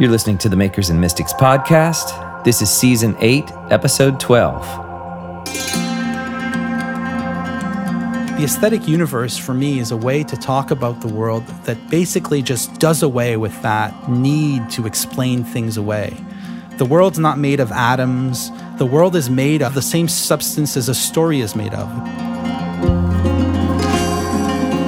You're 0.00 0.10
listening 0.10 0.38
to 0.38 0.48
the 0.48 0.54
Makers 0.54 0.90
and 0.90 1.00
Mystics 1.00 1.32
podcast. 1.32 2.44
This 2.44 2.62
is 2.62 2.70
season 2.70 3.16
8, 3.18 3.50
episode 3.70 4.20
12. 4.20 4.62
The 8.36 8.44
aesthetic 8.44 8.86
universe 8.86 9.36
for 9.36 9.54
me 9.54 9.80
is 9.80 9.90
a 9.90 9.96
way 9.96 10.22
to 10.22 10.36
talk 10.36 10.70
about 10.70 11.00
the 11.00 11.08
world 11.08 11.44
that 11.64 11.90
basically 11.90 12.42
just 12.42 12.78
does 12.78 13.02
away 13.02 13.36
with 13.36 13.60
that 13.62 14.08
need 14.08 14.70
to 14.70 14.86
explain 14.86 15.42
things 15.42 15.76
away. 15.76 16.16
The 16.76 16.84
world's 16.84 17.18
not 17.18 17.38
made 17.38 17.58
of 17.58 17.72
atoms, 17.72 18.52
the 18.76 18.86
world 18.86 19.16
is 19.16 19.28
made 19.28 19.62
of 19.62 19.74
the 19.74 19.82
same 19.82 20.06
substance 20.06 20.76
as 20.76 20.88
a 20.88 20.94
story 20.94 21.40
is 21.40 21.56
made 21.56 21.74
of. 21.74 21.88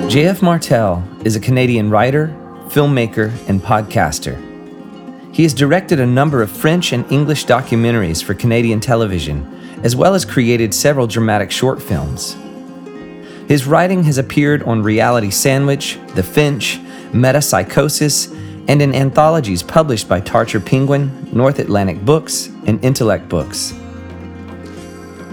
J.F. 0.08 0.40
Martel 0.40 1.02
is 1.24 1.34
a 1.34 1.40
Canadian 1.40 1.90
writer, 1.90 2.28
filmmaker, 2.68 3.32
and 3.48 3.60
podcaster. 3.60 4.49
He 5.32 5.44
has 5.44 5.54
directed 5.54 6.00
a 6.00 6.06
number 6.06 6.42
of 6.42 6.50
French 6.50 6.92
and 6.92 7.10
English 7.10 7.46
documentaries 7.46 8.22
for 8.22 8.34
Canadian 8.34 8.80
television, 8.80 9.46
as 9.84 9.94
well 9.94 10.14
as 10.14 10.24
created 10.24 10.74
several 10.74 11.06
dramatic 11.06 11.50
short 11.50 11.80
films. 11.80 12.36
His 13.48 13.66
writing 13.66 14.04
has 14.04 14.18
appeared 14.18 14.62
on 14.64 14.82
Reality 14.82 15.30
Sandwich, 15.30 15.98
The 16.14 16.22
Finch, 16.22 16.78
Metapsychosis, 17.12 18.36
and 18.68 18.82
in 18.82 18.94
anthologies 18.94 19.62
published 19.62 20.08
by 20.08 20.20
Tarcher 20.20 20.64
Penguin, 20.64 21.28
North 21.32 21.58
Atlantic 21.58 22.04
Books, 22.04 22.46
and 22.66 22.84
Intellect 22.84 23.28
Books. 23.28 23.72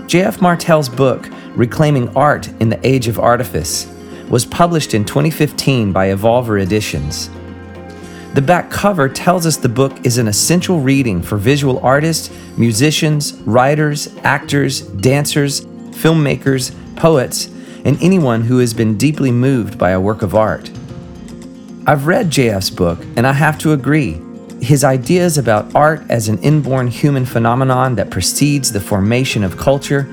J.F. 0.08 0.42
Martel's 0.42 0.90
book, 0.90 1.28
Reclaiming 1.56 2.16
Art 2.16 2.48
in 2.62 2.70
the 2.70 2.88
Age 2.88 3.08
of 3.08 3.20
Artifice, 3.20 3.86
was 4.30 4.46
published 4.46 4.94
in 4.94 5.06
2015 5.06 5.92
by 5.92 6.08
Evolver 6.08 6.62
Editions. 6.62 7.30
The 8.38 8.44
back 8.44 8.70
cover 8.70 9.10
tells 9.10 9.48
us 9.48 9.58
the 9.58 9.68
book 9.68 10.06
is 10.06 10.20
an 10.20 10.28
essential 10.28 10.80
reading 10.80 11.24
for 11.24 11.38
visual 11.38 11.80
artists, 11.80 12.30
musicians, 12.56 13.34
writers, 13.48 14.16
actors, 14.18 14.82
dancers, 14.82 15.62
filmmakers, 15.62 16.72
poets, 16.96 17.48
and 17.84 17.98
anyone 18.00 18.42
who 18.42 18.60
has 18.60 18.76
been 18.76 18.96
deeply 18.96 19.32
moved 19.32 19.80
by 19.80 19.90
a 19.90 20.00
work 20.00 20.22
of 20.22 20.36
art. 20.36 20.70
I've 21.88 22.06
read 22.06 22.30
JF's 22.30 22.70
book, 22.70 23.04
and 23.16 23.26
I 23.26 23.34
have 23.34 23.58
to 23.58 23.74
agree. 23.74 24.22
His 24.62 24.84
ideas 24.84 25.40
about 25.40 25.74
art 25.74 26.04
as 26.08 26.30
an 26.30 26.38
inborn 26.44 26.90
human 26.90 27.26
phenomenon 27.26 27.96
that 27.96 28.12
precedes 28.12 28.72
the 28.72 28.80
formation 28.80 29.44
of 29.44 29.58
culture 29.58 30.04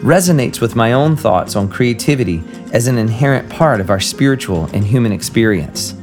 resonates 0.00 0.58
with 0.58 0.74
my 0.74 0.94
own 0.94 1.16
thoughts 1.16 1.54
on 1.54 1.68
creativity 1.68 2.42
as 2.72 2.86
an 2.86 2.96
inherent 2.96 3.50
part 3.50 3.82
of 3.82 3.90
our 3.90 4.00
spiritual 4.00 4.70
and 4.72 4.86
human 4.86 5.12
experience. 5.12 5.94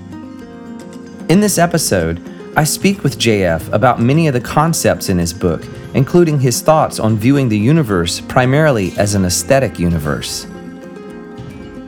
In 1.31 1.39
this 1.39 1.57
episode, 1.57 2.21
I 2.57 2.65
speak 2.65 3.03
with 3.03 3.17
JF 3.17 3.71
about 3.71 4.01
many 4.01 4.27
of 4.27 4.33
the 4.33 4.41
concepts 4.41 5.07
in 5.07 5.17
his 5.17 5.31
book, 5.31 5.63
including 5.93 6.41
his 6.41 6.59
thoughts 6.59 6.99
on 6.99 7.15
viewing 7.15 7.47
the 7.47 7.57
universe 7.57 8.19
primarily 8.19 8.91
as 8.97 9.15
an 9.15 9.23
aesthetic 9.23 9.79
universe. 9.79 10.45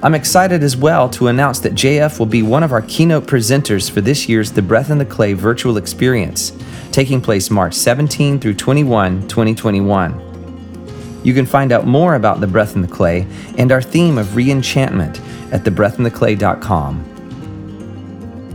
I'm 0.02 0.16
excited 0.16 0.64
as 0.64 0.78
well 0.78 1.10
to 1.10 1.28
announce 1.28 1.60
that 1.60 1.74
JF 1.74 2.20
will 2.20 2.26
be 2.26 2.42
one 2.42 2.64
of 2.64 2.72
our 2.72 2.84
keynote 2.84 3.26
presenters 3.26 3.92
for 3.92 4.00
this 4.00 4.30
year's 4.30 4.50
The 4.50 4.62
Breath 4.62 4.90
in 4.90 4.98
the 4.98 5.04
Clay 5.04 5.34
virtual 5.34 5.76
experience, 5.76 6.54
taking 6.94 7.20
place 7.20 7.50
March 7.50 7.74
17 7.74 8.40
through 8.40 8.54
21, 8.54 9.28
2021. 9.28 11.20
You 11.26 11.34
can 11.34 11.46
find 11.46 11.74
out 11.74 11.86
more 11.86 12.16
about 12.16 12.40
The 12.40 12.48
Breath 12.48 12.78
in 12.78 12.82
the 12.82 12.88
Clay 12.88 13.28
and 13.58 13.74
our 13.74 13.82
theme 13.82 14.18
of 14.18 14.38
re-enchantment 14.38 15.20
at 15.52 15.66
thebreathintheclay.com. 15.66 17.13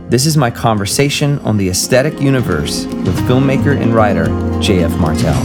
This 0.09 0.25
is 0.25 0.35
my 0.35 0.49
conversation 0.49 1.37
on 1.39 1.57
the 1.57 1.69
aesthetic 1.69 2.19
universe 2.19 2.85
with 2.85 3.15
filmmaker 3.27 3.79
and 3.79 3.93
writer 3.93 4.25
J.F. 4.59 4.97
Martel. 4.97 5.35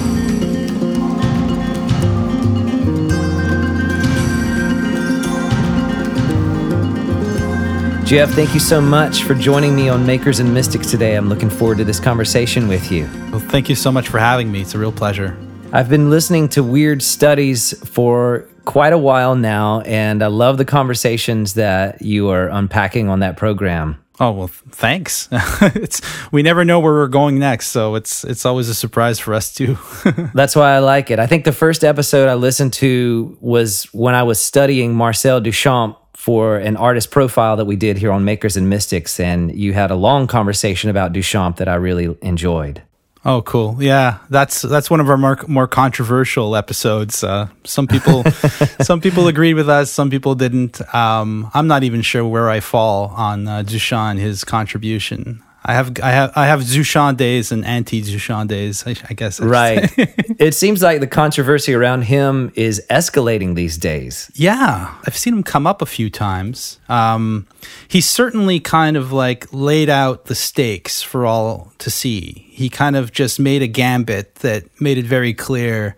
Jeff, 8.06 8.30
thank 8.30 8.54
you 8.54 8.60
so 8.60 8.80
much 8.80 9.24
for 9.24 9.34
joining 9.34 9.76
me 9.76 9.90
on 9.90 10.06
Makers 10.06 10.40
and 10.40 10.54
Mystics 10.54 10.90
today. 10.90 11.14
I'm 11.14 11.28
looking 11.28 11.50
forward 11.50 11.76
to 11.76 11.84
this 11.84 12.00
conversation 12.00 12.66
with 12.66 12.90
you. 12.90 13.06
Well, 13.30 13.40
thank 13.40 13.68
you 13.68 13.74
so 13.74 13.92
much 13.92 14.08
for 14.08 14.18
having 14.18 14.50
me. 14.50 14.62
It's 14.62 14.74
a 14.74 14.78
real 14.78 14.92
pleasure. 14.92 15.36
I've 15.74 15.90
been 15.90 16.08
listening 16.08 16.48
to 16.50 16.62
weird 16.62 17.02
studies 17.02 17.74
for 17.86 18.48
quite 18.64 18.94
a 18.94 18.98
while 18.98 19.36
now, 19.36 19.82
and 19.82 20.22
I 20.22 20.28
love 20.28 20.56
the 20.56 20.64
conversations 20.64 21.52
that 21.54 22.00
you 22.00 22.30
are 22.30 22.48
unpacking 22.48 23.10
on 23.10 23.20
that 23.20 23.36
program. 23.36 24.03
Oh 24.20 24.30
well, 24.30 24.46
thanks. 24.46 25.28
it's 25.32 26.00
we 26.30 26.42
never 26.42 26.64
know 26.64 26.78
where 26.78 26.92
we're 26.92 27.08
going 27.08 27.38
next, 27.38 27.68
so 27.68 27.96
it's 27.96 28.22
it's 28.22 28.46
always 28.46 28.68
a 28.68 28.74
surprise 28.74 29.18
for 29.18 29.34
us 29.34 29.52
too. 29.52 29.76
That's 30.34 30.54
why 30.54 30.72
I 30.74 30.78
like 30.78 31.10
it. 31.10 31.18
I 31.18 31.26
think 31.26 31.44
the 31.44 31.52
first 31.52 31.82
episode 31.82 32.28
I 32.28 32.34
listened 32.34 32.72
to 32.74 33.36
was 33.40 33.84
when 33.92 34.14
I 34.14 34.22
was 34.22 34.38
studying 34.38 34.94
Marcel 34.94 35.40
Duchamp 35.40 35.96
for 36.14 36.56
an 36.56 36.76
artist 36.76 37.10
profile 37.10 37.56
that 37.56 37.64
we 37.64 37.76
did 37.76 37.98
here 37.98 38.12
on 38.12 38.24
Makers 38.24 38.56
and 38.56 38.70
Mystics, 38.70 39.18
and 39.18 39.54
you 39.54 39.72
had 39.72 39.90
a 39.90 39.96
long 39.96 40.28
conversation 40.28 40.90
about 40.90 41.12
Duchamp 41.12 41.56
that 41.56 41.68
I 41.68 41.74
really 41.74 42.16
enjoyed. 42.22 42.82
Oh, 43.26 43.40
cool. 43.40 43.82
Yeah, 43.82 44.18
that's 44.28 44.60
that's 44.60 44.90
one 44.90 45.00
of 45.00 45.08
our 45.08 45.16
more 45.16 45.38
more 45.48 45.66
controversial 45.66 46.56
episodes. 46.56 47.24
Uh, 47.24 47.48
some 47.64 47.86
people 47.86 48.22
some 48.82 49.00
people 49.00 49.28
agreed 49.28 49.54
with 49.54 49.68
us, 49.68 49.90
some 49.90 50.10
people 50.10 50.34
didn't. 50.34 50.82
Um, 50.94 51.50
I'm 51.54 51.66
not 51.66 51.84
even 51.84 52.02
sure 52.02 52.26
where 52.26 52.50
I 52.50 52.60
fall 52.60 53.08
on 53.16 53.48
uh, 53.48 53.62
Duchamp 53.62 54.18
his 54.18 54.44
contribution. 54.44 55.42
I 55.66 55.72
have 55.72 55.98
I 56.02 56.10
have 56.10 56.32
I 56.36 56.46
have 56.46 56.60
Duchamp 56.60 57.16
days 57.16 57.50
and 57.50 57.64
anti 57.64 58.02
Duchamp 58.02 58.48
days. 58.48 58.86
I, 58.86 58.94
I 59.08 59.14
guess. 59.14 59.40
right. 59.40 59.90
it 60.38 60.54
seems 60.54 60.82
like 60.82 61.00
the 61.00 61.06
controversy 61.06 61.72
around 61.72 62.02
him 62.02 62.52
is 62.54 62.84
escalating 62.90 63.54
these 63.54 63.78
days. 63.78 64.30
Yeah, 64.34 64.94
I've 65.06 65.16
seen 65.16 65.32
him 65.32 65.42
come 65.42 65.66
up 65.66 65.80
a 65.80 65.86
few 65.86 66.10
times. 66.10 66.80
Um, 66.90 67.46
he 67.88 68.02
certainly 68.02 68.60
kind 68.60 68.98
of 68.98 69.10
like 69.10 69.50
laid 69.52 69.88
out 69.88 70.26
the 70.26 70.34
stakes 70.34 71.00
for 71.00 71.24
all 71.24 71.72
to 71.78 71.90
see. 71.90 72.46
He 72.50 72.68
kind 72.68 72.94
of 72.94 73.12
just 73.12 73.40
made 73.40 73.62
a 73.62 73.66
gambit 73.66 74.36
that 74.36 74.64
made 74.82 74.98
it 74.98 75.06
very 75.06 75.32
clear 75.32 75.96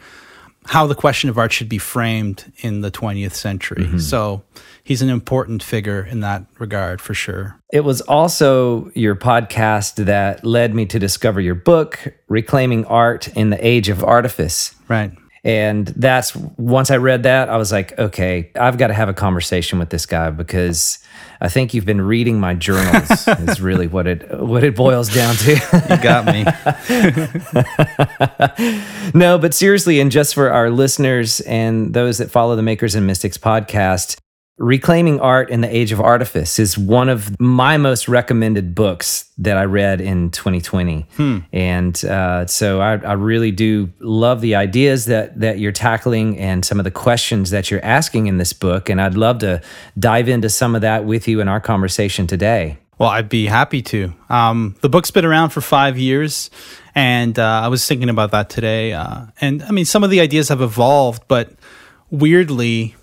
how 0.66 0.87
the 0.87 0.94
question 0.94 1.28
of 1.28 1.38
art 1.38 1.53
should 1.53 1.69
be 1.69 1.78
framed 1.78 2.53
in 2.59 2.81
the 2.83 2.91
20th 2.91 3.34
century. 3.34 3.84
Mm-hmm. 3.84 3.98
So 3.98 4.43
he's 4.86 5.02
an 5.02 5.10
important 5.10 5.64
figure 5.64 6.04
in 6.04 6.20
that 6.20 6.47
regard 6.60 7.00
for 7.00 7.12
sure. 7.12 7.58
It 7.72 7.80
was 7.80 8.00
also 8.02 8.88
your 8.94 9.16
podcast 9.16 10.04
that 10.04 10.44
led 10.44 10.76
me 10.76 10.86
to 10.86 11.00
discover 11.00 11.41
your 11.41 11.56
book, 11.56 12.14
Reclaiming 12.28 12.84
Art 12.84 13.26
in 13.28 13.50
the 13.50 13.66
Age 13.66 13.88
of 13.88 14.04
Artifice. 14.04 14.76
Right. 14.86 15.10
And 15.42 15.88
that's 15.88 16.36
once 16.36 16.92
I 16.92 16.98
read 16.98 17.24
that, 17.24 17.48
I 17.48 17.56
was 17.56 17.72
like, 17.72 17.98
okay, 17.98 18.52
I've 18.54 18.78
got 18.78 18.88
to 18.88 18.94
have 18.94 19.08
a 19.08 19.14
conversation 19.14 19.80
with 19.80 19.91
this 19.91 20.06
guy 20.06 20.30
because 20.30 21.00
I 21.41 21.48
think 21.48 21.74
you've 21.74 21.84
been 21.84 22.00
reading 22.00 22.38
my 22.38 22.54
journals. 22.54 23.28
is 23.28 23.60
really 23.60 23.86
what 23.88 24.06
it 24.06 24.41
what 24.41 24.62
it 24.64 24.76
boils 24.76 25.12
down 25.12 25.34
to. 25.36 25.53
you 25.91 25.97
got 26.03 26.26
me. 26.26 26.44
no, 29.18 29.38
but 29.38 29.54
seriously, 29.54 30.00
and 30.00 30.10
just 30.10 30.34
for 30.34 30.50
our 30.50 30.70
listeners 30.70 31.41
and 31.41 31.92
those 31.92 32.18
that 32.18 32.30
follow 32.30 32.56
the 32.56 32.62
Makers 32.62 32.94
and 32.94 33.06
Mystics 33.06 33.38
podcast, 33.38 34.16
Reclaiming 34.58 35.20
Art 35.20 35.50
in 35.50 35.60
the 35.60 35.74
Age 35.74 35.92
of 35.92 36.00
Artifice 36.00 36.58
is 36.58 36.78
one 36.78 37.10
of 37.10 37.38
my 37.38 37.76
most 37.76 38.08
recommended 38.08 38.74
books 38.74 39.30
that 39.36 39.58
I 39.58 39.64
read 39.64 40.00
in 40.00 40.30
2020. 40.30 41.06
Hmm. 41.16 41.38
And 41.52 42.02
uh, 42.06 42.46
so 42.46 42.80
I, 42.80 42.94
I, 42.94 43.12
really 43.12 43.50
do 43.50 43.92
love 44.00 44.40
the 44.40 44.54
ideas 44.54 45.04
that, 45.06 45.38
that 45.40 45.58
you're 45.58 45.72
tackling 45.72 46.38
and 46.38 46.64
some 46.64 46.80
of 46.80 46.84
the 46.84 46.90
questions 46.90 47.50
that 47.50 47.70
you're 47.70 47.84
asking 47.84 48.28
in 48.28 48.38
this 48.38 48.54
book. 48.54 48.88
And 48.88 48.98
I'd 48.98 49.14
love 49.14 49.40
to 49.40 49.60
dive 49.98 50.26
into 50.26 50.48
some 50.48 50.74
of 50.74 50.80
that 50.80 51.04
with 51.04 51.28
you 51.28 51.42
in 51.42 51.48
our 51.48 51.60
conversation 51.60 52.26
today. 52.26 52.78
Well, 52.98 53.10
I'd 53.10 53.28
be 53.28 53.44
happy 53.44 53.82
to. 53.82 54.14
Um, 54.30 54.74
the 54.80 54.88
book's 54.88 55.10
been 55.10 55.26
around 55.26 55.50
for 55.50 55.60
five 55.60 55.98
years, 55.98 56.50
and 56.94 57.38
uh, 57.38 57.60
I 57.62 57.68
was 57.68 57.86
thinking 57.86 58.09
about 58.09 58.30
that 58.30 58.48
today. 58.48 58.94
Uh, 58.94 59.26
and 59.38 59.62
I 59.62 59.70
mean, 59.70 59.84
some 59.84 60.02
of 60.02 60.09
the 60.09 60.20
ideas 60.20 60.48
have 60.48 60.62
evolved, 60.62 61.24
but 61.28 61.52
weirdly, 62.10 62.97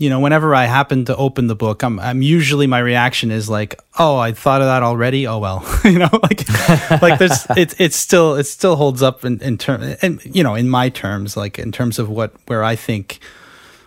you 0.00 0.08
know, 0.08 0.18
whenever 0.18 0.54
I 0.54 0.64
happen 0.64 1.04
to 1.04 1.16
open 1.16 1.46
the 1.46 1.54
book, 1.54 1.82
I'm, 1.82 2.00
I'm 2.00 2.22
usually 2.22 2.66
my 2.66 2.78
reaction 2.78 3.30
is 3.30 3.50
like, 3.50 3.78
oh, 3.98 4.16
I 4.16 4.32
thought 4.32 4.62
of 4.62 4.66
that 4.66 4.82
already. 4.82 5.26
Oh 5.26 5.36
well, 5.38 5.62
you 5.84 5.98
know, 5.98 6.08
like, 6.22 6.48
like 7.02 7.18
there's, 7.18 7.46
it, 7.50 7.78
it's 7.78 7.96
still, 7.96 8.36
it 8.36 8.44
still 8.44 8.76
holds 8.76 9.02
up 9.02 9.26
in, 9.26 9.42
in 9.42 9.58
terms, 9.58 9.98
and 10.00 10.24
you 10.24 10.42
know, 10.42 10.54
in 10.54 10.70
my 10.70 10.88
terms, 10.88 11.36
like 11.36 11.58
in 11.58 11.70
terms 11.70 11.98
of 11.98 12.08
what, 12.08 12.32
where 12.46 12.64
I 12.64 12.76
think 12.76 13.20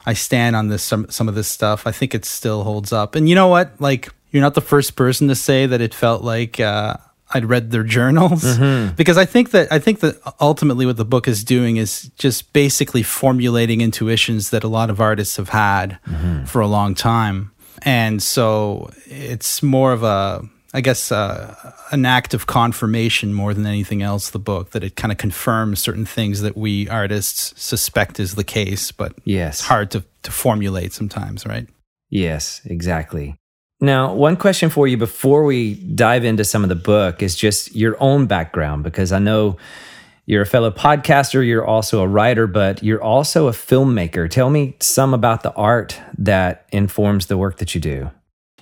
I 0.06 0.14
stand 0.14 0.56
on 0.56 0.68
this, 0.68 0.84
some, 0.84 1.10
some 1.10 1.28
of 1.28 1.34
this 1.34 1.48
stuff, 1.48 1.88
I 1.88 1.92
think 1.92 2.14
it 2.14 2.26
still 2.26 2.64
holds 2.64 2.94
up. 2.94 3.16
And 3.16 3.28
you 3.28 3.34
know 3.34 3.48
what? 3.48 3.82
Like, 3.82 4.10
you're 4.30 4.44
not 4.44 4.54
the 4.54 4.62
first 4.62 4.96
person 4.96 5.30
to 5.30 5.36
say 5.36 5.66
that 5.66 5.82
it 5.82 5.96
felt 5.96 6.24
like, 6.24 6.60
uh, 6.60 6.96
I'd 7.34 7.46
read 7.46 7.72
their 7.72 7.84
journals 7.84 8.44
mm-hmm. 8.44 8.96
because 8.96 9.18
I 9.18 9.26
think 9.26 9.52
that 9.52 9.72
I 9.72 9.80
think 9.80 10.00
that 10.02 10.18
ultimately 10.40 10.86
what 10.86 10.98
the 10.98 11.06
book 11.06 11.28
is 11.28 11.44
doing 11.44 11.78
is 11.78 12.12
just 12.18 12.54
basically 12.54 13.04
formulating 13.04 13.82
intuitions 13.82 14.52
that 14.52 14.64
a 14.64 14.68
lot 14.68 14.90
of 14.90 15.02
artists 15.02 15.38
have 15.38 15.50
had 15.50 16.00
mm-hmm. 16.08 16.46
for 16.46 16.62
a 16.62 16.68
long 16.68 16.96
time. 16.96 17.52
And 17.82 18.22
so 18.22 18.92
it's 19.08 19.62
more 19.62 19.92
of 19.92 20.04
a 20.04 20.48
I 20.76 20.82
guess, 20.82 21.12
uh, 21.12 21.72
an 21.92 22.04
act 22.04 22.34
of 22.34 22.48
confirmation 22.48 23.32
more 23.32 23.54
than 23.54 23.68
anything 23.68 24.02
else, 24.02 24.32
the 24.32 24.40
book, 24.40 24.72
that 24.72 24.84
it 24.84 24.96
kind 24.96 25.12
of 25.12 25.20
confirms 25.20 25.80
certain 25.80 26.06
things 26.06 26.42
that 26.42 26.58
we 26.58 26.90
artists 26.90 27.54
suspect 27.62 28.20
is 28.20 28.34
the 28.34 28.44
case, 28.44 28.92
but 28.92 29.14
yes. 29.24 29.60
it's 29.60 29.68
hard 29.68 29.92
to, 29.92 30.04
to 30.24 30.32
formulate 30.32 30.92
sometimes, 30.92 31.46
right? 31.46 31.68
Yes, 32.10 32.62
exactly. 32.66 33.36
Now, 33.84 34.14
one 34.14 34.38
question 34.38 34.70
for 34.70 34.88
you 34.88 34.96
before 34.96 35.44
we 35.44 35.74
dive 35.74 36.24
into 36.24 36.46
some 36.46 36.64
of 36.64 36.70
the 36.70 36.76
book 36.76 37.22
is 37.22 37.36
just 37.36 37.76
your 37.76 37.98
own 38.02 38.28
background, 38.28 38.82
because 38.82 39.12
I 39.12 39.20
know 39.20 39.58
you're 40.26 40.44
a 40.44 40.46
fellow 40.46 40.72
podcaster, 40.72 41.46
you're 41.46 41.66
also 41.66 42.02
a 42.02 42.08
writer, 42.08 42.48
but 42.48 42.82
you're 42.82 43.04
also 43.04 43.50
a 43.50 43.52
filmmaker. 43.52 44.30
Tell 44.30 44.50
me 44.50 44.78
some 44.80 45.14
about 45.14 45.44
the 45.44 45.52
art 45.56 46.00
that 46.18 46.66
informs 46.72 47.26
the 47.26 47.38
work 47.38 47.58
that 47.58 47.76
you 47.76 47.82
do. 47.82 48.10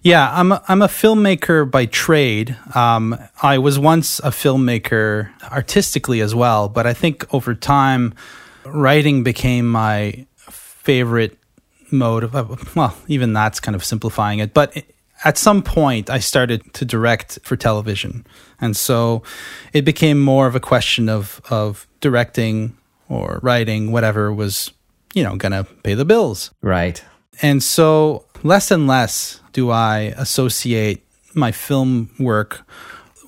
Yeah, 0.01 0.27
I'm 0.33 0.53
a, 0.53 0.63
I'm 0.67 0.81
a 0.81 0.87
filmmaker 0.87 1.69
by 1.69 1.85
trade. 1.85 2.57
Um, 2.73 3.15
I 3.43 3.59
was 3.59 3.77
once 3.77 4.17
a 4.21 4.31
filmmaker 4.31 5.29
artistically 5.51 6.21
as 6.21 6.33
well, 6.33 6.67
but 6.67 6.87
I 6.87 6.93
think 6.93 7.31
over 7.31 7.53
time, 7.53 8.15
writing 8.65 9.21
became 9.21 9.69
my 9.69 10.25
favorite 10.39 11.37
mode 11.91 12.23
of, 12.23 12.75
well, 12.75 12.97
even 13.07 13.33
that's 13.33 13.59
kind 13.59 13.75
of 13.75 13.85
simplifying 13.85 14.39
it. 14.39 14.55
But 14.55 14.83
at 15.23 15.37
some 15.37 15.61
point, 15.61 16.09
I 16.09 16.19
started 16.19 16.73
to 16.73 16.85
direct 16.85 17.39
for 17.43 17.55
television. 17.55 18.25
And 18.59 18.75
so 18.75 19.23
it 19.73 19.85
became 19.85 20.19
more 20.19 20.47
of 20.47 20.55
a 20.55 20.59
question 20.59 21.09
of, 21.09 21.41
of 21.49 21.87
directing 21.99 22.77
or 23.09 23.39
writing, 23.43 23.91
whatever 23.91 24.33
was, 24.33 24.71
you 25.13 25.23
know, 25.23 25.35
going 25.35 25.51
to 25.51 25.63
pay 25.83 25.93
the 25.93 26.05
bills. 26.05 26.51
Right. 26.61 27.03
And 27.41 27.61
so 27.61 28.25
less 28.43 28.71
and 28.71 28.87
less 28.87 29.41
do 29.53 29.69
I 29.69 30.13
associate 30.17 31.03
my 31.33 31.51
film 31.51 32.09
work 32.19 32.65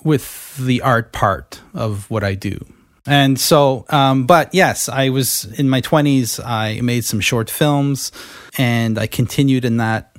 with 0.04 0.58
the 0.58 0.82
art 0.82 1.12
part 1.12 1.62
of 1.74 2.10
what 2.10 2.24
I 2.24 2.36
do. 2.36 2.66
And 3.06 3.40
so, 3.40 3.86
um, 3.90 4.26
but 4.26 4.54
yes, 4.54 4.88
I 4.88 5.10
was 5.10 5.46
in 5.60 5.70
my 5.70 5.82
20s, 5.82 6.44
I 6.44 6.80
made 6.82 7.04
some 7.04 7.20
short 7.20 7.50
films 7.50 8.12
and 8.58 8.98
I 8.98 9.08
continued 9.08 9.66
in 9.66 9.78
that, 9.78 10.16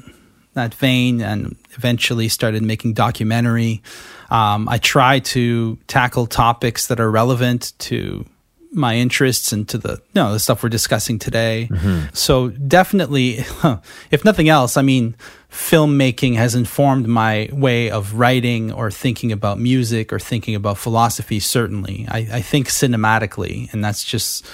that 0.53 0.75
vein 0.75 1.23
and 1.23 1.56
eventually 1.75 2.29
started 2.29 2.62
making 2.62 2.94
documentary. 2.94 3.82
Um, 4.31 4.69
I 4.69 4.79
try 4.79 5.21
to 5.21 5.76
tackle 5.87 6.26
topics 6.26 6.88
that 6.88 7.00
are 7.00 7.11
relevant 7.11 7.73
to 7.81 8.26
my 8.75 8.97
interests 8.97 9.53
and 9.53 9.69
to 9.69 9.79
the 9.79 9.93
you 9.93 9.99
know, 10.15 10.32
the 10.32 10.41
stuff 10.41 10.62
we're 10.62 10.69
discussing 10.69 11.19
today. 11.19 11.69
Mm-hmm. 11.71 12.06
So 12.12 12.49
definitely, 12.49 13.44
if 14.11 14.25
nothing 14.25 14.49
else, 14.49 14.76
I 14.76 14.82
mean, 14.82 15.15
filmmaking 15.50 16.35
has 16.35 16.55
informed 16.55 17.06
my 17.06 17.49
way 17.53 17.91
of 17.91 18.15
writing 18.15 18.73
or 18.73 18.91
thinking 18.91 19.32
about 19.32 19.59
music 19.59 20.12
or 20.12 20.19
thinking 20.19 20.55
about 20.55 20.79
philosophy. 20.79 21.41
Certainly, 21.41 22.06
I, 22.11 22.19
I 22.32 22.41
think 22.41 22.69
cinematically, 22.69 23.73
and 23.73 23.85
that's 23.85 24.05
just 24.05 24.47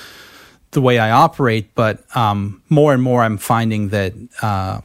the 0.73 0.81
way 0.81 0.99
I 0.99 1.11
operate. 1.11 1.75
But 1.75 2.05
um, 2.17 2.63
more 2.69 2.93
and 2.93 3.03
more, 3.03 3.23
I'm 3.23 3.39
finding 3.39 3.89
that 3.89 4.13
uh, 4.43 4.83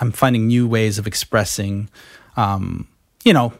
I'm 0.00 0.12
finding 0.12 0.46
new 0.46 0.66
ways 0.68 0.98
of 0.98 1.06
expressing. 1.06 1.88
Um, 2.36 2.88
you 3.24 3.32
know 3.32 3.52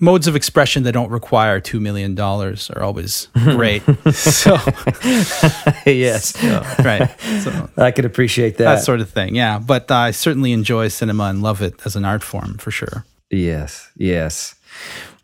modes 0.00 0.26
of 0.26 0.34
expression 0.34 0.82
that 0.84 0.92
don't 0.92 1.10
require 1.10 1.60
two 1.60 1.78
million 1.78 2.14
dollars 2.14 2.70
are 2.70 2.82
always 2.82 3.28
great. 3.34 3.82
so 4.12 4.54
yes, 5.86 6.34
so, 6.40 6.62
right. 6.82 7.14
So 7.42 7.70
I 7.76 7.90
could 7.90 8.04
appreciate 8.04 8.56
that 8.56 8.64
that 8.76 8.82
sort 8.82 9.00
of 9.00 9.10
thing. 9.10 9.34
Yeah, 9.34 9.58
but 9.58 9.90
I 9.90 10.10
certainly 10.10 10.52
enjoy 10.52 10.88
cinema 10.88 11.24
and 11.24 11.42
love 11.42 11.62
it 11.62 11.74
as 11.84 11.96
an 11.96 12.04
art 12.04 12.22
form 12.22 12.56
for 12.58 12.70
sure. 12.70 13.04
Yes, 13.30 13.90
yes. 13.96 14.56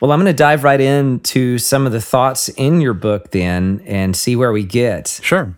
Well, 0.01 0.13
I'm 0.13 0.21
going 0.21 0.33
to 0.33 0.37
dive 0.37 0.63
right 0.63 0.81
into 0.81 1.59
some 1.59 1.87
of 1.87 1.93
the 1.93 2.01
thoughts 2.01 2.49
in 2.51 2.81
your 2.81 2.93
book 2.93 3.31
then 3.31 3.83
and 3.87 4.15
see 4.15 4.37
where 4.37 4.53
we 4.53 4.65
get. 4.65 5.21
Sure. 5.23 5.57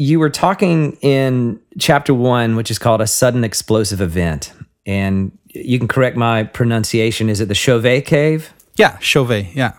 You 0.00 0.18
were 0.18 0.30
talking 0.30 0.96
in 1.02 1.60
chapter 1.78 2.14
one, 2.14 2.56
which 2.56 2.70
is 2.70 2.78
called 2.78 3.02
A 3.02 3.06
Sudden 3.06 3.44
Explosive 3.44 4.00
Event. 4.00 4.50
And 4.86 5.36
you 5.48 5.78
can 5.78 5.88
correct 5.88 6.16
my 6.16 6.44
pronunciation. 6.44 7.28
Is 7.28 7.42
it 7.42 7.48
the 7.48 7.54
Chauvet 7.54 8.06
Cave? 8.06 8.50
Yeah, 8.76 8.96
Chauvet. 9.00 9.54
Yeah. 9.54 9.74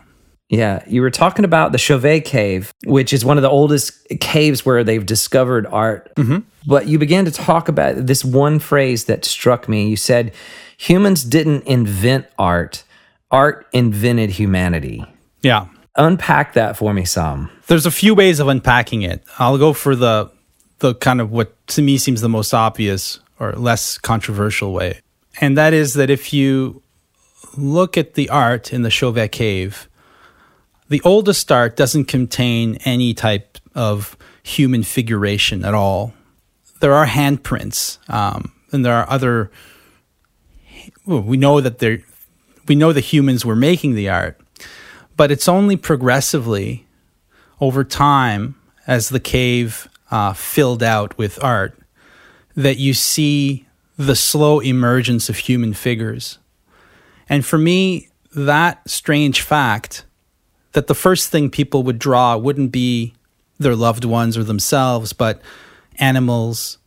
Yeah, 0.47 0.83
you 0.85 1.01
were 1.01 1.09
talking 1.09 1.43
about 1.43 1.71
the 1.71 1.79
Chauvet 1.79 2.23
Cave, 2.23 2.71
which 2.85 3.13
is 3.13 3.25
one 3.25 3.39
of 3.39 3.41
the 3.41 3.49
oldest 3.49 3.93
caves 4.19 4.63
where 4.63 4.83
they've 4.83 5.03
discovered 5.03 5.65
art. 5.65 6.13
Mm-hmm. 6.13 6.39
But 6.67 6.85
you 6.85 6.99
began 6.99 7.25
to 7.25 7.31
talk 7.31 7.67
about 7.67 8.05
this 8.05 8.23
one 8.23 8.59
phrase 8.59 9.05
that 9.05 9.25
struck 9.25 9.67
me. 9.67 9.89
You 9.89 9.95
said, 9.95 10.33
humans 10.77 11.23
didn't 11.23 11.63
invent 11.63 12.27
art, 12.37 12.83
art 13.31 13.65
invented 13.73 14.29
humanity. 14.29 15.03
Yeah. 15.41 15.65
Unpack 15.95 16.53
that 16.53 16.77
for 16.77 16.93
me 16.93 17.05
some. 17.05 17.49
There's 17.67 17.85
a 17.85 17.91
few 17.91 18.15
ways 18.15 18.39
of 18.39 18.47
unpacking 18.47 19.01
it. 19.01 19.23
I'll 19.39 19.57
go 19.57 19.73
for 19.73 19.95
the 19.95 20.31
the 20.79 20.95
kind 20.95 21.21
of 21.21 21.31
what 21.31 21.55
to 21.67 21.81
me 21.81 21.97
seems 21.97 22.21
the 22.21 22.29
most 22.29 22.53
obvious 22.53 23.19
or 23.39 23.53
less 23.53 23.97
controversial 23.97 24.73
way. 24.73 24.99
And 25.39 25.57
that 25.57 25.73
is 25.73 25.93
that 25.93 26.09
if 26.09 26.33
you 26.33 26.81
look 27.55 27.97
at 27.97 28.15
the 28.15 28.29
art 28.29 28.73
in 28.73 28.81
the 28.81 28.89
Chauvet 28.89 29.31
Cave, 29.31 29.87
the 30.89 31.01
oldest 31.05 31.51
art 31.51 31.77
doesn't 31.77 32.05
contain 32.05 32.75
any 32.83 33.13
type 33.13 33.57
of 33.75 34.17
human 34.43 34.83
figuration 34.83 35.63
at 35.63 35.73
all. 35.73 36.13
There 36.81 36.93
are 36.93 37.05
handprints, 37.05 37.97
um, 38.09 38.51
and 38.71 38.83
there 38.83 38.95
are 38.95 39.09
other. 39.09 39.51
Well, 41.05 41.21
we 41.21 41.37
know 41.37 41.61
that 41.61 41.79
there, 41.79 41.99
we 42.67 42.75
know 42.75 42.91
the 42.91 42.99
humans 42.99 43.45
were 43.45 43.55
making 43.55 43.93
the 43.95 44.09
art, 44.09 44.40
but 45.21 45.29
it's 45.29 45.47
only 45.47 45.77
progressively, 45.77 46.87
over 47.59 47.83
time, 47.83 48.55
as 48.87 49.09
the 49.09 49.19
cave 49.19 49.87
uh, 50.09 50.33
filled 50.33 50.81
out 50.81 51.15
with 51.15 51.43
art, 51.43 51.77
that 52.55 52.77
you 52.77 52.91
see 52.91 53.67
the 53.97 54.15
slow 54.15 54.59
emergence 54.61 55.29
of 55.29 55.37
human 55.37 55.75
figures. 55.75 56.39
And 57.29 57.45
for 57.45 57.59
me, 57.59 58.09
that 58.33 58.81
strange 58.89 59.41
fact 59.43 60.05
that 60.71 60.87
the 60.87 60.95
first 60.95 61.29
thing 61.29 61.51
people 61.51 61.83
would 61.83 61.99
draw 61.99 62.35
wouldn't 62.35 62.71
be 62.71 63.13
their 63.59 63.75
loved 63.75 64.05
ones 64.05 64.35
or 64.35 64.43
themselves, 64.43 65.13
but 65.13 65.39
animals, 65.99 66.79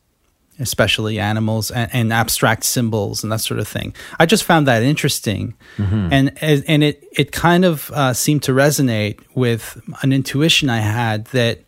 especially 0.58 1.18
animals, 1.18 1.70
and, 1.70 1.90
and 1.92 2.12
abstract 2.12 2.64
symbols 2.64 3.22
and 3.22 3.32
that 3.32 3.40
sort 3.40 3.60
of 3.60 3.68
thing. 3.68 3.94
I 4.18 4.26
just 4.26 4.44
found 4.44 4.66
that 4.68 4.82
interesting, 4.82 5.54
mm-hmm. 5.76 6.08
and 6.12 6.42
and 6.42 6.84
it 6.84 7.04
it 7.12 7.32
kind 7.32 7.64
of 7.64 7.90
uh, 7.92 8.12
seemed 8.12 8.42
to 8.44 8.52
resonate 8.52 9.20
with 9.34 9.80
an 10.02 10.12
intuition 10.12 10.70
I 10.70 10.78
had 10.78 11.26
that 11.26 11.60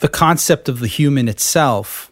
the 0.00 0.08
concept 0.08 0.68
of 0.68 0.80
the 0.80 0.86
human 0.86 1.28
itself 1.28 2.10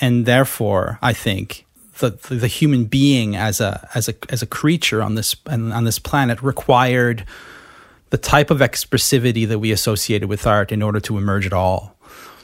and 0.00 0.26
therefore, 0.26 0.98
I 1.02 1.12
think 1.12 1.66
the, 1.98 2.10
the, 2.10 2.36
the 2.36 2.46
human 2.46 2.84
being 2.84 3.36
as 3.36 3.60
a 3.60 3.88
as 3.94 4.08
a 4.08 4.14
as 4.28 4.42
a 4.42 4.46
creature 4.46 5.02
on 5.02 5.14
this 5.14 5.34
on 5.46 5.84
this 5.84 5.98
planet 5.98 6.40
required 6.42 7.24
the 8.10 8.18
type 8.18 8.50
of 8.50 8.58
expressivity 8.58 9.46
that 9.48 9.58
we 9.58 9.70
associated 9.72 10.28
with 10.28 10.46
art 10.46 10.72
in 10.72 10.82
order 10.82 11.00
to 11.00 11.18
emerge 11.18 11.46
at 11.46 11.52
all. 11.52 11.96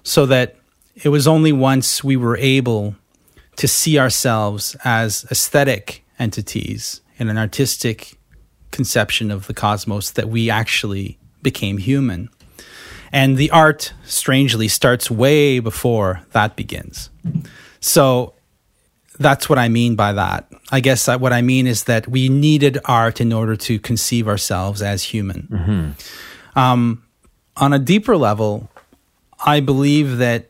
So 0.03 0.27
that 0.27 0.57
it 0.97 1.09
was 1.09 1.27
only 1.27 1.53
once 1.53 2.05
we 2.05 2.17
were 2.17 2.37
able 2.37 2.95
to 3.57 3.69
see 3.69 3.99
ourselves 3.99 4.77
as 4.85 5.27
aesthetic 5.31 6.05
entities 6.19 7.01
in 7.19 7.29
an 7.29 7.39
artistic 7.39 8.19
conception 8.71 9.31
of 9.31 9.47
the 9.47 9.55
cosmos 9.55 10.11
that 10.13 10.29
we 10.29 10.51
actually 10.51 11.19
became 11.43 11.79
human. 11.79 12.29
And 13.13 13.37
the 13.37 13.51
art, 13.53 13.93
strangely, 14.05 14.67
starts 14.67 15.11
way 15.11 15.61
before 15.61 16.23
that 16.33 16.57
begins. 16.57 17.11
So 17.79 18.35
that's 19.21 19.49
what 19.49 19.59
I 19.59 19.69
mean 19.69 19.95
by 19.95 20.13
that. 20.15 20.51
I 20.73 20.81
guess 20.81 21.07
what 21.07 21.33
I 21.33 21.41
mean 21.41 21.69
is 21.69 21.85
that 21.85 22.09
we 22.09 22.29
needed 22.29 22.79
art 22.87 23.21
in 23.21 23.33
order 23.33 23.55
to 23.57 23.79
conceive 23.79 24.27
ourselves 24.27 24.83
as 24.83 25.05
human. 25.05 25.49
Mm-hmm. 25.51 26.59
Um, 26.59 27.05
on 27.57 27.73
a 27.73 27.79
deeper 27.79 28.17
level, 28.17 28.69
I 29.45 29.61
believe 29.61 30.19
that 30.19 30.49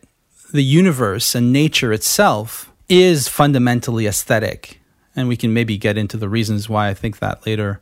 the 0.55 0.63
universe 0.63 1.35
and 1.35 1.51
nature 1.51 1.91
itself 1.91 2.71
is 2.87 3.27
fundamentally 3.27 4.07
aesthetic. 4.07 4.79
And 5.15 5.27
we 5.27 5.37
can 5.37 5.53
maybe 5.53 5.77
get 5.77 5.97
into 5.97 6.17
the 6.17 6.29
reasons 6.29 6.67
why 6.67 6.89
I 6.89 6.93
think 6.93 7.19
that 7.19 7.45
later. 7.45 7.79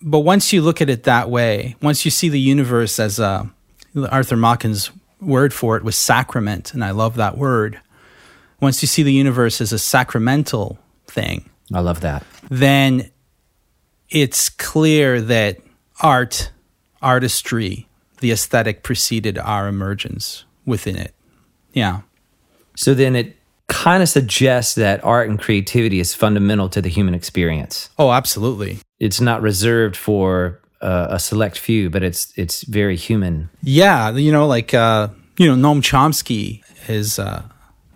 But 0.00 0.20
once 0.20 0.52
you 0.52 0.60
look 0.60 0.80
at 0.80 0.90
it 0.90 1.04
that 1.04 1.30
way, 1.30 1.76
once 1.80 2.04
you 2.04 2.10
see 2.10 2.28
the 2.28 2.40
universe 2.40 2.98
as 2.98 3.18
a 3.18 3.50
Arthur 4.10 4.36
Machen's 4.36 4.90
word 5.20 5.52
for 5.54 5.76
it 5.76 5.84
was 5.84 5.96
sacrament, 5.96 6.74
and 6.74 6.84
I 6.84 6.90
love 6.90 7.14
that 7.16 7.38
word. 7.38 7.80
Once 8.60 8.82
you 8.82 8.88
see 8.88 9.02
the 9.02 9.12
universe 9.12 9.60
as 9.60 9.72
a 9.72 9.78
sacramental 9.78 10.78
thing, 11.06 11.48
I 11.72 11.80
love 11.80 12.00
that. 12.00 12.24
Then 12.48 13.10
it's 14.10 14.48
clear 14.48 15.20
that 15.20 15.58
art, 16.00 16.50
artistry, 17.00 17.88
the 18.20 18.32
aesthetic 18.32 18.82
preceded 18.82 19.38
our 19.38 19.68
emergence 19.68 20.44
within 20.64 20.96
it. 20.96 21.14
Yeah. 21.72 22.00
So 22.76 22.94
then 22.94 23.16
it 23.16 23.36
kind 23.68 24.02
of 24.02 24.08
suggests 24.08 24.74
that 24.74 25.02
art 25.04 25.28
and 25.28 25.38
creativity 25.38 26.00
is 26.00 26.14
fundamental 26.14 26.68
to 26.68 26.82
the 26.82 26.88
human 26.88 27.14
experience. 27.14 27.88
Oh, 27.98 28.10
absolutely. 28.10 28.78
It's 29.00 29.20
not 29.20 29.40
reserved 29.40 29.96
for 29.96 30.60
uh, 30.82 31.08
a 31.10 31.18
select 31.18 31.58
few, 31.58 31.88
but 31.90 32.02
it's 32.02 32.32
it's 32.36 32.62
very 32.64 32.96
human. 32.96 33.48
Yeah, 33.62 34.10
you 34.10 34.32
know, 34.32 34.46
like 34.46 34.74
uh, 34.74 35.08
you 35.38 35.46
know, 35.46 35.56
Noam 35.56 35.80
Chomsky 35.80 36.62
is 36.88 37.18
uh, 37.18 37.42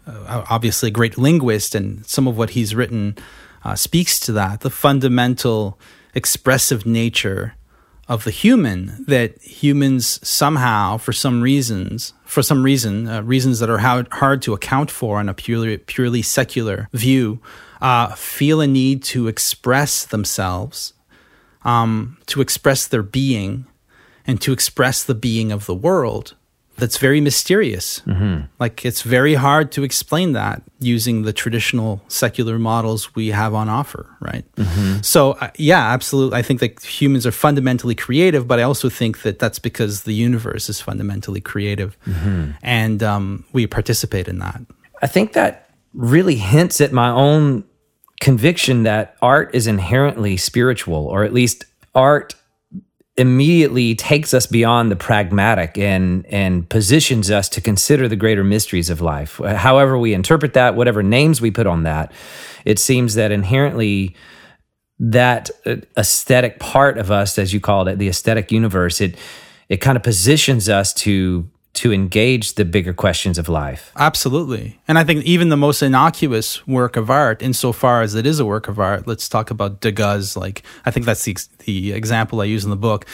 uh 0.06 0.44
obviously 0.48 0.88
a 0.88 0.92
great 0.92 1.18
linguist, 1.18 1.74
and 1.74 2.06
some 2.06 2.26
of 2.28 2.38
what 2.38 2.50
he's 2.50 2.74
written 2.74 3.16
uh, 3.64 3.74
speaks 3.74 4.20
to 4.20 4.32
that 4.32 4.60
the 4.60 4.70
fundamental 4.70 5.78
expressive 6.14 6.86
nature 6.86 7.55
of 8.08 8.24
the 8.24 8.30
human 8.30 9.04
that 9.08 9.40
humans 9.42 10.20
somehow 10.26 10.96
for 10.96 11.12
some 11.12 11.42
reasons 11.42 12.12
for 12.24 12.42
some 12.42 12.62
reason 12.62 13.08
uh, 13.08 13.22
reasons 13.22 13.58
that 13.58 13.68
are 13.68 13.78
hard, 13.78 14.08
hard 14.12 14.40
to 14.42 14.52
account 14.52 14.90
for 14.90 15.18
on 15.18 15.28
a 15.28 15.34
purely 15.34 15.76
purely 15.76 16.22
secular 16.22 16.88
view 16.92 17.40
uh, 17.80 18.14
feel 18.14 18.60
a 18.60 18.66
need 18.66 19.02
to 19.02 19.28
express 19.28 20.04
themselves 20.04 20.92
um, 21.64 22.16
to 22.26 22.40
express 22.40 22.86
their 22.86 23.02
being 23.02 23.66
and 24.26 24.40
to 24.40 24.52
express 24.52 25.02
the 25.02 25.14
being 25.14 25.50
of 25.50 25.66
the 25.66 25.74
world 25.74 26.34
that's 26.76 26.98
very 26.98 27.20
mysterious. 27.20 28.00
Mm-hmm. 28.06 28.46
Like 28.58 28.84
it's 28.84 29.02
very 29.02 29.34
hard 29.34 29.72
to 29.72 29.82
explain 29.82 30.32
that 30.32 30.62
using 30.78 31.22
the 31.22 31.32
traditional 31.32 32.02
secular 32.08 32.58
models 32.58 33.14
we 33.14 33.28
have 33.28 33.54
on 33.54 33.68
offer, 33.68 34.14
right? 34.20 34.44
Mm-hmm. 34.56 35.00
So, 35.02 35.32
uh, 35.32 35.50
yeah, 35.56 35.92
absolutely. 35.92 36.38
I 36.38 36.42
think 36.42 36.60
that 36.60 36.82
humans 36.84 37.26
are 37.26 37.32
fundamentally 37.32 37.94
creative, 37.94 38.46
but 38.46 38.58
I 38.58 38.62
also 38.62 38.88
think 38.88 39.22
that 39.22 39.38
that's 39.38 39.58
because 39.58 40.02
the 40.02 40.14
universe 40.14 40.68
is 40.68 40.80
fundamentally 40.80 41.40
creative 41.40 41.98
mm-hmm. 42.06 42.52
and 42.62 43.02
um, 43.02 43.44
we 43.52 43.66
participate 43.66 44.28
in 44.28 44.38
that. 44.40 44.60
I 45.02 45.06
think 45.06 45.32
that 45.32 45.70
really 45.94 46.36
hints 46.36 46.80
at 46.80 46.92
my 46.92 47.10
own 47.10 47.64
conviction 48.20 48.82
that 48.84 49.16
art 49.22 49.54
is 49.54 49.66
inherently 49.66 50.36
spiritual, 50.36 51.06
or 51.06 51.24
at 51.24 51.32
least 51.32 51.64
art 51.94 52.34
immediately 53.18 53.94
takes 53.94 54.34
us 54.34 54.46
beyond 54.46 54.90
the 54.90 54.96
pragmatic 54.96 55.78
and 55.78 56.26
and 56.26 56.68
positions 56.68 57.30
us 57.30 57.48
to 57.48 57.60
consider 57.60 58.08
the 58.08 58.16
greater 58.16 58.44
mysteries 58.44 58.90
of 58.90 59.00
life. 59.00 59.38
However 59.38 59.96
we 59.96 60.12
interpret 60.12 60.52
that, 60.52 60.74
whatever 60.74 61.02
names 61.02 61.40
we 61.40 61.50
put 61.50 61.66
on 61.66 61.84
that, 61.84 62.12
it 62.64 62.78
seems 62.78 63.14
that 63.14 63.32
inherently 63.32 64.14
that 64.98 65.50
uh, 65.64 65.76
aesthetic 65.96 66.58
part 66.58 66.98
of 66.98 67.10
us, 67.10 67.38
as 67.38 67.52
you 67.52 67.60
called 67.60 67.88
it, 67.88 67.98
the 67.98 68.08
aesthetic 68.08 68.52
universe, 68.52 69.00
it 69.00 69.16
it 69.68 69.78
kind 69.78 69.96
of 69.96 70.02
positions 70.02 70.68
us 70.68 70.92
to 70.92 71.48
to 71.76 71.92
engage 71.92 72.54
the 72.54 72.64
bigger 72.64 72.94
questions 72.94 73.36
of 73.38 73.48
life. 73.50 73.92
Absolutely. 73.96 74.80
And 74.88 74.98
I 74.98 75.04
think 75.04 75.24
even 75.24 75.50
the 75.50 75.58
most 75.58 75.82
innocuous 75.82 76.66
work 76.66 76.96
of 76.96 77.10
art, 77.10 77.42
insofar 77.42 78.00
as 78.00 78.14
it 78.14 78.24
is 78.24 78.40
a 78.40 78.46
work 78.46 78.66
of 78.66 78.78
art, 78.78 79.06
let's 79.06 79.28
talk 79.28 79.50
about 79.50 79.80
Degas. 79.80 80.36
Like, 80.36 80.62
I 80.86 80.90
think 80.90 81.04
that's 81.04 81.24
the, 81.24 81.36
the 81.64 81.92
example 81.92 82.40
I 82.40 82.44
use 82.44 82.64
in 82.64 82.70
the 82.70 82.76
book. 82.76 83.04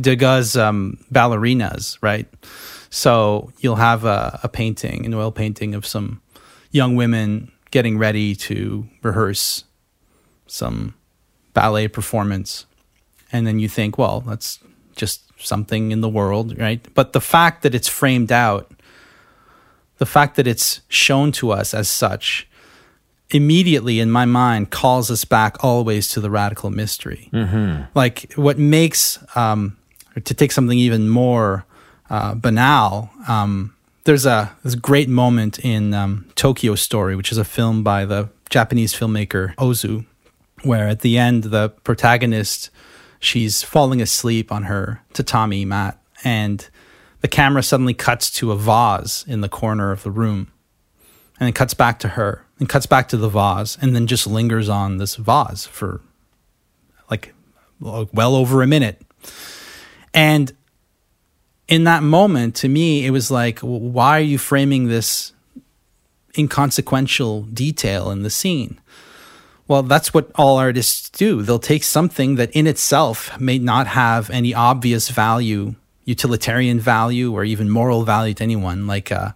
Degas' 0.00 0.56
um, 0.56 0.98
ballerinas, 1.12 1.96
right? 2.02 2.26
So 2.90 3.52
you'll 3.60 3.76
have 3.76 4.04
a, 4.04 4.40
a 4.42 4.48
painting, 4.48 5.06
an 5.06 5.14
oil 5.14 5.30
painting 5.30 5.74
of 5.74 5.86
some 5.86 6.20
young 6.72 6.96
women 6.96 7.52
getting 7.70 7.98
ready 7.98 8.34
to 8.34 8.88
rehearse 9.02 9.62
some 10.48 10.94
ballet 11.54 11.86
performance. 11.86 12.66
And 13.30 13.46
then 13.46 13.60
you 13.60 13.68
think, 13.68 13.96
well, 13.96 14.22
that's 14.22 14.58
just 14.96 15.27
something 15.40 15.92
in 15.92 16.00
the 16.00 16.08
world, 16.08 16.58
right? 16.58 16.86
But 16.94 17.12
the 17.12 17.20
fact 17.20 17.62
that 17.62 17.74
it's 17.74 17.88
framed 17.88 18.32
out, 18.32 18.70
the 19.98 20.06
fact 20.06 20.36
that 20.36 20.46
it's 20.46 20.80
shown 20.88 21.32
to 21.32 21.50
us 21.50 21.74
as 21.74 21.88
such, 21.88 22.48
immediately 23.30 24.00
in 24.00 24.10
my 24.10 24.24
mind 24.24 24.70
calls 24.70 25.10
us 25.10 25.24
back 25.24 25.62
always 25.62 26.08
to 26.10 26.20
the 26.20 26.30
radical 26.30 26.70
mystery. 26.70 27.28
Mm-hmm. 27.32 27.84
Like 27.94 28.32
what 28.34 28.58
makes, 28.58 29.18
um, 29.36 29.76
to 30.24 30.34
take 30.34 30.52
something 30.52 30.78
even 30.78 31.08
more 31.08 31.64
uh, 32.10 32.34
banal, 32.34 33.10
um, 33.28 33.74
there's 34.04 34.24
a 34.24 34.56
this 34.64 34.74
great 34.74 35.08
moment 35.08 35.58
in 35.58 35.92
um, 35.92 36.30
Tokyo 36.34 36.74
Story, 36.74 37.14
which 37.14 37.30
is 37.30 37.36
a 37.36 37.44
film 37.44 37.82
by 37.82 38.06
the 38.06 38.30
Japanese 38.48 38.94
filmmaker 38.94 39.54
Ozu, 39.56 40.06
where 40.62 40.88
at 40.88 41.00
the 41.00 41.18
end 41.18 41.44
the 41.44 41.68
protagonist 41.68 42.70
she's 43.18 43.62
falling 43.62 44.00
asleep 44.00 44.50
on 44.52 44.64
her 44.64 45.02
tatami 45.12 45.64
mat, 45.64 46.00
and 46.24 46.68
the 47.20 47.28
camera 47.28 47.62
suddenly 47.62 47.94
cuts 47.94 48.30
to 48.30 48.52
a 48.52 48.56
vase 48.56 49.24
in 49.26 49.40
the 49.40 49.48
corner 49.48 49.90
of 49.90 50.02
the 50.02 50.10
room. 50.10 50.52
And 51.40 51.48
it 51.48 51.54
cuts 51.54 51.74
back 51.74 51.98
to 52.00 52.08
her 52.08 52.44
and 52.58 52.68
cuts 52.68 52.86
back 52.86 53.08
to 53.08 53.16
the 53.16 53.28
vase 53.28 53.78
and 53.80 53.94
then 53.94 54.06
just 54.06 54.26
lingers 54.26 54.68
on 54.68 54.96
this 54.96 55.14
vase 55.16 55.66
for 55.66 56.00
like 57.10 57.32
uh, 57.84 58.06
well 58.12 58.34
over 58.34 58.62
a 58.62 58.66
minute. 58.66 59.00
And 60.12 60.52
in 61.68 61.84
that 61.84 62.02
moment, 62.02 62.56
to 62.56 62.68
me, 62.68 63.06
it 63.06 63.10
was 63.10 63.30
like, 63.30 63.60
why 63.60 64.18
are 64.18 64.22
you 64.22 64.38
framing 64.38 64.88
this 64.88 65.32
inconsequential 66.36 67.42
detail 67.42 68.10
in 68.10 68.22
the 68.22 68.30
scene? 68.30 68.80
Well, 69.68 69.82
that's 69.82 70.14
what 70.14 70.30
all 70.34 70.56
artists 70.56 71.10
do. 71.10 71.42
They'll 71.42 71.58
take 71.58 71.84
something 71.84 72.36
that 72.36 72.50
in 72.52 72.66
itself 72.66 73.38
may 73.38 73.58
not 73.58 73.86
have 73.86 74.30
any 74.30 74.54
obvious 74.54 75.10
value, 75.10 75.74
utilitarian 76.06 76.80
value, 76.80 77.32
or 77.34 77.44
even 77.44 77.68
moral 77.68 78.02
value 78.02 78.32
to 78.34 78.42
anyone, 78.42 78.86
like 78.86 79.10
a, 79.10 79.34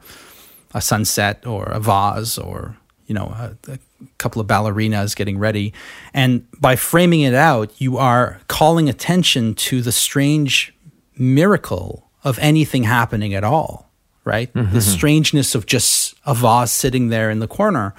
a 0.72 0.80
sunset 0.80 1.46
or 1.46 1.64
a 1.64 1.78
vase 1.78 2.38
or, 2.38 2.78
you 3.06 3.14
know, 3.14 3.26
a, 3.26 3.56
a 3.70 3.78
couple 4.16 4.40
of 4.40 4.48
ballerinas 4.48 5.14
getting 5.14 5.38
ready. 5.38 5.74
And 6.14 6.46
by 6.58 6.76
framing 6.76 7.20
it 7.20 7.34
out, 7.34 7.78
you 7.78 7.98
are 7.98 8.40
calling 8.48 8.88
attention 8.88 9.54
to 9.54 9.82
the 9.82 9.92
strange 9.92 10.74
miracle 11.18 12.08
of 12.24 12.38
anything 12.38 12.84
happening 12.84 13.34
at 13.34 13.44
all, 13.44 13.90
right? 14.24 14.50
Mm-hmm. 14.54 14.72
The 14.72 14.80
strangeness 14.80 15.54
of 15.54 15.66
just 15.66 16.14
a 16.24 16.34
vase 16.34 16.72
sitting 16.72 17.08
there 17.10 17.30
in 17.30 17.40
the 17.40 17.48
corner 17.48 17.94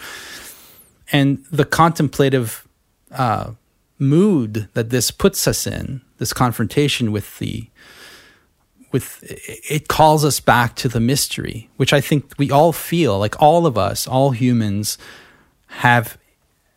and 1.12 1.44
the 1.52 1.66
contemplative 1.66 2.68
uh, 3.12 3.52
mood 4.00 4.70
that 4.74 4.90
this 4.90 5.12
puts 5.12 5.48
us 5.48 5.68
in, 5.68 6.02
this 6.18 6.34
confrontation 6.34 7.12
with 7.12 7.40
the 7.40 7.70
with 8.92 9.24
it 9.24 9.88
calls 9.88 10.24
us 10.24 10.40
back 10.40 10.76
to 10.76 10.88
the 10.88 11.00
mystery, 11.00 11.68
which 11.78 11.92
I 11.92 12.00
think 12.00 12.34
we 12.38 12.52
all 12.52 12.72
feel, 12.72 13.18
like 13.18 13.42
all 13.42 13.66
of 13.66 13.76
us, 13.76 14.08
all 14.08 14.32
humans 14.32 15.00
have 15.68 16.18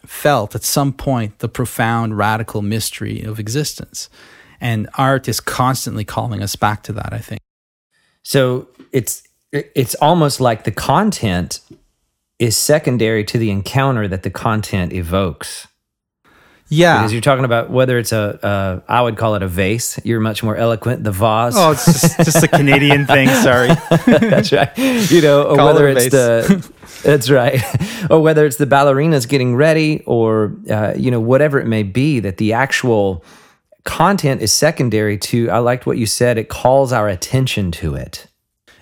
felt 0.07 0.55
at 0.55 0.63
some 0.63 0.93
point 0.93 1.41
the 1.41 1.49
profound 1.49 2.17
radical 2.17 2.63
mystery 2.63 3.23
of 3.23 3.39
existence. 3.39 4.09
And 4.61 4.89
art 4.97 5.29
is 5.29 5.41
constantly 5.41 6.05
calling 6.05 6.43
us 6.43 6.57
back 6.57 6.83
to 6.85 6.93
that, 6.95 7.13
I 7.13 7.19
think. 7.19 7.41
So 8.23 8.69
it's 8.93 9.23
it's 9.53 9.95
almost 9.97 10.41
like 10.41 10.65
the 10.65 10.73
content 10.73 11.61
is 12.39 12.57
secondary 12.57 13.25
to 13.25 13.39
the 13.39 13.51
encounter 13.51 14.07
that 14.09 14.23
the 14.23 14.31
content 14.31 14.93
evokes. 14.93 15.69
Yeah, 16.69 16.99
because 16.99 17.13
you're 17.13 17.23
talking 17.23 17.45
about 17.45 17.71
whether 17.71 17.97
it's 17.97 18.11
a, 18.11 18.83
uh, 18.89 19.03
would 19.03 19.17
call 19.17 19.37
it 19.37 19.43
a 19.43 19.47
vase. 19.47 20.01
You're 20.05 20.19
much 20.19 20.43
more 20.43 20.57
eloquent. 20.57 21.05
The 21.05 21.13
vase. 21.13 21.55
Oh, 21.57 21.71
it's 21.71 21.85
just, 21.85 22.17
just 22.25 22.43
a 22.43 22.49
Canadian 22.49 23.07
thing. 23.07 23.29
Sorry, 23.29 23.69
that's 24.07 24.53
right. 24.53 24.77
You 24.77 25.23
know, 25.23 25.45
or 25.45 25.57
call 25.57 25.67
whether 25.67 25.89
it 25.89 25.97
it's 25.99 26.11
the. 26.11 26.73
That's 27.05 27.31
right. 27.31 27.63
or 28.11 28.21
whether 28.21 28.47
it's 28.47 28.57
the 28.57 28.67
ballerinas 28.67 29.29
getting 29.29 29.55
ready, 29.55 30.03
or 30.07 30.57
uh, 30.69 30.95
you 30.97 31.11
know, 31.11 31.21
whatever 31.21 31.61
it 31.61 31.67
may 31.67 31.85
be, 31.85 32.19
that 32.21 32.39
the 32.39 32.53
actual 32.53 33.23
content 33.85 34.43
is 34.43 34.53
secondary 34.53 35.17
to. 35.19 35.49
I 35.51 35.59
liked 35.59 35.87
what 35.87 35.99
you 35.99 36.07
said. 36.07 36.37
It 36.37 36.49
calls 36.49 36.93
our 36.93 37.07
attention 37.07 37.71
to 37.73 37.95
it. 37.95 38.27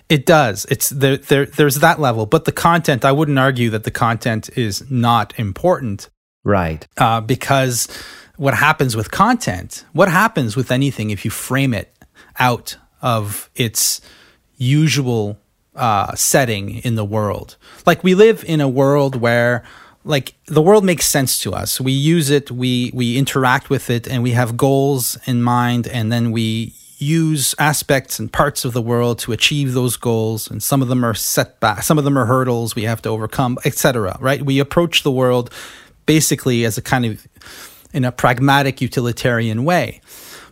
It 0.09 0.25
does. 0.25 0.65
It's 0.69 0.89
there, 0.89 1.17
there. 1.17 1.45
There's 1.45 1.75
that 1.75 1.99
level, 1.99 2.25
but 2.25 2.45
the 2.45 2.51
content. 2.51 3.03
I 3.03 3.11
wouldn't 3.11 3.39
argue 3.39 3.69
that 3.71 3.83
the 3.83 3.91
content 3.91 4.49
is 4.55 4.89
not 4.89 5.37
important. 5.39 6.09
Right. 6.43 6.87
Uh, 6.97 7.21
because 7.21 7.87
what 8.37 8.53
happens 8.53 8.95
with 8.95 9.09
content? 9.11 9.83
What 9.93 10.09
happens 10.09 10.55
with 10.55 10.71
anything 10.71 11.09
if 11.09 11.25
you 11.25 11.31
frame 11.31 11.73
it 11.73 11.91
out 12.37 12.77
of 13.01 13.49
its 13.55 14.01
usual 14.57 15.39
uh, 15.75 16.13
setting 16.15 16.75
in 16.77 16.95
the 16.95 17.05
world? 17.05 17.57
Like 17.85 18.03
we 18.03 18.13
live 18.13 18.43
in 18.45 18.61
a 18.61 18.69
world 18.69 19.15
where 19.15 19.63
like 20.03 20.35
the 20.45 20.61
world 20.61 20.85
makes 20.85 21.07
sense 21.07 21.39
to 21.39 21.53
us. 21.53 21.81
We 21.81 21.91
use 21.91 22.29
it, 22.29 22.51
we 22.51 22.91
we 22.93 23.17
interact 23.17 23.71
with 23.71 23.89
it, 23.89 24.07
and 24.07 24.21
we 24.21 24.31
have 24.31 24.55
goals 24.55 25.17
in 25.25 25.41
mind, 25.41 25.87
and 25.87 26.11
then 26.11 26.31
we 26.31 26.75
use 27.05 27.53
aspects 27.59 28.19
and 28.19 28.31
parts 28.31 28.65
of 28.65 28.73
the 28.73 28.81
world 28.81 29.19
to 29.19 29.31
achieve 29.31 29.73
those 29.73 29.97
goals 29.97 30.49
and 30.49 30.61
some 30.61 30.81
of 30.81 30.87
them 30.87 31.03
are 31.03 31.13
setbacks 31.13 31.85
some 31.85 31.97
of 31.97 32.03
them 32.03 32.17
are 32.17 32.25
hurdles 32.25 32.75
we 32.75 32.83
have 32.83 33.01
to 33.01 33.09
overcome 33.09 33.57
etc 33.65 34.17
right 34.19 34.43
we 34.43 34.59
approach 34.59 35.03
the 35.03 35.11
world 35.11 35.51
basically 36.05 36.65
as 36.65 36.77
a 36.77 36.81
kind 36.81 37.05
of 37.05 37.27
in 37.93 38.03
a 38.03 38.11
pragmatic 38.11 38.81
utilitarian 38.81 39.63
way 39.63 40.01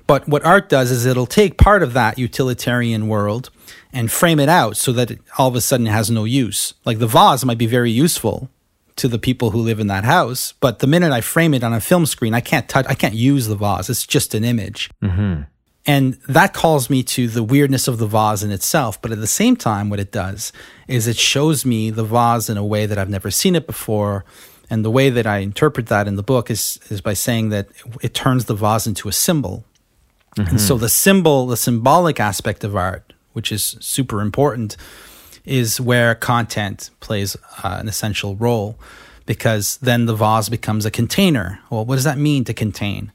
but 0.05 0.27
what 0.27 0.45
art 0.45 0.69
does 0.69 0.91
is 0.91 1.05
it'll 1.05 1.25
take 1.25 1.57
part 1.57 1.81
of 1.81 1.93
that 1.93 2.17
utilitarian 2.17 3.07
world 3.07 3.50
and 3.91 4.12
frame 4.12 4.39
it 4.39 4.50
out 4.50 4.77
so 4.77 4.91
that 4.91 5.12
it 5.12 5.19
all 5.38 5.48
of 5.48 5.55
a 5.55 5.62
sudden 5.62 5.88
it 5.88 5.91
has 5.91 6.12
no 6.12 6.24
use 6.24 6.74
like 6.86 7.00
the 7.00 7.07
vase 7.07 7.43
might 7.43 7.57
be 7.57 7.67
very 7.67 7.91
useful 7.91 8.50
to 8.95 9.07
the 9.07 9.19
people 9.19 9.51
who 9.51 9.60
live 9.60 9.79
in 9.79 9.88
that 9.88 10.03
house. 10.03 10.53
But 10.60 10.79
the 10.79 10.88
minute 10.88 11.12
I 11.12 11.22
frame 11.22 11.53
it 11.53 11.63
on 11.63 11.74
a 11.74 11.81
film 11.81 12.05
screen, 12.05 12.33
I 12.33 12.41
can't 12.41 12.67
touch, 12.69 12.86
I 12.88 12.95
can't 12.95 13.15
use 13.15 13.48
the 13.48 13.55
vase. 13.55 13.89
It's 13.89 14.05
just 14.05 14.33
an 14.33 14.43
image. 14.43 14.89
Mm-hmm. 15.01 15.43
And 15.85 16.13
that 16.29 16.53
calls 16.53 16.89
me 16.89 17.03
to 17.03 17.27
the 17.27 17.43
weirdness 17.43 17.87
of 17.87 17.97
the 17.97 18.07
vase 18.07 18.41
in 18.41 18.51
itself. 18.51 19.01
But 19.01 19.11
at 19.11 19.19
the 19.19 19.27
same 19.27 19.55
time, 19.55 19.89
what 19.89 19.99
it 19.99 20.11
does 20.11 20.53
is 20.87 21.07
it 21.07 21.17
shows 21.17 21.65
me 21.65 21.89
the 21.89 22.05
vase 22.05 22.49
in 22.49 22.57
a 22.57 22.65
way 22.65 22.85
that 22.85 22.97
I've 22.97 23.09
never 23.09 23.29
seen 23.29 23.55
it 23.55 23.67
before. 23.67 24.23
And 24.69 24.85
the 24.85 24.91
way 24.91 25.09
that 25.09 25.27
I 25.27 25.39
interpret 25.39 25.87
that 25.87 26.07
in 26.07 26.15
the 26.15 26.23
book 26.23 26.49
is, 26.49 26.79
is 26.89 27.01
by 27.01 27.13
saying 27.13 27.49
that 27.49 27.67
it 28.01 28.13
turns 28.13 28.45
the 28.45 28.55
vase 28.55 28.87
into 28.87 29.09
a 29.09 29.11
symbol. 29.11 29.65
Mm-hmm. 30.37 30.51
And 30.51 30.61
so 30.61 30.77
the 30.77 30.89
symbol, 30.89 31.47
the 31.47 31.57
symbolic 31.57 32.19
aspect 32.19 32.63
of 32.63 32.75
art, 32.75 33.13
which 33.33 33.51
is 33.51 33.75
super 33.81 34.21
important, 34.21 34.77
is 35.43 35.81
where 35.81 36.15
content 36.15 36.91
plays 37.01 37.35
uh, 37.63 37.77
an 37.79 37.89
essential 37.89 38.35
role 38.37 38.79
because 39.25 39.77
then 39.77 40.05
the 40.05 40.15
vase 40.15 40.49
becomes 40.49 40.85
a 40.85 40.91
container. 40.91 41.59
Well, 41.69 41.85
what 41.85 41.95
does 41.95 42.03
that 42.05 42.17
mean 42.17 42.45
to 42.45 42.53
contain? 42.53 43.11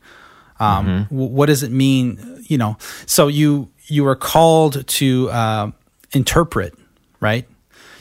Um, 0.61 0.87
mm-hmm. 0.87 1.15
w- 1.15 1.33
what 1.33 1.47
does 1.47 1.63
it 1.63 1.71
mean? 1.71 2.45
You 2.47 2.59
know, 2.59 2.77
so 3.07 3.29
you 3.29 3.71
you 3.87 4.07
are 4.07 4.17
called 4.17 4.87
to 4.87 5.31
uh, 5.31 5.71
interpret, 6.13 6.75
right? 7.21 7.49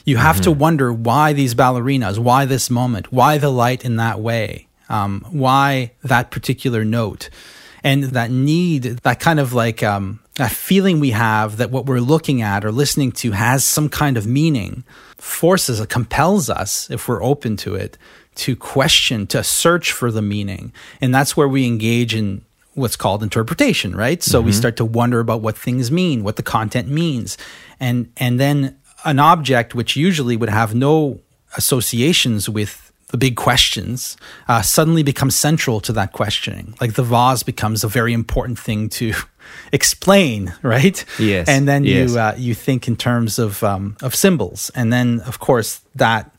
You 0.06 0.18
have 0.18 0.38
mm-hmm. 0.38 0.44
to 0.44 0.52
wonder 0.52 0.94
why 0.94 1.34
these 1.34 1.54
ballerinas, 1.54 2.18
why 2.18 2.46
this 2.46 2.70
moment, 2.70 3.12
why 3.12 3.38
the 3.38 3.50
light 3.50 3.84
in 3.84 3.98
that 3.98 4.20
way, 4.20 4.68
um, 4.90 5.26
why 5.30 5.92
that 6.04 6.32
particular 6.32 6.86
note, 6.86 7.30
and 7.84 8.04
that 8.04 8.32
need, 8.32 8.84
that 8.84 9.20
kind 9.20 9.40
of 9.40 9.54
like 9.54 9.84
um, 9.84 10.22
that 10.38 10.52
feeling 10.52 11.00
we 11.00 11.12
have 11.12 11.58
that 11.58 11.72
what 11.72 11.86
we're 11.86 12.00
looking 12.00 12.42
at 12.42 12.64
or 12.64 12.72
listening 12.72 13.12
to 13.12 13.32
has 13.32 13.64
some 13.64 13.90
kind 13.90 14.18
of 14.18 14.26
meaning 14.26 14.84
forces 15.18 15.84
compels 15.88 16.50
us 16.50 16.90
if 16.90 17.08
we're 17.08 17.24
open 17.24 17.58
to 17.58 17.76
it 17.76 17.98
to 18.36 18.56
question 18.56 19.26
to 19.26 19.44
search 19.44 19.92
for 19.92 20.12
the 20.12 20.22
meaning 20.22 20.72
and 21.02 21.14
that's 21.14 21.36
where 21.36 21.48
we 21.48 21.66
engage 21.66 22.14
in 22.14 22.44
what's 22.77 22.96
called 22.96 23.24
interpretation 23.24 23.96
right 23.96 24.24
so 24.24 24.39
mm-hmm. 24.39 24.48
we 24.48 24.51
start 24.51 24.77
to 24.77 24.86
wonder 24.86 25.19
about 25.19 25.41
what 25.41 25.57
things 25.57 25.91
mean 25.91 26.24
what 26.24 26.36
the 26.36 26.43
content 26.43 26.88
means 26.88 27.38
and 27.79 28.12
and 28.17 28.39
then 28.39 28.77
an 29.05 29.19
object 29.19 29.75
which 29.75 29.96
usually 29.96 30.38
would 30.38 30.50
have 30.50 30.74
no 30.75 31.19
associations 31.55 32.50
with 32.50 32.88
the 33.10 33.17
big 33.17 33.38
questions 33.38 34.17
uh, 34.48 34.62
suddenly 34.62 35.01
becomes 35.01 35.36
central 35.36 35.79
to 35.79 35.93
that 35.93 36.12
questioning. 36.12 36.75
Like 36.81 36.96
the 36.96 37.03
vase 37.03 37.43
becomes 37.43 37.84
a 37.84 37.88
very 37.88 38.13
important 38.13 38.60
thing 38.60 38.89
to 38.89 39.13
explain, 39.72 40.53
right? 40.62 41.03
Yes. 41.17 41.48
And 41.48 41.67
then 41.67 41.86
yes. 41.86 42.12
you 42.12 42.19
uh, 42.19 42.36
you 42.38 42.53
think 42.53 42.88
in 42.88 42.96
terms 42.96 43.39
of 43.39 43.63
um, 43.63 43.96
of 44.01 44.13
symbols, 44.15 44.72
and 44.75 44.91
then 44.91 45.22
of 45.22 45.39
course 45.39 45.81
that 45.96 46.31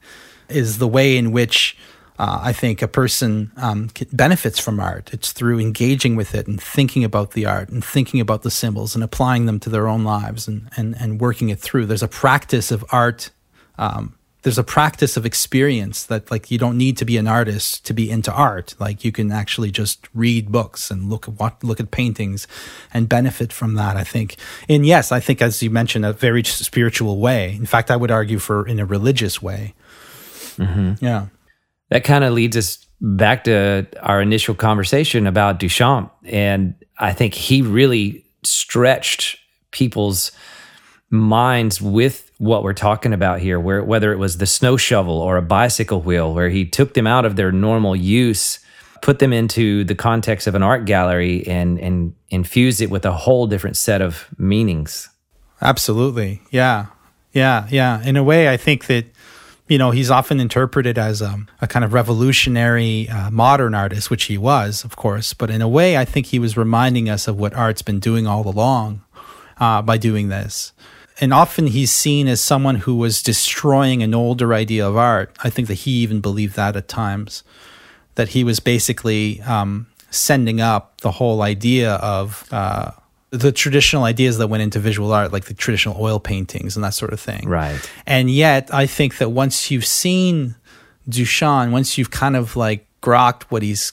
is 0.48 0.78
the 0.78 0.88
way 0.88 1.16
in 1.16 1.32
which. 1.32 1.76
Uh, 2.18 2.40
I 2.42 2.52
think 2.52 2.82
a 2.82 2.88
person 2.88 3.52
um, 3.56 3.90
benefits 4.12 4.58
from 4.58 4.80
art. 4.80 5.10
It's 5.12 5.32
through 5.32 5.60
engaging 5.60 6.16
with 6.16 6.34
it 6.34 6.46
and 6.46 6.60
thinking 6.60 7.04
about 7.04 7.32
the 7.32 7.46
art 7.46 7.68
and 7.68 7.84
thinking 7.84 8.20
about 8.20 8.42
the 8.42 8.50
symbols 8.50 8.94
and 8.94 9.04
applying 9.04 9.46
them 9.46 9.60
to 9.60 9.70
their 9.70 9.86
own 9.86 10.02
lives 10.02 10.48
and, 10.48 10.68
and, 10.76 10.96
and 11.00 11.20
working 11.20 11.48
it 11.48 11.60
through. 11.60 11.86
There's 11.86 12.02
a 12.02 12.08
practice 12.08 12.70
of 12.70 12.84
art 12.90 13.30
um, 13.78 14.18
there's 14.42 14.58
a 14.58 14.64
practice 14.64 15.16
of 15.16 15.26
experience 15.26 16.04
that 16.06 16.30
like 16.30 16.50
you 16.50 16.58
don't 16.58 16.78
need 16.78 16.96
to 16.96 17.04
be 17.04 17.16
an 17.16 17.26
artist 17.26 17.84
to 17.86 17.92
be 17.92 18.10
into 18.10 18.32
art 18.32 18.74
like 18.78 19.04
you 19.04 19.10
can 19.10 19.32
actually 19.32 19.70
just 19.70 20.08
read 20.14 20.52
books 20.52 20.90
and 20.90 21.10
look 21.10 21.28
at 21.28 21.34
what 21.34 21.62
look 21.64 21.80
at 21.80 21.90
paintings 21.90 22.46
and 22.94 23.08
benefit 23.08 23.52
from 23.52 23.74
that 23.74 23.96
i 23.96 24.04
think 24.04 24.36
and 24.68 24.86
yes 24.86 25.10
i 25.10 25.18
think 25.20 25.42
as 25.42 25.62
you 25.62 25.70
mentioned 25.70 26.04
a 26.04 26.12
very 26.12 26.44
spiritual 26.44 27.18
way 27.18 27.52
in 27.54 27.66
fact 27.66 27.90
i 27.90 27.96
would 27.96 28.10
argue 28.10 28.38
for 28.38 28.66
in 28.66 28.78
a 28.78 28.84
religious 28.84 29.42
way 29.42 29.74
mm-hmm. 30.56 30.92
yeah 31.04 31.26
that 31.90 32.04
kind 32.04 32.24
of 32.24 32.32
leads 32.32 32.56
us 32.56 32.86
back 33.00 33.44
to 33.44 33.86
our 34.02 34.20
initial 34.20 34.54
conversation 34.54 35.26
about 35.26 35.60
duchamp 35.60 36.10
and 36.24 36.74
i 36.98 37.12
think 37.12 37.34
he 37.34 37.62
really 37.62 38.24
stretched 38.42 39.38
people's 39.70 40.32
minds 41.10 41.80
with 41.80 42.30
what 42.38 42.62
we're 42.62 42.72
talking 42.72 43.12
about 43.12 43.40
here, 43.40 43.58
where 43.58 43.82
whether 43.82 44.12
it 44.12 44.18
was 44.18 44.38
the 44.38 44.46
snow 44.46 44.76
shovel 44.76 45.20
or 45.20 45.36
a 45.36 45.42
bicycle 45.42 46.00
wheel, 46.00 46.32
where 46.32 46.48
he 46.48 46.64
took 46.64 46.94
them 46.94 47.06
out 47.06 47.24
of 47.24 47.36
their 47.36 47.50
normal 47.52 47.96
use, 47.96 48.60
put 49.02 49.18
them 49.18 49.32
into 49.32 49.84
the 49.84 49.94
context 49.94 50.46
of 50.46 50.54
an 50.54 50.62
art 50.62 50.84
gallery, 50.84 51.46
and 51.46 51.78
and 51.80 52.14
infused 52.30 52.80
it 52.80 52.90
with 52.90 53.04
a 53.04 53.12
whole 53.12 53.46
different 53.46 53.76
set 53.76 54.00
of 54.00 54.28
meanings. 54.38 55.08
Absolutely, 55.60 56.40
yeah, 56.50 56.86
yeah, 57.32 57.66
yeah. 57.70 58.02
In 58.02 58.16
a 58.16 58.22
way, 58.22 58.48
I 58.48 58.56
think 58.56 58.86
that 58.86 59.06
you 59.68 59.78
know 59.78 59.90
he's 59.90 60.10
often 60.10 60.40
interpreted 60.40 60.98
as 60.98 61.22
a, 61.22 61.40
a 61.60 61.66
kind 61.66 61.84
of 61.84 61.92
revolutionary 61.92 63.08
uh, 63.08 63.30
modern 63.30 63.74
artist, 63.74 64.10
which 64.10 64.24
he 64.24 64.38
was, 64.38 64.84
of 64.84 64.96
course. 64.96 65.34
But 65.34 65.50
in 65.50 65.62
a 65.62 65.68
way, 65.68 65.96
I 65.96 66.04
think 66.04 66.26
he 66.26 66.38
was 66.38 66.56
reminding 66.56 67.08
us 67.08 67.28
of 67.28 67.38
what 67.38 67.54
art's 67.54 67.82
been 67.82 68.00
doing 68.00 68.26
all 68.26 68.48
along 68.48 69.02
uh, 69.58 69.82
by 69.82 69.98
doing 69.98 70.28
this 70.28 70.72
and 71.20 71.32
often 71.34 71.66
he's 71.68 71.90
seen 71.90 72.28
as 72.28 72.40
someone 72.40 72.76
who 72.76 72.94
was 72.94 73.22
destroying 73.22 74.02
an 74.02 74.14
older 74.14 74.54
idea 74.54 74.86
of 74.86 74.96
art. 74.96 75.36
I 75.42 75.50
think 75.50 75.68
that 75.68 75.74
he 75.74 75.90
even 76.02 76.20
believed 76.20 76.54
that 76.56 76.76
at 76.76 76.88
times, 76.88 77.42
that 78.14 78.30
he 78.30 78.44
was 78.44 78.60
basically 78.60 79.40
um, 79.42 79.88
sending 80.10 80.60
up 80.60 81.00
the 81.00 81.12
whole 81.12 81.42
idea 81.42 81.94
of 81.94 82.46
uh, 82.52 82.92
the 83.30 83.52
traditional 83.52 84.04
ideas 84.04 84.38
that 84.38 84.48
went 84.48 84.62
into 84.62 84.78
visual 84.78 85.12
art, 85.12 85.32
like 85.32 85.44
the 85.44 85.54
traditional 85.54 86.00
oil 86.00 86.18
paintings 86.18 86.76
and 86.76 86.84
that 86.84 86.94
sort 86.94 87.12
of 87.12 87.20
thing. 87.20 87.46
Right. 87.48 87.78
And 88.06 88.30
yet, 88.30 88.72
I 88.72 88.86
think 88.86 89.18
that 89.18 89.30
once 89.30 89.70
you've 89.70 89.84
seen 89.86 90.54
Duchamp, 91.08 91.70
once 91.70 91.98
you've 91.98 92.10
kind 92.10 92.36
of 92.36 92.56
like 92.56 92.86
grokked 93.02 93.44
what 93.44 93.62
he's 93.62 93.92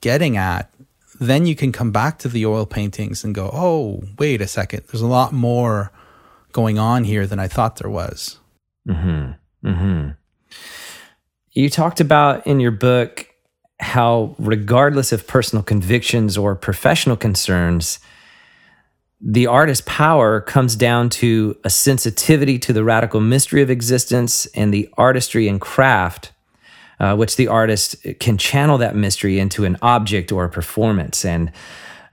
getting 0.00 0.36
at, 0.36 0.72
then 1.20 1.46
you 1.46 1.54
can 1.54 1.70
come 1.70 1.92
back 1.92 2.18
to 2.18 2.28
the 2.28 2.46
oil 2.46 2.66
paintings 2.66 3.24
and 3.24 3.34
go, 3.34 3.50
oh, 3.52 4.02
wait 4.18 4.40
a 4.40 4.46
second, 4.46 4.82
there's 4.86 5.02
a 5.02 5.06
lot 5.06 5.32
more 5.32 5.92
going 6.52 6.78
on 6.78 7.04
here 7.04 7.26
than 7.26 7.38
I 7.38 7.46
thought 7.46 7.76
there 7.76 7.90
was. 7.90 8.38
Hmm. 8.86 9.32
Hmm. 9.62 10.08
You 11.52 11.68
talked 11.68 12.00
about 12.00 12.46
in 12.46 12.58
your 12.60 12.70
book 12.70 13.28
how, 13.80 14.34
regardless 14.38 15.12
of 15.12 15.26
personal 15.26 15.62
convictions 15.62 16.38
or 16.38 16.54
professional 16.54 17.16
concerns, 17.16 17.98
the 19.20 19.46
artist's 19.46 19.84
power 19.86 20.40
comes 20.40 20.74
down 20.74 21.10
to 21.10 21.58
a 21.62 21.70
sensitivity 21.70 22.58
to 22.58 22.72
the 22.72 22.82
radical 22.82 23.20
mystery 23.20 23.60
of 23.60 23.70
existence 23.70 24.46
and 24.46 24.72
the 24.72 24.88
artistry 24.96 25.46
and 25.46 25.60
craft, 25.60 26.32
uh, 26.98 27.14
which 27.16 27.36
the 27.36 27.48
artist 27.48 27.96
can 28.18 28.38
channel 28.38 28.78
that 28.78 28.96
mystery 28.96 29.38
into 29.38 29.64
an 29.64 29.76
object 29.82 30.32
or 30.32 30.44
a 30.44 30.48
performance. 30.48 31.24
And 31.24 31.52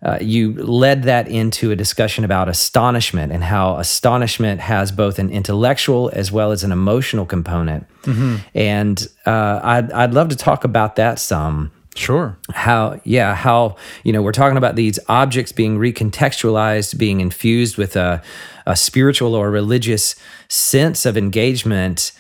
uh, 0.04 0.18
you 0.22 0.54
led 0.54 1.04
that 1.04 1.28
into 1.28 1.72
a 1.72 1.76
discussion 1.76 2.24
about 2.24 2.50
astonishment 2.50 3.32
and 3.32 3.44
how 3.44 3.78
astonishment 3.78 4.62
has 4.62 4.92
both 4.92 5.18
an 5.18 5.30
intellectual 5.30 6.12
as 6.14 6.32
well 6.32 6.52
as 6.52 6.64
an 6.64 6.72
emotional 6.72 7.26
component. 7.26 7.88
Mm-hmm. 8.04 8.36
And 8.54 9.08
uh, 9.26 9.60
I'd, 9.64 9.92
I'd 9.94 10.14
love 10.14 10.30
to 10.30 10.36
talk 10.36 10.66
about 10.66 10.98
that 10.98 11.20
some. 11.20 11.72
Sure. 11.98 12.38
How, 12.54 13.02
yeah, 13.04 13.34
how, 13.34 13.76
you 14.04 14.14
know, 14.14 14.22
we're 14.22 14.32
talking 14.32 14.58
about 14.58 14.76
these 14.76 15.00
objects 15.10 15.52
being 15.52 15.80
recontextualized, 15.80 16.98
being 16.98 17.22
infused 17.22 17.78
with 17.78 17.96
a, 17.96 18.22
a 18.66 18.76
spiritual 18.76 19.34
or 19.34 19.50
religious 19.50 20.16
sense 20.48 21.06
of 21.06 21.18
engagement. 21.18 22.12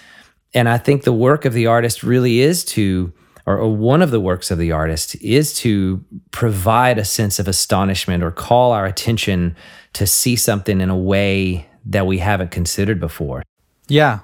And 0.53 0.67
I 0.67 0.79
think 0.79 1.03
the 1.03 1.13
work 1.13 1.45
of 1.45 1.53
the 1.53 1.67
artist 1.67 2.01
really 2.01 2.39
is 2.39 2.65
to 2.65 3.13
or, 3.45 3.57
or 3.57 3.73
one 3.73 4.01
of 4.01 4.11
the 4.11 4.19
works 4.19 4.51
of 4.51 4.57
the 4.57 4.73
artist 4.73 5.15
is 5.21 5.53
to 5.59 6.03
provide 6.31 6.97
a 6.97 7.05
sense 7.05 7.39
of 7.39 7.47
astonishment 7.47 8.21
or 8.21 8.29
call 8.29 8.73
our 8.73 8.85
attention 8.85 9.55
to 9.93 10.05
see 10.05 10.35
something 10.35 10.81
in 10.81 10.89
a 10.89 10.97
way 10.97 11.65
that 11.85 12.05
we 12.05 12.17
haven't 12.17 12.51
considered 12.51 12.99
before. 12.99 13.43
Yeah. 13.87 14.19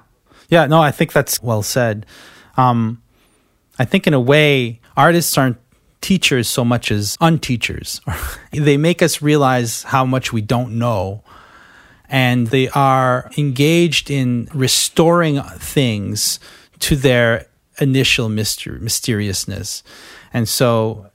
Yeah, 0.50 0.66
no, 0.66 0.82
I 0.82 0.90
think 0.90 1.12
that's 1.12 1.42
well 1.42 1.62
said. 1.62 2.04
Um, 2.58 3.02
I 3.78 3.86
think 3.86 4.06
in 4.06 4.14
a 4.14 4.20
way, 4.20 4.80
artists 4.96 5.36
aren't 5.36 5.58
teachers 6.00 6.48
so 6.48 6.64
much 6.64 6.90
as 6.90 7.16
unteachers. 7.20 8.00
they 8.52 8.76
make 8.76 9.02
us 9.02 9.22
realize 9.22 9.84
how 9.84 10.04
much 10.04 10.32
we 10.32 10.42
don't 10.42 10.78
know. 10.78 11.22
And 12.08 12.48
they 12.48 12.68
are 12.68 13.30
engaged 13.38 14.10
in 14.10 14.48
restoring 14.52 15.40
things 15.58 16.38
to 16.80 16.96
their 16.96 17.46
initial 17.80 18.28
mystery, 18.28 18.78
mysteriousness. 18.78 19.82
And 20.32 20.48
so 20.48 21.10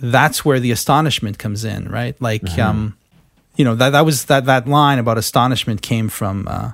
that's 0.00 0.44
where 0.44 0.60
the 0.60 0.70
astonishment 0.70 1.38
comes 1.38 1.64
in, 1.64 1.88
right? 1.88 2.20
Like, 2.20 2.42
mm-hmm. 2.42 2.60
um, 2.60 2.98
you 3.56 3.64
know, 3.64 3.74
that, 3.74 3.90
that 3.90 4.04
was 4.04 4.26
that, 4.26 4.44
that 4.44 4.68
line 4.68 4.98
about 4.98 5.18
astonishment 5.18 5.82
came 5.82 6.08
from 6.08 6.46
uh, 6.46 6.72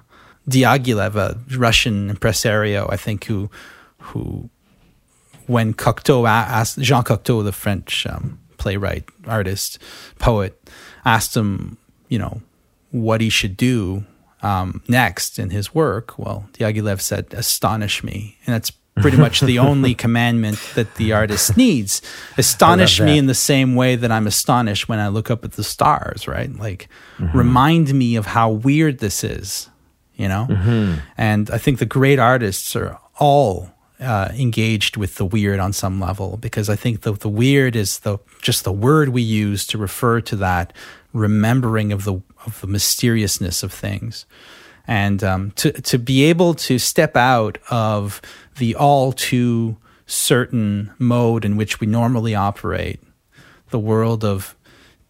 Diaghilev, 0.49 1.14
a 1.14 1.57
Russian 1.57 2.11
impresario, 2.11 2.88
I 2.90 2.96
think, 2.96 3.25
who, 3.25 3.51
who 3.99 4.51
when 5.47 5.75
Cocteau 5.75 6.29
asked, 6.29 6.79
Jean 6.81 7.03
Cocteau, 7.03 7.45
the 7.45 7.53
French 7.53 8.07
um, 8.07 8.39
playwright, 8.59 9.05
artist, 9.27 9.79
poet, 10.19 10.61
asked 11.05 11.37
him, 11.37 11.79
you 12.09 12.19
know, 12.19 12.43
what 12.91 13.21
he 13.21 13.29
should 13.29 13.57
do 13.57 14.05
um, 14.43 14.83
next 14.89 15.39
in 15.39 15.51
his 15.51 15.75
work. 15.75 16.19
Well, 16.19 16.49
Diaghilev 16.55 17.01
said, 17.01 17.33
astonish 17.33 18.03
me. 18.03 18.39
And 18.47 18.55
that's 18.55 18.71
pretty 18.97 19.17
much 19.17 19.41
the 19.41 19.59
only 19.59 19.95
commandment 20.07 20.59
that 20.75 20.95
the 20.97 21.13
artist 21.13 21.57
needs. 21.57 22.03
Astonish 22.39 23.01
me 23.01 23.19
in 23.19 23.27
the 23.27 23.35
same 23.35 23.75
way 23.75 23.97
that 23.97 24.11
I'm 24.11 24.27
astonished 24.27 24.89
when 24.89 24.99
I 24.99 25.09
look 25.09 25.31
up 25.31 25.45
at 25.45 25.53
the 25.53 25.65
stars, 25.65 26.27
right? 26.27 26.53
Like, 26.55 26.89
mm-hmm. 27.19 27.37
remind 27.37 27.95
me 27.95 28.17
of 28.17 28.27
how 28.27 28.51
weird 28.51 28.99
this 28.99 29.23
is, 29.23 29.69
you 30.15 30.29
know? 30.29 30.47
Mm-hmm. 30.49 31.01
And 31.17 31.51
I 31.51 31.59
think 31.59 31.79
the 31.79 31.87
great 31.87 32.19
artists 32.19 32.75
are 32.75 32.99
all 33.19 33.71
uh, 34.01 34.31
engaged 34.35 34.97
with 34.97 35.17
the 35.17 35.25
weird 35.25 35.59
on 35.59 35.73
some 35.73 36.01
level 36.01 36.37
because 36.37 36.69
I 36.69 36.77
think 36.77 37.03
the, 37.03 37.13
the 37.13 37.29
weird 37.29 37.77
is 37.77 38.01
the 38.01 38.19
just 38.43 38.65
the 38.65 38.73
word 38.73 39.11
we 39.11 39.23
use 39.23 39.67
to 39.69 39.79
refer 39.79 40.21
to 40.23 40.37
that 40.37 40.73
remembering 41.13 41.93
of 41.93 42.05
the 42.05 42.21
of 42.45 42.61
the 42.61 42.67
mysteriousness 42.67 43.63
of 43.63 43.73
things. 43.73 44.27
And 44.87 45.25
um, 45.25 45.51
to 45.53 45.73
to 45.73 45.99
be 45.99 46.25
able 46.25 46.55
to 46.55 46.79
step 46.79 47.17
out 47.17 47.59
of 47.71 48.21
the 48.59 48.75
all 48.75 49.13
too 49.13 49.77
certain 50.07 50.93
mode 50.99 51.45
in 51.45 51.57
which 51.57 51.81
we 51.81 51.87
normally 51.87 52.35
operate, 52.35 53.01
the 53.71 53.79
world 53.79 54.25
of 54.25 54.57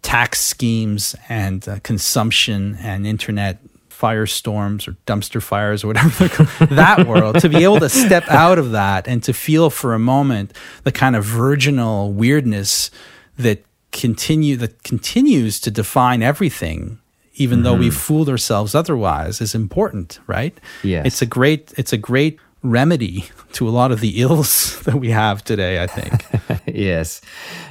tax 0.03 0.40
schemes 0.40 1.16
and 1.29 1.68
uh, 1.68 1.81
consumption 1.81 2.79
and 2.81 3.07
internet 3.07 3.59
firestorms 3.98 4.87
or 4.87 4.92
dumpster 5.06 5.42
fires 5.42 5.82
or 5.82 5.88
whatever 5.88 6.28
that 6.66 7.06
world 7.06 7.38
to 7.40 7.48
be 7.48 7.62
able 7.64 7.80
to 7.80 7.88
step 7.88 8.28
out 8.28 8.59
of 8.59 8.72
that 8.72 9.09
and 9.09 9.22
to 9.22 9.32
feel 9.32 9.70
for 9.70 9.94
a 9.94 9.98
moment 9.98 10.52
the 10.85 10.92
kind 10.92 11.16
of 11.16 11.24
virginal 11.24 12.12
weirdness 12.12 12.90
that 13.38 13.64
continue 13.92 14.56
that 14.56 14.82
continues 14.82 15.59
to 15.59 15.70
define 15.70 16.22
everything 16.22 16.98
even 17.35 17.59
mm-hmm. 17.59 17.64
though 17.64 17.74
we've 17.74 17.96
fooled 17.96 18.28
ourselves 18.28 18.74
otherwise 18.74 19.40
is 19.40 19.54
important 19.54 20.18
right? 20.26 20.59
Yeah 20.82 21.02
it's 21.04 21.22
a 21.22 21.26
great 21.26 21.72
it's 21.78 21.92
a 21.92 21.98
great 21.98 22.38
remedy 22.62 23.26
to 23.52 23.68
a 23.68 23.70
lot 23.70 23.92
of 23.92 24.00
the 24.00 24.20
ills 24.20 24.80
that 24.85 24.96
we 24.96 25.11
have 25.11 25.42
today 25.42 25.82
i 25.82 25.87
think. 25.87 26.24
Yes. 26.66 27.22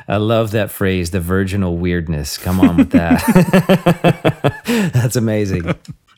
I 0.07 0.17
love 0.17 0.51
that 0.51 0.71
phrase 0.71 1.11
the 1.11 1.19
virginal 1.19 1.77
weirdness. 1.77 2.37
Come 2.37 2.59
on 2.59 2.77
with 2.77 2.91
that. 2.91 3.21
That's 4.93 5.15
amazing 5.15 5.75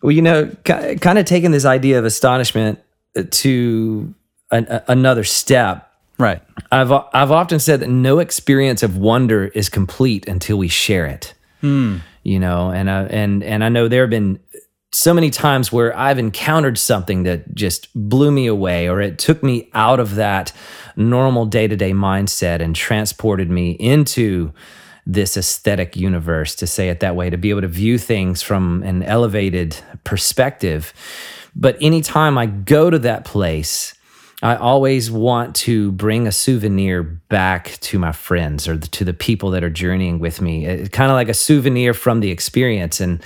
well 0.08 0.16
you 0.16 0.22
know 0.22 0.50
kind 0.64 1.20
of 1.20 1.26
taking 1.26 1.52
this 1.52 1.66
idea 1.66 2.00
of 2.00 2.06
astonishment 2.06 2.80
to 3.32 4.14
an, 4.52 4.82
another 4.88 5.26
step. 5.26 5.84
Right. 6.18 6.42
I've 6.72 6.92
i've 6.92 7.32
often 7.32 7.60
said 7.60 7.82
that 7.82 7.90
no 7.90 8.20
experience 8.20 8.84
of 8.84 8.96
wonder 8.96 9.48
is 9.48 9.68
complete 9.68 10.28
until 10.28 10.58
we 10.58 10.70
share 10.70 11.06
it. 11.06 11.34
Mm 11.62 12.02
you 12.28 12.42
know, 12.42 12.72
and 12.72 12.92
I, 12.92 13.04
and 13.04 13.42
and 13.42 13.64
I 13.64 13.70
know 13.70 13.88
there 13.88 14.04
have 14.04 14.10
been 14.10 14.38
so 14.92 15.14
many 15.14 15.30
times 15.30 15.72
where 15.72 15.98
I've 15.98 16.20
encountered 16.20 16.78
something 16.78 17.24
that 17.24 17.56
just 17.56 17.88
blew 17.96 18.32
me 18.32 18.48
away, 18.48 18.90
or 18.90 19.00
it 19.00 19.18
took 19.18 19.42
me 19.42 19.70
out 19.74 20.02
of 20.02 20.16
that 20.16 20.52
normal 20.98 21.46
day 21.46 21.70
to 21.70 21.78
day 21.78 21.94
mindset 21.94 22.60
and 22.60 22.76
transported 22.76 23.50
me 23.50 23.72
into 23.72 24.52
this 25.08 25.38
aesthetic 25.38 25.96
universe, 25.96 26.54
to 26.56 26.68
say 26.68 26.90
it 26.90 27.00
that 27.00 27.16
way, 27.16 27.30
to 27.30 27.38
be 27.38 27.50
able 27.50 27.62
to 27.62 27.68
view 27.68 27.98
things 27.98 28.42
from 28.42 28.84
an 28.84 29.02
elevated 29.04 29.78
perspective. 30.04 30.94
But 31.56 31.78
anytime 31.82 32.38
I 32.38 32.46
go 32.46 32.90
to 32.90 33.00
that 33.00 33.24
place, 33.24 33.94
I 34.44 34.56
always 34.58 35.10
want 35.10 35.56
to 35.56 35.94
bring 35.94 36.28
a 36.28 36.32
souvenir 36.32 37.02
back 37.02 37.78
to 37.82 37.98
my 37.98 38.12
friends 38.12 38.68
or 38.68 38.78
to 38.78 39.06
the 39.06 39.14
people 39.14 39.50
that 39.52 39.64
are 39.64 39.70
journeying 39.70 40.20
with 40.20 40.42
me. 40.42 40.88
Kind 40.90 41.10
of 41.10 41.16
like 41.16 41.30
a 41.30 41.34
souvenir 41.34 41.94
from 41.96 42.20
the 42.20 42.30
experience. 42.30 43.00
And 43.00 43.24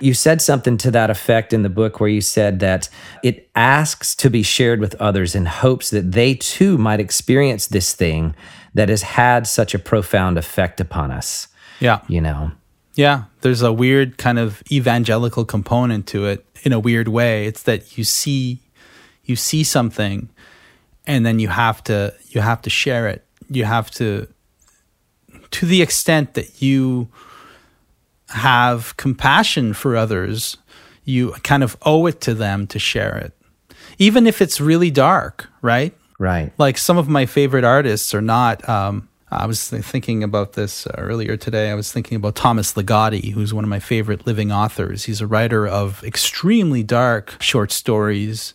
you 0.00 0.12
said 0.12 0.42
something 0.42 0.76
to 0.78 0.90
that 0.90 1.10
effect 1.10 1.52
in 1.52 1.62
the 1.62 1.70
book 1.70 2.00
where 2.00 2.10
you 2.10 2.20
said 2.20 2.60
that 2.60 2.90
it 3.22 3.48
asks 3.54 4.14
to 4.16 4.28
be 4.28 4.42
shared 4.42 4.80
with 4.80 4.94
others 4.96 5.34
in 5.34 5.46
hopes 5.46 5.90
that 5.90 6.12
they 6.12 6.34
too 6.34 6.76
might 6.76 7.00
experience 7.00 7.68
this 7.68 7.94
thing 7.94 8.34
that 8.74 8.88
has 8.88 9.02
had 9.02 9.46
such 9.46 9.74
a 9.74 9.78
profound 9.78 10.38
effect 10.38 10.80
upon 10.80 11.10
us. 11.10 11.48
Yeah. 11.80 12.00
You 12.08 12.20
know? 12.20 12.52
Yeah. 12.94 13.24
There's 13.40 13.62
a 13.62 13.72
weird 13.72 14.18
kind 14.18 14.38
of 14.38 14.62
evangelical 14.70 15.44
component 15.44 16.06
to 16.08 16.26
it 16.26 16.44
in 16.62 16.72
a 16.72 16.80
weird 16.80 17.08
way. 17.08 17.46
It's 17.46 17.62
that 17.64 17.96
you 17.96 18.04
see 18.04 18.60
you 19.24 19.36
see 19.36 19.62
something 19.62 20.28
and 21.06 21.24
then 21.24 21.38
you 21.38 21.48
have 21.48 21.82
to 21.84 22.12
you 22.28 22.40
have 22.40 22.60
to 22.62 22.70
share 22.70 23.08
it 23.08 23.24
you 23.48 23.64
have 23.64 23.90
to 23.90 24.26
to 25.50 25.66
the 25.66 25.82
extent 25.82 26.34
that 26.34 26.60
you 26.60 27.08
have 28.28 28.96
compassion 28.96 29.72
for 29.72 29.96
others 29.96 30.56
you 31.04 31.32
kind 31.42 31.62
of 31.62 31.76
owe 31.82 32.06
it 32.06 32.20
to 32.20 32.34
them 32.34 32.66
to 32.66 32.78
share 32.78 33.16
it 33.16 33.32
even 33.98 34.26
if 34.26 34.42
it's 34.42 34.60
really 34.60 34.90
dark 34.90 35.48
right 35.62 35.94
right 36.20 36.52
like 36.56 36.78
some 36.78 36.96
of 36.96 37.08
my 37.08 37.26
favorite 37.26 37.64
artists 37.64 38.14
are 38.14 38.22
not 38.22 38.66
um, 38.68 39.08
I 39.32 39.46
was 39.46 39.68
thinking 39.68 40.24
about 40.24 40.54
this 40.54 40.88
earlier 40.98 41.36
today. 41.36 41.70
I 41.70 41.74
was 41.74 41.92
thinking 41.92 42.16
about 42.16 42.34
Thomas 42.34 42.72
Ligotti, 42.72 43.30
who's 43.30 43.54
one 43.54 43.62
of 43.62 43.70
my 43.70 43.78
favorite 43.78 44.26
living 44.26 44.50
authors. 44.50 45.04
He's 45.04 45.20
a 45.20 45.26
writer 45.28 45.68
of 45.68 46.02
extremely 46.02 46.82
dark 46.82 47.40
short 47.40 47.70
stories 47.70 48.54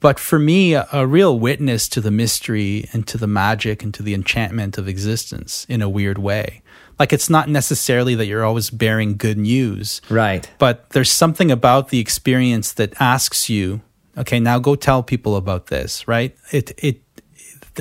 but 0.00 0.18
for 0.18 0.38
me, 0.38 0.74
a, 0.74 0.86
a, 0.92 1.06
real 1.06 1.38
witness 1.38 1.88
to 1.88 2.00
the 2.00 2.10
mystery 2.10 2.88
and 2.92 3.06
to 3.08 3.18
the 3.18 3.26
magic 3.26 3.82
and 3.82 3.92
to 3.94 4.02
the 4.02 4.14
enchantment 4.14 4.78
of 4.78 4.88
existence 4.88 5.66
in 5.68 5.82
a 5.82 5.88
weird 5.88 6.18
way. 6.18 6.62
Like 6.98 7.12
it's 7.12 7.28
not 7.28 7.48
necessarily 7.48 8.14
that 8.14 8.26
you're 8.26 8.44
always 8.44 8.70
bearing 8.70 9.16
good 9.16 9.38
news. 9.38 10.00
Right. 10.08 10.48
But 10.58 10.90
there's 10.90 11.10
something 11.10 11.50
about 11.50 11.88
the 11.88 11.98
experience 11.98 12.72
that 12.74 12.94
asks 13.00 13.48
you, 13.48 13.80
okay, 14.16 14.40
now 14.40 14.58
go 14.58 14.74
tell 14.74 15.02
people 15.02 15.36
about 15.36 15.66
this, 15.66 16.06
right? 16.08 16.36
It 16.52 16.72
it 16.82 17.02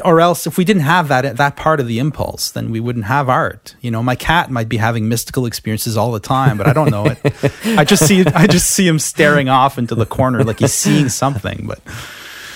or 0.03 0.19
else 0.19 0.45
if 0.45 0.57
we 0.57 0.65
didn't 0.65 0.81
have 0.81 1.07
that 1.07 1.37
that 1.37 1.55
part 1.55 1.79
of 1.79 1.87
the 1.87 1.99
impulse 1.99 2.51
then 2.51 2.69
we 2.69 2.81
wouldn't 2.81 3.05
have 3.05 3.29
art. 3.29 3.75
You 3.79 3.91
know 3.91 4.03
my 4.03 4.15
cat 4.15 4.51
might 4.51 4.67
be 4.67 4.77
having 4.77 5.07
mystical 5.07 5.45
experiences 5.45 5.95
all 5.95 6.11
the 6.11 6.19
time 6.19 6.57
but 6.57 6.67
i 6.67 6.73
don't 6.73 6.91
know 6.91 7.05
it. 7.05 7.17
I 7.79 7.85
just 7.85 8.05
see 8.05 8.25
i 8.35 8.45
just 8.45 8.71
see 8.71 8.85
him 8.85 8.99
staring 8.99 9.47
off 9.47 9.77
into 9.77 9.95
the 9.95 10.05
corner 10.05 10.43
like 10.43 10.59
he's 10.59 10.73
seeing 10.73 11.07
something 11.07 11.65
but 11.65 11.79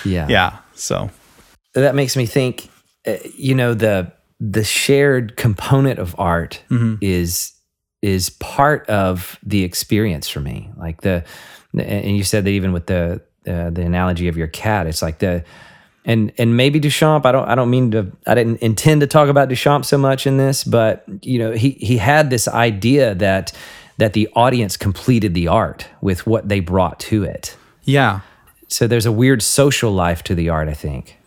yeah. 0.03 0.27
Yeah 0.27 0.57
so. 0.79 1.09
That 1.73 1.95
makes 1.95 2.17
me 2.17 2.25
think 2.25 2.69
uh, 3.05 3.17
you 3.35 3.53
know 3.53 3.73
the 3.73 4.11
the 4.39 4.63
shared 4.63 5.37
component 5.37 5.99
of 5.99 6.15
art 6.17 6.63
mm-hmm. 6.69 6.95
is 7.01 7.53
is 8.01 8.29
part 8.31 8.89
of 8.89 9.37
the 9.43 9.63
experience 9.63 10.27
for 10.27 10.39
me. 10.39 10.71
Like 10.77 11.01
the 11.01 11.23
and 11.77 12.17
you 12.17 12.23
said 12.23 12.45
that 12.45 12.51
even 12.51 12.73
with 12.73 12.87
the 12.87 13.21
uh, 13.47 13.69
the 13.69 13.82
analogy 13.82 14.28
of 14.28 14.38
your 14.38 14.47
cat 14.47 14.88
it's 14.88 15.02
like 15.02 15.19
the 15.19 15.43
and 16.06 16.32
and 16.38 16.58
maybe 16.58 16.80
Duchamp. 16.80 17.25
I 17.25 17.32
don't 17.32 17.47
I 17.47 17.56
don't 17.56 17.69
mean 17.69 17.91
to. 17.91 18.12
I 18.25 18.34
didn't 18.36 18.62
intend 18.62 19.02
to 19.02 19.08
talk 19.08 19.30
about 19.30 19.49
Duchamp 19.49 19.86
so 19.86 19.97
much 19.97 20.25
in 20.25 20.38
this, 20.38 20.63
but 20.63 21.04
you 21.21 21.38
know 21.39 21.52
he 21.52 21.71
he 21.71 21.97
had 21.97 22.30
this 22.30 22.47
idea 22.47 23.15
that 23.15 23.52
that 23.97 24.13
the 24.13 24.30
audience 24.36 24.78
completed 24.78 25.34
the 25.34 25.47
art 25.47 25.88
with 26.02 26.25
what 26.25 26.49
they 26.49 26.62
brought 26.62 26.99
to 27.02 27.23
it. 27.23 27.56
Yeah. 27.84 28.21
So 28.67 28.88
there's 28.88 29.06
a 29.06 29.12
weird 29.12 29.41
social 29.41 29.91
life 29.91 30.23
to 30.23 30.36
the 30.36 30.49
art, 30.49 30.67
I 30.67 30.73
think. 30.73 31.17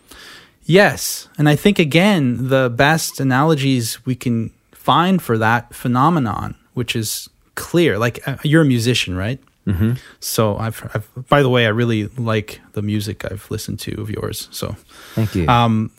Yes, 0.65 1.29
and 1.39 1.49
I 1.49 1.57
think 1.57 1.79
again 1.79 2.49
the 2.49 2.71
best 2.71 3.21
analogies 3.21 4.05
we 4.07 4.15
can 4.15 4.51
find 4.73 5.21
for 5.21 5.37
that 5.39 5.75
phenomenon, 5.75 6.57
which 6.75 6.97
is 6.97 7.29
clear. 7.55 7.99
Like 7.99 8.27
uh, 8.27 8.37
you're 8.43 8.63
a 8.63 8.67
musician, 8.67 9.17
right? 9.17 9.41
Mm-hmm. 9.67 9.93
So 10.19 10.57
I've, 10.57 10.91
I've, 10.95 11.29
by 11.29 11.43
the 11.43 11.49
way, 11.49 11.67
I 11.67 11.69
really 11.69 12.07
like 12.09 12.61
the 12.73 12.83
music 12.83 13.25
I've 13.31 13.49
listened 13.51 13.79
to 13.81 14.01
of 14.01 14.11
yours. 14.11 14.49
So 14.51 14.75
thank 15.15 15.35
you. 15.35 15.47
Um, 15.47 15.93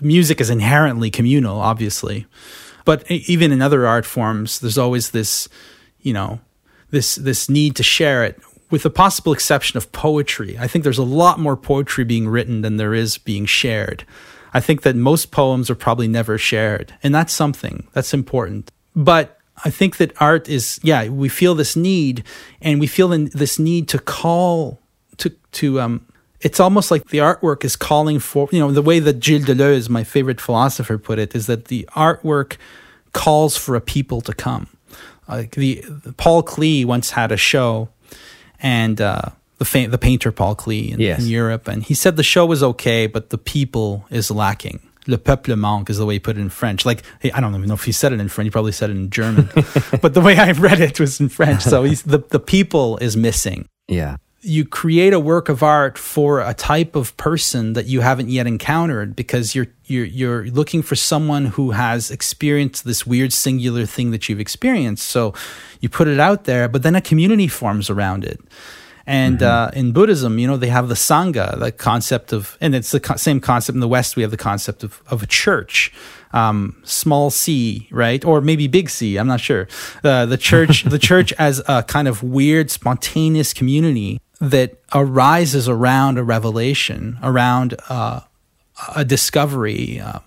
music 0.00 0.40
is 0.40 0.50
inherently 0.50 1.10
communal, 1.10 1.60
obviously, 1.60 2.26
but 2.84 3.08
even 3.10 3.52
in 3.52 3.60
other 3.60 3.86
art 3.86 4.06
forms, 4.06 4.60
there's 4.60 4.78
always 4.78 5.10
this, 5.10 5.48
you 6.00 6.12
know, 6.12 6.40
this 6.90 7.16
this 7.16 7.48
need 7.48 7.74
to 7.76 7.82
share 7.82 8.24
it. 8.24 8.40
With 8.70 8.84
the 8.84 8.90
possible 8.90 9.32
exception 9.32 9.76
of 9.76 9.92
poetry, 9.92 10.56
I 10.58 10.66
think 10.66 10.84
there's 10.84 10.98
a 10.98 11.02
lot 11.02 11.38
more 11.38 11.56
poetry 11.56 12.04
being 12.04 12.28
written 12.28 12.62
than 12.62 12.76
there 12.76 12.94
is 12.94 13.18
being 13.18 13.44
shared. 13.44 14.04
I 14.54 14.60
think 14.60 14.82
that 14.82 14.96
most 14.96 15.30
poems 15.30 15.68
are 15.70 15.74
probably 15.74 16.08
never 16.08 16.38
shared, 16.38 16.94
and 17.02 17.14
that's 17.14 17.32
something 17.32 17.88
that's 17.92 18.14
important. 18.14 18.70
But 18.94 19.38
I 19.64 19.70
think 19.70 19.98
that 19.98 20.12
art 20.20 20.48
is, 20.48 20.80
yeah, 20.82 21.08
we 21.08 21.28
feel 21.28 21.54
this 21.54 21.76
need 21.76 22.24
and 22.60 22.80
we 22.80 22.86
feel 22.86 23.08
this 23.08 23.58
need 23.58 23.88
to 23.88 23.98
call, 23.98 24.80
to, 25.18 25.30
to, 25.52 25.80
um, 25.80 26.06
it's 26.40 26.58
almost 26.58 26.90
like 26.90 27.08
the 27.08 27.18
artwork 27.18 27.64
is 27.64 27.76
calling 27.76 28.18
for, 28.18 28.48
you 28.50 28.58
know, 28.58 28.72
the 28.72 28.82
way 28.82 28.98
that 28.98 29.20
Gilles 29.20 29.44
Deleuze, 29.44 29.88
my 29.88 30.04
favorite 30.04 30.40
philosopher, 30.40 30.98
put 30.98 31.18
it, 31.18 31.34
is 31.34 31.46
that 31.46 31.66
the 31.66 31.88
artwork 31.94 32.56
calls 33.12 33.56
for 33.56 33.76
a 33.76 33.80
people 33.80 34.20
to 34.22 34.34
come. 34.34 34.66
Like 35.28 35.52
the 35.52 35.84
Paul 36.16 36.42
Klee 36.42 36.84
once 36.84 37.10
had 37.10 37.30
a 37.30 37.36
show, 37.36 37.88
and 38.60 39.00
uh, 39.00 39.22
the 39.58 39.64
fa- 39.64 39.86
the 39.88 39.98
painter 39.98 40.32
Paul 40.32 40.56
Klee 40.56 40.90
in, 40.92 41.00
yes. 41.00 41.20
in 41.20 41.28
Europe, 41.28 41.68
and 41.68 41.82
he 41.82 41.94
said 41.94 42.16
the 42.16 42.24
show 42.24 42.44
was 42.44 42.62
okay, 42.62 43.06
but 43.06 43.30
the 43.30 43.38
people 43.38 44.04
is 44.10 44.30
lacking 44.30 44.80
le 45.06 45.18
peuple 45.18 45.56
manque 45.56 45.90
is 45.90 45.98
the 45.98 46.06
way 46.06 46.14
he 46.14 46.20
put 46.20 46.36
it 46.36 46.40
in 46.40 46.48
French. 46.48 46.84
Like, 46.86 47.02
I 47.34 47.40
don't 47.40 47.54
even 47.54 47.66
know 47.68 47.74
if 47.74 47.84
he 47.84 47.92
said 47.92 48.12
it 48.12 48.20
in 48.20 48.28
French. 48.28 48.46
He 48.46 48.50
probably 48.50 48.72
said 48.72 48.90
it 48.90 48.96
in 48.96 49.10
German, 49.10 49.48
but 50.00 50.14
the 50.14 50.20
way 50.20 50.36
I 50.36 50.52
read 50.52 50.80
it 50.80 51.00
was 51.00 51.20
in 51.20 51.28
French. 51.28 51.62
So 51.62 51.84
he's 51.84 52.02
the, 52.02 52.18
the 52.18 52.40
people 52.40 52.98
is 52.98 53.16
missing. 53.16 53.66
Yeah. 53.88 54.16
you 54.42 54.64
create 54.64 55.12
a 55.12 55.20
work 55.20 55.48
of 55.48 55.62
art 55.62 55.96
for 55.96 56.40
a 56.40 56.54
type 56.54 56.96
of 56.96 57.16
person 57.16 57.74
that 57.74 57.86
you 57.86 58.00
haven't 58.00 58.28
yet 58.28 58.46
encountered 58.46 59.14
because 59.14 59.54
you're 59.54 59.68
you're 59.84 60.04
you're 60.04 60.46
looking 60.46 60.82
for 60.82 60.96
someone 60.96 61.46
who 61.46 61.70
has 61.70 62.10
experienced 62.10 62.84
this 62.84 63.06
weird 63.06 63.32
singular 63.32 63.86
thing 63.86 64.10
that 64.10 64.28
you've 64.28 64.40
experienced 64.40 65.06
so 65.06 65.32
you 65.80 65.88
put 65.88 66.08
it 66.08 66.18
out 66.18 66.44
there 66.44 66.68
but 66.68 66.82
then 66.82 66.96
a 66.96 67.00
community 67.00 67.46
forms 67.46 67.88
around 67.88 68.24
it 68.24 68.40
and 69.06 69.38
mm-hmm. 69.38 69.76
uh, 69.76 69.78
in 69.78 69.92
Buddhism, 69.92 70.38
you 70.38 70.46
know, 70.46 70.56
they 70.56 70.68
have 70.68 70.88
the 70.88 70.94
Sangha, 70.94 71.58
the 71.58 71.72
concept 71.72 72.32
of, 72.32 72.56
and 72.60 72.74
it's 72.74 72.90
the 72.90 73.00
co- 73.00 73.16
same 73.16 73.40
concept 73.40 73.74
in 73.74 73.80
the 73.80 73.88
West. 73.88 74.16
We 74.16 74.22
have 74.22 74.30
the 74.30 74.36
concept 74.36 74.84
of, 74.84 75.02
of 75.08 75.22
a 75.22 75.26
church, 75.26 75.92
um, 76.32 76.80
small 76.84 77.30
c, 77.30 77.88
right? 77.90 78.24
Or 78.24 78.40
maybe 78.40 78.68
big 78.68 78.90
C, 78.90 79.16
I'm 79.16 79.26
not 79.26 79.40
sure. 79.40 79.68
Uh, 80.04 80.26
the 80.26 80.36
church, 80.36 80.84
the 80.86 80.98
church 80.98 81.32
as 81.34 81.62
a 81.66 81.82
kind 81.82 82.08
of 82.08 82.22
weird, 82.22 82.70
spontaneous 82.70 83.52
community 83.52 84.20
that 84.40 84.80
arises 84.92 85.68
around 85.68 86.18
a 86.18 86.24
revelation, 86.24 87.18
around 87.22 87.76
uh, 87.88 88.20
a 88.94 89.04
discovery, 89.04 90.00
uh, 90.00 90.18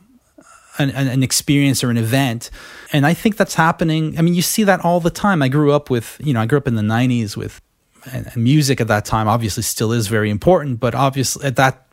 an, 0.78 0.90
an, 0.90 1.24
experience 1.24 1.84
or 1.84 1.90
an 1.90 1.98
event. 1.98 2.50
And 2.92 3.06
I 3.06 3.14
think 3.14 3.38
that's 3.38 3.56
happening. 3.56 4.18
I 4.18 4.22
mean, 4.22 4.34
you 4.34 4.42
see 4.42 4.64
that 4.64 4.84
all 4.84 5.00
the 5.00 5.10
time. 5.10 5.42
I 5.42 5.48
grew 5.48 5.72
up 5.72 5.90
with, 5.90 6.20
you 6.24 6.34
know, 6.34 6.42
I 6.42 6.46
grew 6.46 6.58
up 6.58 6.68
in 6.68 6.76
the 6.76 6.82
90s 6.82 7.36
with 7.38 7.62
and, 8.12 8.36
music 8.36 8.82
at 8.82 8.88
that 8.88 9.06
time, 9.06 9.28
obviously, 9.28 9.64
still 9.64 9.92
is 9.92 10.08
very 10.08 10.30
important, 10.30 10.80
but 10.80 10.96
obviously, 10.96 11.46
at 11.46 11.56
that 11.56 11.88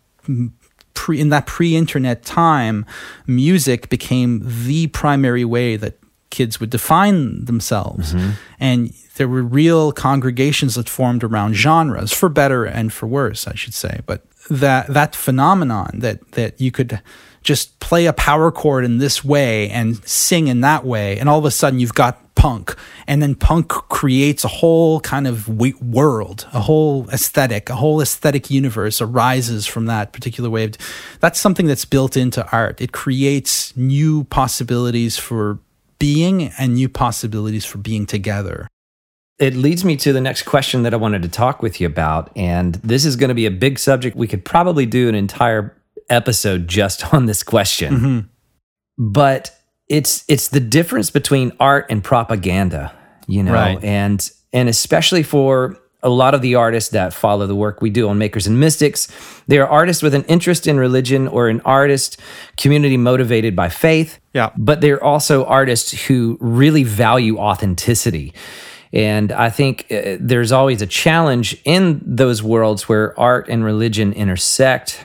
pre 0.94 1.20
in 1.20 1.31
that 1.31 1.46
pre-internet 1.46 2.25
time, 2.25 2.87
music 3.27 3.88
became 3.88 4.42
the 4.44 4.87
primary 4.88 5.44
way 5.44 5.77
that 5.77 5.98
kids 6.31 6.61
would 6.61 6.70
define 6.70 7.44
themselves. 7.44 8.14
Mm-hmm. 8.14 8.31
And 8.59 8.94
there 9.16 9.29
were 9.29 9.42
real 9.42 9.92
congregations 9.92 10.75
that 10.75 10.88
formed 10.88 11.22
around 11.22 11.55
genres, 11.55 12.12
for 12.12 12.29
better 12.29 12.64
and 12.64 12.92
for 12.92 13.07
worse, 13.07 13.46
I 13.46 13.55
should 13.55 13.75
say. 13.75 14.01
But 14.07 14.22
that 14.51 14.88
that 14.88 15.14
phenomenon 15.14 16.01
that 16.01 16.33
that 16.33 16.61
you 16.61 16.70
could 16.70 17.01
just 17.42 17.78
play 17.81 18.07
a 18.07 18.12
power 18.12 18.50
chord 18.50 18.85
in 18.85 18.98
this 18.98 19.24
way 19.24 19.68
and 19.70 20.02
sing 20.09 20.48
in 20.48 20.61
that 20.61 20.85
way, 20.85 21.18
and 21.18 21.28
all 21.28 21.38
of 21.38 21.44
a 21.44 21.50
sudden 21.50 21.81
you've 21.81 21.94
got 21.94 22.35
punk, 22.35 22.74
and 23.07 23.22
then 23.22 23.35
punk 23.35 23.68
creates 23.68 24.44
a 24.44 24.48
whole 24.48 25.00
kind 25.00 25.26
of 25.26 25.48
world, 25.48 26.46
a 26.52 26.61
whole 26.61 27.09
aesthetic, 27.11 27.68
a 27.68 27.76
whole 27.76 28.00
aesthetic 28.00 28.50
universe 28.50 29.00
arises 29.00 29.66
from 29.66 29.87
that 29.87 30.12
particular 30.12 30.48
way. 30.48 30.70
That's 31.20 31.38
something 31.38 31.66
that's 31.66 31.85
built 31.85 32.16
into 32.16 32.48
art. 32.50 32.81
It 32.81 32.92
creates 32.92 33.76
new 33.76 34.24
possibilities 34.24 35.18
for 35.18 35.59
being 35.98 36.48
and 36.59 36.74
new 36.74 36.88
possibilities 36.88 37.64
for 37.64 37.78
being 37.78 38.07
together. 38.07 38.66
It 39.38 39.55
leads 39.55 39.85
me 39.85 39.96
to 39.96 40.12
the 40.12 40.20
next 40.20 40.42
question 40.42 40.83
that 40.83 40.94
I 40.94 40.96
wanted 40.96 41.22
to 41.22 41.28
talk 41.28 41.62
with 41.62 41.81
you 41.81 41.87
about. 41.87 42.31
And 42.37 42.74
this 42.76 43.05
is 43.05 43.16
going 43.16 43.28
to 43.28 43.35
be 43.35 43.46
a 43.46 43.50
big 43.50 43.78
subject. 43.78 44.16
We 44.16 44.26
could 44.26 44.44
probably 44.44 44.87
do 44.87 45.09
an 45.09 45.14
entire 45.14 45.76
episode 46.09 46.69
just 46.69 47.12
on 47.15 47.27
this 47.27 47.43
question. 47.43 47.95
Mm-hmm. 47.95 48.19
But 48.99 49.57
it's 49.88 50.25
it's 50.29 50.49
the 50.49 50.61
difference 50.61 51.11
between 51.11 51.53
art 51.59 51.87
and 51.91 52.03
propaganda, 52.03 52.93
you 53.27 53.43
know, 53.43 53.53
right. 53.53 53.83
and 53.83 54.31
and 54.53 54.69
especially 54.69 55.23
for 55.23 55.79
a 56.03 56.09
lot 56.09 56.35
of 56.35 56.43
the 56.43 56.57
artists 56.57 56.91
that 56.91 57.15
follow 57.15 57.47
the 57.47 57.55
work 57.55 57.81
we 57.81 57.88
do 57.88 58.09
on 58.09 58.19
Makers 58.19 58.47
and 58.47 58.59
Mystics. 58.59 59.09
They 59.47 59.59
are 59.59 59.69
artists 59.69 60.03
with 60.03 60.15
an 60.15 60.25
interest 60.25 60.67
in 60.67 60.79
religion 60.79 61.29
or 61.29 61.49
an 61.49 61.61
artist 61.61 62.21
community 62.57 62.97
motivated 62.97 63.55
by 63.55 63.69
faith. 63.69 64.19
Yeah. 64.35 64.51
But 64.57 64.81
they're 64.81 65.03
also 65.03 65.45
artists 65.45 66.07
who 66.07 66.38
really 66.41 66.83
value 66.83 67.38
authenticity. 67.38 68.35
And 68.93 69.33
I 69.33 69.49
think 69.49 69.87
uh, 69.91 70.17
there's 70.21 70.53
always 70.53 70.83
a 70.83 70.87
challenge 70.87 71.57
in 71.65 72.03
those 72.05 72.43
worlds 72.43 72.88
where 72.88 73.19
art 73.19 73.49
and 73.49 73.65
religion 73.65 74.12
intersect. 74.12 75.05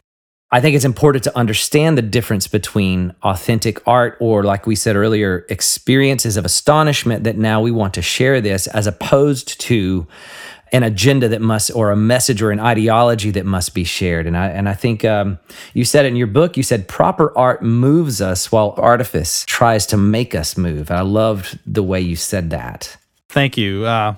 I 0.50 0.62
think 0.62 0.76
it's 0.78 0.86
important 0.86 1.26
to 1.26 1.38
understand 1.38 1.98
the 1.98 2.02
difference 2.02 2.48
between 2.48 3.14
authentic 3.22 3.86
art 3.86 4.16
or, 4.22 4.44
like 4.44 4.66
we 4.66 4.76
said 4.76 4.96
earlier, 4.96 5.46
experiences 5.50 6.38
of 6.38 6.46
astonishment 6.46 7.26
that 7.26 7.38
now 7.38 7.60
we 7.60 7.72
want 7.72 7.94
to 7.96 8.02
share 8.02 8.40
this 8.40 8.66
as 8.68 8.88
opposed 8.88 9.60
to 9.62 10.08
an 10.72 10.84
agenda 10.84 11.28
that 11.30 11.42
must 11.42 11.72
or 11.76 11.92
a 11.92 11.98
message 11.98 12.42
or 12.42 12.52
an 12.52 12.60
ideology 12.60 13.32
that 13.32 13.46
must 13.46 13.74
be 13.74 13.84
shared. 13.84 14.26
And 14.26 14.38
i 14.38 14.48
and 14.48 14.68
i 14.68 14.74
think 14.74 15.06
um, 15.06 15.40
you 15.74 15.86
said 15.86 16.06
in 16.06 16.16
your 16.16 16.28
book 16.28 16.58
you 16.58 16.64
said 16.64 16.88
proper 16.88 17.38
art 17.38 17.64
moves 17.64 18.22
us 18.22 18.52
while 18.52 18.74
artifice 18.78 19.46
tries 19.46 19.86
to 19.88 19.98
make 19.98 20.36
us 20.36 20.58
move. 20.58 20.90
And 20.90 21.00
i 21.00 21.04
loved 21.04 21.60
the 21.66 21.84
way 21.84 22.02
you 22.02 22.16
said 22.16 22.50
that. 22.50 22.98
Thank 23.30 23.58
you. 23.58 23.86
Uh, 23.86 24.16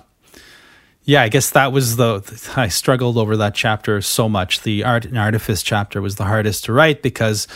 yeah 1.04 1.22
i 1.22 1.28
guess 1.28 1.50
that 1.50 1.72
was 1.72 1.96
the 1.96 2.52
i 2.56 2.68
struggled 2.68 3.16
over 3.16 3.36
that 3.36 3.54
chapter 3.54 4.00
so 4.00 4.28
much 4.28 4.62
the 4.62 4.84
art 4.84 5.04
and 5.04 5.18
artifice 5.18 5.62
chapter 5.62 6.00
was 6.00 6.16
the 6.16 6.24
hardest 6.24 6.64
to 6.64 6.72
write 6.72 7.02
because 7.02 7.46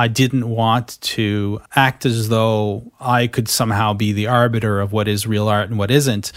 I 0.00 0.06
didn't 0.06 0.48
want 0.48 1.00
to 1.00 1.60
act 1.74 2.06
as 2.06 2.28
though 2.28 2.92
I 3.00 3.26
could 3.26 3.48
somehow 3.48 3.94
be 3.94 4.12
the 4.12 4.28
arbiter 4.28 4.78
of 4.80 4.92
what 4.92 5.08
is 5.08 5.26
real 5.26 5.48
art 5.48 5.68
and 5.70 5.76
what 5.78 5.90
isn't. 5.90 6.30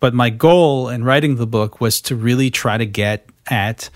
But 0.00 0.14
my 0.14 0.30
goal 0.30 0.88
in 0.88 1.04
writing 1.04 1.36
the 1.36 1.46
book 1.46 1.82
was 1.82 2.00
to 2.02 2.16
really 2.16 2.50
try 2.50 2.78
to 2.78 2.86
get 2.86 3.28
at 3.46 3.90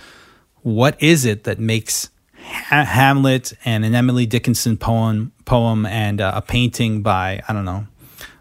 what 0.61 1.03
is 1.03 1.25
it 1.25 1.45
that 1.45 1.59
makes 1.59 2.11
ha- 2.37 2.85
Hamlet 2.85 3.55
and 3.65 3.83
an 3.83 3.95
Emily 3.95 4.27
Dickinson 4.27 4.77
poem 4.77 5.33
poem 5.47 5.87
and 5.87 6.21
uh, 6.21 6.33
a 6.35 6.43
painting 6.43 7.01
by 7.01 7.41
I 7.49 7.55
don't 7.55 7.65
know 7.65 7.87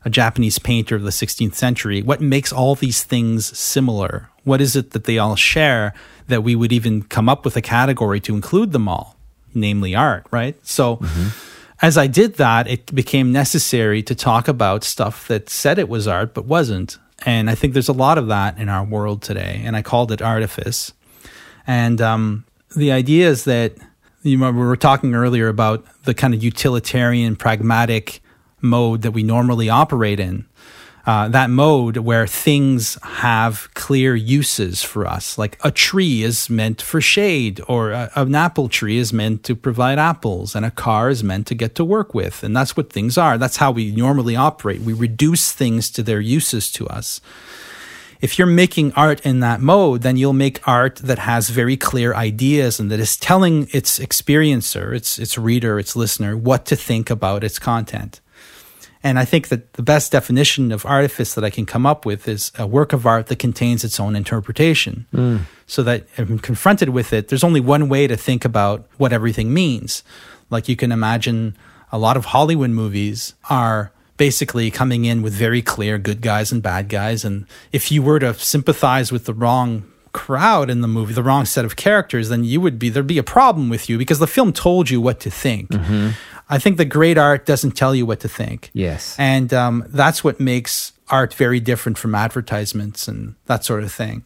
a 0.07 0.09
Japanese 0.09 0.57
painter 0.57 0.95
of 0.95 1.03
the 1.03 1.11
16th 1.11 1.53
century. 1.53 2.01
What 2.01 2.21
makes 2.21 2.53
all 2.53 2.75
these 2.75 3.03
things 3.03 3.57
similar? 3.57 4.29
What 4.45 4.61
is 4.61 4.75
it 4.75 4.91
that 4.91 5.03
they 5.03 5.17
all 5.17 5.35
share 5.35 5.93
that 6.27 6.43
we 6.43 6.55
would 6.55 6.71
even 6.71 7.03
come 7.03 7.29
up 7.29 7.45
with 7.45 7.55
a 7.57 7.61
category 7.61 8.19
to 8.21 8.33
include 8.33 8.71
them 8.71 8.87
all, 8.87 9.17
namely 9.53 9.93
art, 9.93 10.25
right? 10.31 10.55
So. 10.65 10.97
Mm-hmm 10.97 11.53
as 11.79 11.95
I 11.95 12.07
did 12.07 12.37
that, 12.37 12.67
it 12.67 12.93
became 12.95 13.31
necessary 13.31 14.01
to 14.01 14.15
talk 14.15 14.47
about 14.47 14.83
stuff 14.83 15.27
that 15.27 15.47
said 15.47 15.77
it 15.77 15.87
was 15.87 16.07
art 16.07 16.33
but 16.33 16.45
wasn't. 16.45 16.97
And 17.23 17.51
I 17.51 17.55
think 17.55 17.73
there's 17.73 17.87
a 17.87 17.93
lot 17.93 18.17
of 18.17 18.27
that 18.29 18.57
in 18.57 18.67
our 18.67 18.83
world 18.83 19.21
today. 19.21 19.61
And 19.63 19.75
I 19.75 19.83
called 19.83 20.11
it 20.11 20.19
artifice. 20.19 20.91
And 21.67 22.01
um, 22.01 22.45
the 22.75 22.91
idea 22.91 23.29
is 23.29 23.43
that 23.43 23.73
you 24.23 24.37
remember 24.37 24.61
we 24.61 24.67
were 24.67 24.75
talking 24.75 25.13
earlier 25.13 25.49
about 25.49 25.85
the 26.03 26.15
kind 26.15 26.33
of 26.33 26.43
utilitarian, 26.43 27.35
pragmatic 27.35 28.21
mode 28.61 29.01
that 29.01 29.11
we 29.11 29.23
normally 29.23 29.69
operate 29.69 30.19
in 30.19 30.45
uh, 31.07 31.29
that 31.29 31.49
mode 31.49 31.95
where 31.95 32.27
things 32.27 32.97
have 33.01 33.69
clear 33.73 34.13
uses 34.13 34.83
for 34.83 35.07
us. 35.07 35.37
Like 35.37 35.57
a 35.63 35.71
tree 35.71 36.21
is 36.21 36.49
meant 36.49 36.81
for 36.81 36.99
shade, 36.99 37.61
or 37.69 37.91
a, 37.91 38.11
an 38.15 38.35
apple 38.35 38.67
tree 38.67 38.97
is 38.97 39.13
meant 39.13 39.43
to 39.43 39.55
provide 39.55 39.99
apples, 39.99 40.53
and 40.53 40.65
a 40.65 40.71
car 40.71 41.09
is 41.09 41.23
meant 41.23 41.47
to 41.47 41.55
get 41.55 41.75
to 41.75 41.85
work 41.85 42.13
with. 42.13 42.43
And 42.43 42.53
that's 42.53 42.75
what 42.75 42.91
things 42.91 43.17
are. 43.17 43.37
That's 43.37 43.55
how 43.55 43.71
we 43.71 43.91
normally 43.91 44.35
operate. 44.35 44.81
We 44.81 44.91
reduce 44.91 45.53
things 45.53 45.89
to 45.91 46.03
their 46.03 46.19
uses 46.19 46.69
to 46.73 46.85
us. 46.87 47.21
If 48.19 48.37
you're 48.37 48.47
making 48.47 48.91
art 48.93 49.25
in 49.25 49.39
that 49.39 49.61
mode, 49.61 50.01
then 50.01 50.17
you'll 50.17 50.33
make 50.33 50.67
art 50.67 50.97
that 50.97 51.19
has 51.19 51.49
very 51.49 51.77
clear 51.77 52.15
ideas 52.15 52.81
and 52.81 52.91
that 52.91 52.99
is 52.99 53.15
telling 53.15 53.69
its 53.71 53.97
experiencer, 53.99 54.93
its 54.93 55.19
its 55.19 55.37
reader, 55.37 55.79
its 55.79 55.95
listener 55.95 56.35
what 56.35 56.65
to 56.65 56.75
think 56.75 57.09
about 57.09 57.45
its 57.45 57.59
content. 57.59 58.19
And 59.07 59.17
I 59.17 59.23
think 59.23 59.47
that 59.47 59.71
the 59.73 59.81
best 59.81 60.11
definition 60.11 60.73
of 60.73 60.85
artifice 60.85 61.33
that 61.35 61.45
I 61.45 61.49
can 61.49 61.65
come 61.65 61.85
up 61.85 62.05
with 62.05 62.27
is 62.27 62.51
a 62.59 62.67
work 62.67 62.91
of 62.91 63.05
art 63.05 63.27
that 63.27 63.39
contains 63.39 63.85
its 63.85 64.01
own 64.01 64.17
interpretation. 64.17 65.05
Mm. 65.13 65.43
So 65.65 65.81
that 65.83 66.07
if 66.17 66.29
I'm 66.29 66.39
confronted 66.39 66.89
with 66.89 67.13
it, 67.13 67.29
there's 67.29 67.43
only 67.43 67.61
one 67.61 67.87
way 67.87 68.07
to 68.07 68.17
think 68.17 68.43
about 68.43 68.85
what 68.97 69.13
everything 69.13 69.53
means. 69.53 70.03
Like 70.49 70.67
you 70.67 70.75
can 70.75 70.91
imagine 70.91 71.55
a 71.89 71.97
lot 71.97 72.17
of 72.17 72.25
Hollywood 72.25 72.71
movies 72.71 73.33
are 73.49 73.93
basically 74.17 74.69
coming 74.69 75.05
in 75.05 75.21
with 75.21 75.31
very 75.31 75.61
clear 75.61 75.97
good 75.97 76.19
guys 76.19 76.51
and 76.51 76.61
bad 76.61 76.89
guys. 76.89 77.23
And 77.23 77.45
if 77.71 77.89
you 77.93 78.03
were 78.03 78.19
to 78.19 78.33
sympathize 78.33 79.09
with 79.09 79.23
the 79.23 79.33
wrong 79.33 79.89
crowd 80.11 80.69
in 80.69 80.81
the 80.81 80.87
movie, 80.87 81.13
the 81.13 81.23
wrong 81.23 81.45
set 81.45 81.63
of 81.63 81.77
characters, 81.77 82.27
then 82.27 82.43
you 82.43 82.59
would 82.59 82.77
be 82.77 82.89
there'd 82.89 83.07
be 83.07 83.19
a 83.19 83.23
problem 83.23 83.69
with 83.69 83.87
you 83.87 83.97
because 83.97 84.19
the 84.19 84.27
film 84.27 84.51
told 84.51 84.89
you 84.89 84.99
what 84.99 85.21
to 85.21 85.31
think. 85.31 85.69
Mm-hmm. 85.69 86.09
I 86.49 86.59
think 86.59 86.77
the 86.77 86.85
great 86.85 87.17
art 87.17 87.45
doesn't 87.45 87.71
tell 87.71 87.93
you 87.93 88.05
what 88.05 88.21
to 88.21 88.29
think. 88.29 88.69
Yes. 88.73 89.15
And 89.19 89.53
um, 89.53 89.85
that's 89.89 90.23
what 90.23 90.39
makes 90.39 90.93
art 91.09 91.33
very 91.33 91.59
different 91.59 91.97
from 91.97 92.15
advertisements 92.15 93.07
and 93.07 93.35
that 93.45 93.63
sort 93.63 93.83
of 93.83 93.91
thing. 93.91 94.23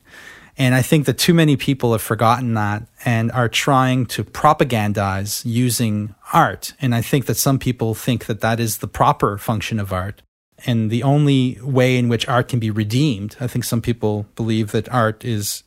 And 0.57 0.75
I 0.75 0.81
think 0.81 1.05
that 1.05 1.17
too 1.17 1.33
many 1.33 1.57
people 1.57 1.93
have 1.93 2.01
forgotten 2.01 2.53
that 2.55 2.83
and 3.05 3.31
are 3.31 3.49
trying 3.49 4.05
to 4.07 4.23
propagandize 4.23 5.43
using 5.45 6.13
art. 6.33 6.73
And 6.81 6.93
I 6.93 7.01
think 7.01 7.25
that 7.25 7.37
some 7.37 7.57
people 7.57 7.95
think 7.95 8.25
that 8.25 8.41
that 8.41 8.59
is 8.59 8.77
the 8.77 8.87
proper 8.87 9.37
function 9.37 9.79
of 9.79 9.93
art. 9.93 10.21
And 10.65 10.91
the 10.91 11.01
only 11.01 11.57
way 11.63 11.97
in 11.97 12.09
which 12.09 12.27
art 12.27 12.47
can 12.49 12.59
be 12.59 12.69
redeemed, 12.69 13.35
I 13.39 13.47
think 13.47 13.65
some 13.65 13.81
people 13.81 14.27
believe 14.35 14.71
that 14.71 14.89
art 14.89 15.25
is 15.25 15.63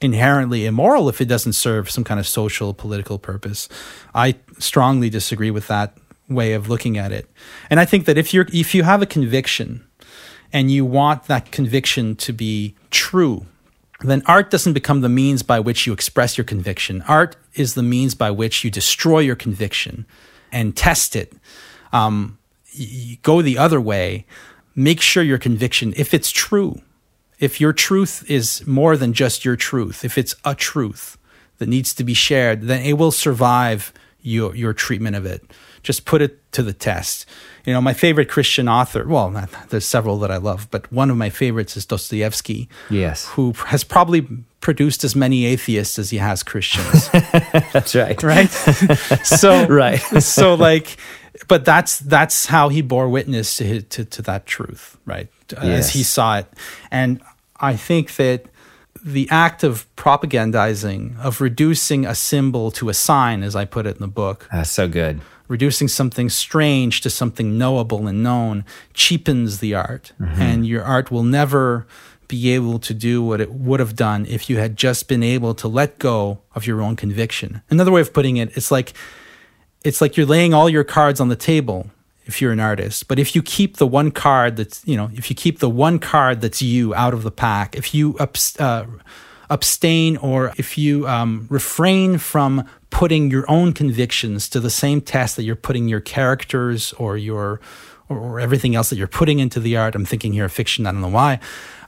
inherently 0.00 0.66
immoral 0.66 1.08
if 1.08 1.20
it 1.20 1.26
doesn't 1.26 1.54
serve 1.54 1.90
some 1.90 2.04
kind 2.04 2.20
of 2.20 2.26
social 2.26 2.72
political 2.72 3.18
purpose. 3.18 3.68
I 4.14 4.36
strongly 4.58 5.10
disagree 5.10 5.50
with 5.50 5.66
that 5.68 5.96
way 6.28 6.52
of 6.52 6.68
looking 6.68 6.98
at 6.98 7.12
it. 7.12 7.28
And 7.70 7.80
I 7.80 7.84
think 7.84 8.04
that 8.04 8.18
if 8.18 8.32
you're 8.32 8.46
if 8.52 8.74
you 8.74 8.82
have 8.82 9.02
a 9.02 9.06
conviction 9.06 9.84
and 10.52 10.70
you 10.70 10.84
want 10.84 11.24
that 11.24 11.50
conviction 11.50 12.16
to 12.16 12.32
be 12.32 12.74
true 12.90 13.46
then 14.00 14.22
art 14.26 14.50
doesn't 14.50 14.74
become 14.74 15.00
the 15.00 15.08
means 15.08 15.42
by 15.42 15.58
which 15.58 15.86
you 15.86 15.92
express 15.92 16.38
your 16.38 16.44
conviction. 16.44 17.02
Art 17.08 17.36
is 17.54 17.74
the 17.74 17.82
means 17.82 18.14
by 18.14 18.30
which 18.30 18.62
you 18.62 18.70
destroy 18.70 19.20
your 19.20 19.34
conviction 19.34 20.06
and 20.52 20.76
test 20.76 21.16
it. 21.16 21.32
Um, 21.92 22.38
go 23.22 23.42
the 23.42 23.58
other 23.58 23.80
way. 23.80 24.24
Make 24.76 25.00
sure 25.00 25.22
your 25.24 25.38
conviction, 25.38 25.92
if 25.96 26.14
it's 26.14 26.30
true, 26.30 26.80
if 27.38 27.60
your 27.60 27.72
truth 27.72 28.28
is 28.28 28.66
more 28.66 28.96
than 28.96 29.12
just 29.12 29.44
your 29.44 29.56
truth, 29.56 30.04
if 30.04 30.18
it's 30.18 30.34
a 30.44 30.54
truth 30.54 31.16
that 31.58 31.68
needs 31.68 31.94
to 31.94 32.04
be 32.04 32.14
shared, 32.14 32.62
then 32.62 32.82
it 32.82 32.94
will 32.94 33.12
survive 33.12 33.92
your 34.20 34.54
your 34.54 34.72
treatment 34.72 35.16
of 35.16 35.24
it. 35.26 35.42
Just 35.82 36.04
put 36.04 36.20
it 36.20 36.50
to 36.52 36.62
the 36.62 36.72
test. 36.72 37.24
You 37.64 37.72
know, 37.72 37.80
my 37.80 37.94
favorite 37.94 38.28
Christian 38.28 38.68
author, 38.68 39.06
well, 39.06 39.48
there's 39.68 39.86
several 39.86 40.18
that 40.18 40.30
I 40.30 40.38
love, 40.38 40.68
but 40.70 40.90
one 40.92 41.10
of 41.10 41.16
my 41.16 41.30
favorites 41.30 41.76
is 41.76 41.86
Dostoevsky. 41.86 42.68
Yes. 42.90 43.28
Who 43.28 43.52
has 43.52 43.84
probably 43.84 44.26
produced 44.60 45.04
as 45.04 45.14
many 45.14 45.44
atheists 45.46 45.98
as 45.98 46.10
he 46.10 46.18
has 46.18 46.42
Christians. 46.42 47.08
that's 47.72 47.94
right. 47.94 48.20
Right? 48.22 48.50
so 49.22 49.66
right. 49.68 49.98
so 49.98 50.54
like 50.54 50.96
but 51.46 51.64
that's 51.64 52.00
that's 52.00 52.46
how 52.46 52.68
he 52.68 52.82
bore 52.82 53.08
witness 53.08 53.56
to 53.58 53.64
his, 53.64 53.84
to 53.84 54.04
to 54.04 54.22
that 54.22 54.46
truth, 54.46 54.96
right? 55.04 55.28
Yes. 55.52 55.86
As 55.86 55.90
he 55.90 56.02
saw 56.02 56.38
it. 56.38 56.46
And 56.90 57.20
I 57.58 57.76
think 57.76 58.16
that 58.16 58.46
the 59.04 59.28
act 59.30 59.62
of 59.62 59.86
propagandizing, 59.96 61.18
of 61.20 61.40
reducing 61.40 62.04
a 62.04 62.14
symbol 62.14 62.70
to 62.72 62.88
a 62.88 62.94
sign, 62.94 63.42
as 63.42 63.54
I 63.54 63.64
put 63.64 63.86
it 63.86 63.96
in 63.96 64.02
the 64.02 64.08
book. 64.08 64.48
That's 64.52 64.70
so 64.70 64.88
good. 64.88 65.20
Reducing 65.46 65.88
something 65.88 66.28
strange 66.28 67.00
to 67.02 67.10
something 67.10 67.56
knowable 67.56 68.06
and 68.06 68.22
known 68.22 68.64
cheapens 68.92 69.60
the 69.60 69.74
art. 69.74 70.12
Mm-hmm. 70.20 70.42
And 70.42 70.66
your 70.66 70.84
art 70.84 71.10
will 71.10 71.22
never 71.22 71.86
be 72.26 72.50
able 72.50 72.78
to 72.78 72.92
do 72.92 73.22
what 73.22 73.40
it 73.40 73.50
would 73.52 73.80
have 73.80 73.96
done 73.96 74.26
if 74.26 74.50
you 74.50 74.58
had 74.58 74.76
just 74.76 75.08
been 75.08 75.22
able 75.22 75.54
to 75.54 75.66
let 75.66 75.98
go 75.98 76.40
of 76.54 76.66
your 76.66 76.82
own 76.82 76.94
conviction. 76.94 77.62
Another 77.70 77.90
way 77.90 78.02
of 78.02 78.12
putting 78.12 78.36
it, 78.36 78.54
it's 78.56 78.70
like 78.70 78.92
it's 79.84 80.00
like 80.00 80.16
you're 80.16 80.26
laying 80.26 80.52
all 80.52 80.68
your 80.68 80.84
cards 80.84 81.20
on 81.20 81.28
the 81.28 81.36
table 81.36 81.90
if 82.28 82.40
you're 82.40 82.52
an 82.52 82.60
artist. 82.60 83.08
But 83.08 83.18
if 83.18 83.34
you 83.34 83.42
keep 83.42 83.78
the 83.78 83.86
one 83.86 84.10
card 84.10 84.56
that's, 84.56 84.86
you 84.86 84.96
know, 84.96 85.10
if 85.14 85.30
you 85.30 85.34
keep 85.34 85.58
the 85.58 85.70
one 85.70 85.98
card 85.98 86.40
that's 86.42 86.62
you 86.62 86.94
out 86.94 87.14
of 87.14 87.22
the 87.24 87.30
pack, 87.30 87.74
if 87.74 87.94
you 87.94 88.16
uh, 88.18 88.84
abstain 89.50 90.16
or 90.18 90.52
if 90.58 90.78
you 90.78 91.08
um, 91.08 91.46
refrain 91.50 92.18
from 92.18 92.68
putting 92.90 93.30
your 93.30 93.50
own 93.50 93.72
convictions 93.72 94.48
to 94.50 94.60
the 94.60 94.70
same 94.70 95.00
test 95.00 95.36
that 95.36 95.42
you're 95.42 95.56
putting 95.56 95.88
your 95.88 96.00
characters 96.00 96.92
or 96.94 97.16
your 97.16 97.60
or, 98.10 98.18
or 98.18 98.40
everything 98.40 98.74
else 98.74 98.90
that 98.90 98.96
you're 98.96 99.06
putting 99.06 99.38
into 99.38 99.60
the 99.60 99.76
art. 99.76 99.94
I'm 99.94 100.04
thinking 100.04 100.32
here 100.32 100.46
of 100.46 100.52
fiction. 100.52 100.86
I 100.86 100.92
don't 100.92 101.00
know 101.00 101.08
why. 101.08 101.40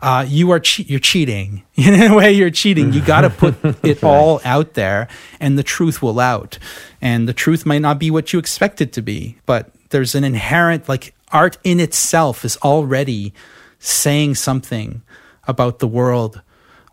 Uh, 0.03 0.25
you 0.27 0.51
are 0.51 0.61
che- 0.61 0.85
you're 0.85 1.01
cheating 1.01 1.65
in 1.75 2.01
a 2.01 2.15
way. 2.15 2.33
You're 2.33 2.51
cheating. 2.51 2.93
You 2.93 3.03
got 3.03 3.23
to 3.23 3.31
put 3.53 3.57
it 3.85 4.03
all 4.03 4.41
out 4.45 4.75
there, 4.75 5.09
and 5.39 5.59
the 5.59 5.63
truth 5.63 6.03
will 6.03 6.21
out. 6.21 6.59
And 7.01 7.29
the 7.29 7.35
truth 7.35 7.67
might 7.67 7.81
not 7.81 7.99
be 7.99 8.11
what 8.11 8.33
you 8.33 8.39
expect 8.39 8.81
it 8.81 8.93
to 8.95 9.03
be, 9.03 9.37
but 9.47 9.75
there's 9.91 10.15
an 10.15 10.25
inherent 10.25 10.89
like 10.89 11.15
art 11.33 11.59
in 11.63 11.81
itself 11.81 12.45
is 12.45 12.57
already 12.59 13.33
saying 13.79 14.35
something 14.35 15.03
about 15.47 15.79
the 15.79 15.89
world 15.89 16.43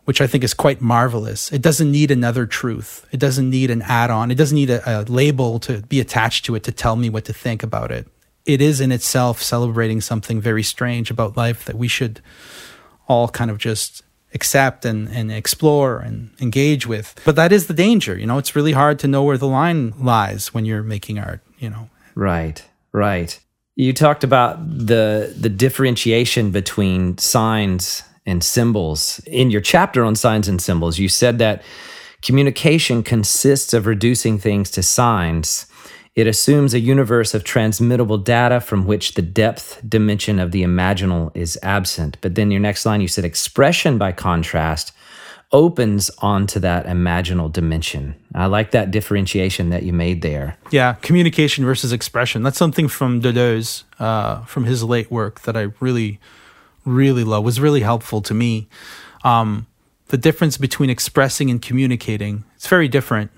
which 0.08 0.22
I 0.22 0.28
think 0.28 0.46
is 0.46 0.54
quite 0.54 0.80
marvelous. 0.80 1.52
It 1.52 1.62
doesn't 1.62 1.92
need 1.92 2.12
another 2.12 2.46
truth. 2.46 3.06
It 3.12 3.20
doesn't 3.20 3.50
need 3.50 3.70
an 3.70 3.82
add 3.82 4.10
on. 4.10 4.32
It 4.32 4.36
doesn't 4.36 4.56
need 4.56 4.70
a, 4.70 5.02
a, 5.02 5.04
label 5.04 5.60
to 5.60 5.82
be 5.82 6.00
attached 6.00 6.46
to 6.46 6.56
it 6.56 6.64
to 6.64 6.72
tell 6.72 6.96
me 6.96 7.10
what 7.10 7.26
to 7.26 7.34
think 7.34 7.62
about 7.62 7.92
it. 7.92 8.08
It 8.46 8.62
is 8.62 8.80
in 8.80 8.94
itself 8.94 9.42
celebrating 9.42 10.00
something 10.00 10.40
very 10.40 10.64
strange 10.64 11.12
about 11.12 11.36
life 11.36 11.66
that 11.66 11.78
we 11.78 11.90
should 11.90 12.22
all 13.10 13.28
kind 13.28 13.52
of 13.52 13.58
just 13.58 14.02
accept 14.34 14.86
and, 14.86 15.10
and 15.10 15.30
explore 15.30 16.00
and 16.00 16.32
engage 16.40 16.88
with. 16.88 17.14
But 17.26 17.36
that 17.36 17.52
is 17.52 17.68
the 17.68 17.74
danger. 17.74 18.18
You 18.18 18.28
know, 18.28 18.38
it's 18.38 18.56
really 18.56 18.72
hard 18.72 19.00
to 19.00 19.10
know 19.10 19.24
where 19.24 19.38
the 19.38 19.46
line 19.46 19.94
lies 20.00 20.54
when 20.54 20.64
you're 20.64 20.84
making 20.84 21.20
art, 21.20 21.42
you 21.60 21.70
know. 21.70 21.90
Right. 22.16 22.64
Right. 22.94 23.40
You 23.76 23.94
talked 23.94 24.24
about 24.24 24.58
the 24.68 25.34
the 25.40 25.50
differentiation 25.50 26.52
between 26.52 27.18
signs 27.18 28.04
and 28.26 28.44
symbols. 28.44 29.20
In 29.28 29.52
your 29.52 29.62
chapter 29.62 30.04
on 30.04 30.16
signs 30.16 30.48
and 30.48 30.62
symbols, 30.62 31.00
you 31.00 31.08
said 31.10 31.40
that 31.40 31.64
communication 32.22 33.04
consists 33.04 33.74
of 33.74 33.86
reducing 33.86 34.38
things 34.38 34.72
to 34.72 34.84
signs. 34.84 35.68
It 36.16 36.26
assumes 36.26 36.74
a 36.74 36.80
universe 36.80 37.36
of 37.36 37.44
transmittable 37.44 38.18
data 38.18 38.60
from 38.60 38.88
which 38.88 39.14
the 39.14 39.22
depth 39.22 39.80
dimension 39.88 40.40
of 40.40 40.52
the 40.52 40.64
imaginal 40.64 41.30
is 41.36 41.60
absent. 41.62 42.18
But 42.22 42.34
then 42.34 42.50
your 42.50 42.60
next 42.60 42.88
line, 42.88 43.02
you 43.02 43.08
said 43.08 43.24
expression, 43.24 44.00
by 44.00 44.14
contrast, 44.14 44.92
opens 45.52 46.10
onto 46.20 46.60
that 46.60 46.86
imaginal 46.86 47.52
dimension. 47.52 48.16
I 48.36 48.48
like 48.48 48.72
that 48.72 48.92
differentiation 48.92 49.70
that 49.70 49.84
you 49.84 49.94
made 49.94 50.22
there. 50.22 50.58
Yeah, 50.72 50.94
communication 50.94 51.64
versus 51.64 51.94
expression. 51.94 52.44
That's 52.44 52.58
something 52.58 52.88
from 52.88 53.22
Deleuze, 53.22 53.84
uh, 54.00 54.44
from 54.46 54.66
his 54.66 54.84
late 54.84 55.10
work 55.10 55.42
that 55.42 55.56
I 55.56 55.70
really, 55.80 56.20
really 56.86 57.24
love. 57.24 57.44
Was 57.44 57.60
really 57.60 57.82
helpful 57.82 58.22
to 58.24 58.34
me. 58.34 58.68
Um, 59.24 59.68
the 60.08 60.18
difference 60.18 60.58
between 60.58 60.90
expressing 60.90 61.50
and 61.50 61.62
communicating. 61.62 62.44
It's 62.56 62.68
very 62.68 62.88
different. 62.88 63.32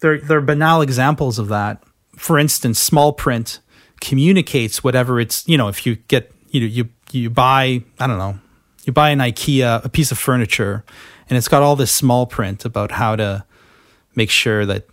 There, 0.00 0.18
there 0.18 0.38
are 0.38 0.42
banal 0.42 0.82
examples 0.82 1.38
of 1.38 1.48
that. 1.48 1.82
For 2.16 2.38
instance, 2.38 2.78
small 2.78 3.12
print 3.12 3.60
communicates 4.00 4.84
whatever 4.84 5.20
it's. 5.20 5.46
You 5.48 5.58
know, 5.58 5.68
if 5.68 5.86
you 5.86 5.96
get 5.96 6.32
you 6.48 6.60
know 6.60 6.66
you 6.66 6.88
you 7.10 7.30
buy 7.30 7.82
I 7.98 8.06
don't 8.06 8.18
know 8.18 8.38
you 8.84 8.92
buy 8.92 9.10
an 9.10 9.18
IKEA 9.18 9.84
a 9.84 9.88
piece 9.88 10.12
of 10.12 10.18
furniture 10.18 10.84
and 11.28 11.36
it's 11.36 11.48
got 11.48 11.62
all 11.62 11.76
this 11.76 11.90
small 11.90 12.26
print 12.26 12.64
about 12.64 12.92
how 12.92 13.16
to 13.16 13.44
make 14.14 14.30
sure 14.30 14.66
that 14.66 14.86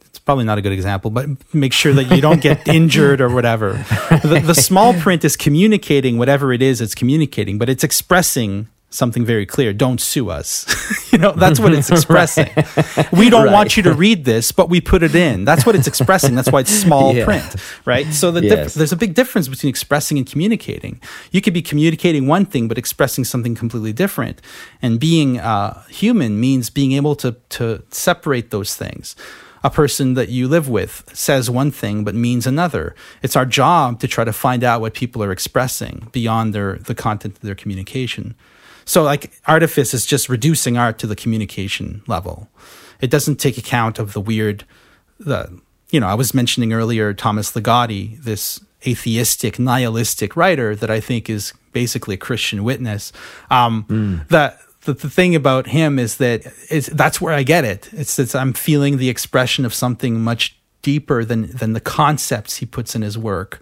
it's 0.00 0.18
probably 0.18 0.44
not 0.44 0.58
a 0.58 0.62
good 0.62 0.72
example, 0.72 1.10
but 1.10 1.26
make 1.52 1.72
sure 1.72 1.92
that 1.92 2.04
you 2.04 2.20
don't 2.20 2.40
get 2.40 2.68
injured 2.68 3.20
or 3.20 3.28
whatever. 3.28 3.84
The, 4.10 4.42
the, 4.44 4.54
small 4.54 4.94
print 4.94 5.24
is 5.24 5.36
communicating 5.36 6.18
whatever 6.18 6.52
it 6.52 6.62
is 6.62 6.80
it's 6.80 6.94
communicating, 6.94 7.58
but 7.58 7.68
it's 7.68 7.82
expressing 7.82 8.68
something 8.94 9.24
very 9.24 9.44
clear 9.44 9.72
don't 9.72 10.00
sue 10.00 10.30
us 10.30 10.66
you 11.12 11.18
know 11.18 11.32
that's 11.32 11.58
what 11.58 11.72
it's 11.72 11.90
expressing 11.96 12.48
right. 12.56 13.12
we 13.12 13.28
don't 13.28 13.46
right. 13.46 13.52
want 13.52 13.76
you 13.76 13.82
to 13.82 13.92
read 13.92 14.24
this 14.24 14.52
but 14.52 14.68
we 14.68 14.80
put 14.80 15.02
it 15.02 15.14
in 15.14 15.44
that's 15.44 15.66
what 15.66 15.74
it's 15.74 15.86
expressing 15.86 16.34
that's 16.34 16.50
why 16.50 16.60
it's 16.60 16.70
small 16.70 17.14
yeah. 17.14 17.24
print 17.24 17.56
right 17.84 18.06
so 18.12 18.30
the 18.30 18.42
yes. 18.42 18.72
dif- 18.72 18.74
there's 18.74 18.92
a 18.92 18.96
big 18.96 19.14
difference 19.14 19.48
between 19.48 19.68
expressing 19.68 20.16
and 20.16 20.26
communicating 20.26 21.00
you 21.32 21.40
could 21.40 21.54
be 21.54 21.62
communicating 21.62 22.26
one 22.26 22.46
thing 22.46 22.68
but 22.68 22.78
expressing 22.78 23.24
something 23.24 23.54
completely 23.54 23.92
different 23.92 24.40
and 24.80 25.00
being 25.00 25.40
uh, 25.40 25.82
human 25.88 26.38
means 26.38 26.70
being 26.70 26.92
able 26.92 27.16
to 27.16 27.36
to 27.48 27.82
separate 27.90 28.50
those 28.50 28.76
things 28.76 29.16
a 29.64 29.70
person 29.70 30.12
that 30.12 30.28
you 30.28 30.46
live 30.46 30.68
with 30.68 31.10
says 31.14 31.48
one 31.48 31.70
thing 31.70 32.04
but 32.04 32.14
means 32.14 32.46
another. 32.46 32.94
It's 33.22 33.34
our 33.34 33.46
job 33.46 33.98
to 34.00 34.06
try 34.06 34.22
to 34.22 34.32
find 34.32 34.62
out 34.62 34.82
what 34.82 34.92
people 34.92 35.24
are 35.24 35.32
expressing 35.32 36.08
beyond 36.12 36.54
their 36.54 36.76
the 36.76 36.94
content 36.94 37.36
of 37.36 37.40
their 37.40 37.54
communication. 37.54 38.34
So 38.84 39.02
like 39.02 39.32
artifice 39.46 39.94
is 39.94 40.06
just 40.06 40.28
reducing 40.28 40.76
art 40.76 40.98
to 40.98 41.06
the 41.06 41.16
communication 41.16 42.02
level. 42.06 42.48
It 43.00 43.10
doesn't 43.10 43.36
take 43.36 43.58
account 43.58 43.98
of 43.98 44.12
the 44.12 44.20
weird 44.20 44.64
the 45.18 45.60
you 45.90 46.00
know, 46.00 46.08
I 46.08 46.14
was 46.14 46.34
mentioning 46.34 46.72
earlier 46.72 47.14
Thomas 47.14 47.52
Ligotti, 47.52 48.20
this 48.20 48.60
atheistic, 48.84 49.58
nihilistic 49.58 50.34
writer 50.34 50.74
that 50.74 50.90
I 50.90 50.98
think 50.98 51.30
is 51.30 51.52
basically 51.72 52.16
a 52.16 52.18
Christian 52.18 52.64
witness. 52.64 53.12
Um, 53.50 53.84
mm. 53.84 54.28
the, 54.28 54.58
the, 54.86 54.94
the 54.94 55.10
thing 55.10 55.36
about 55.36 55.68
him 55.68 55.98
is 55.98 56.16
that 56.16 56.52
it's, 56.68 56.88
that's 56.88 57.20
where 57.20 57.32
I 57.32 57.44
get 57.44 57.64
it. 57.64 57.90
It's, 57.92 58.18
it's 58.18 58.34
I'm 58.34 58.52
feeling 58.52 58.96
the 58.96 59.08
expression 59.08 59.64
of 59.64 59.72
something 59.72 60.20
much 60.20 60.58
deeper 60.84 61.24
than 61.24 61.50
than 61.50 61.72
the 61.72 61.80
concepts 61.80 62.56
he 62.56 62.66
puts 62.66 62.94
in 62.94 63.02
his 63.02 63.16
work 63.16 63.60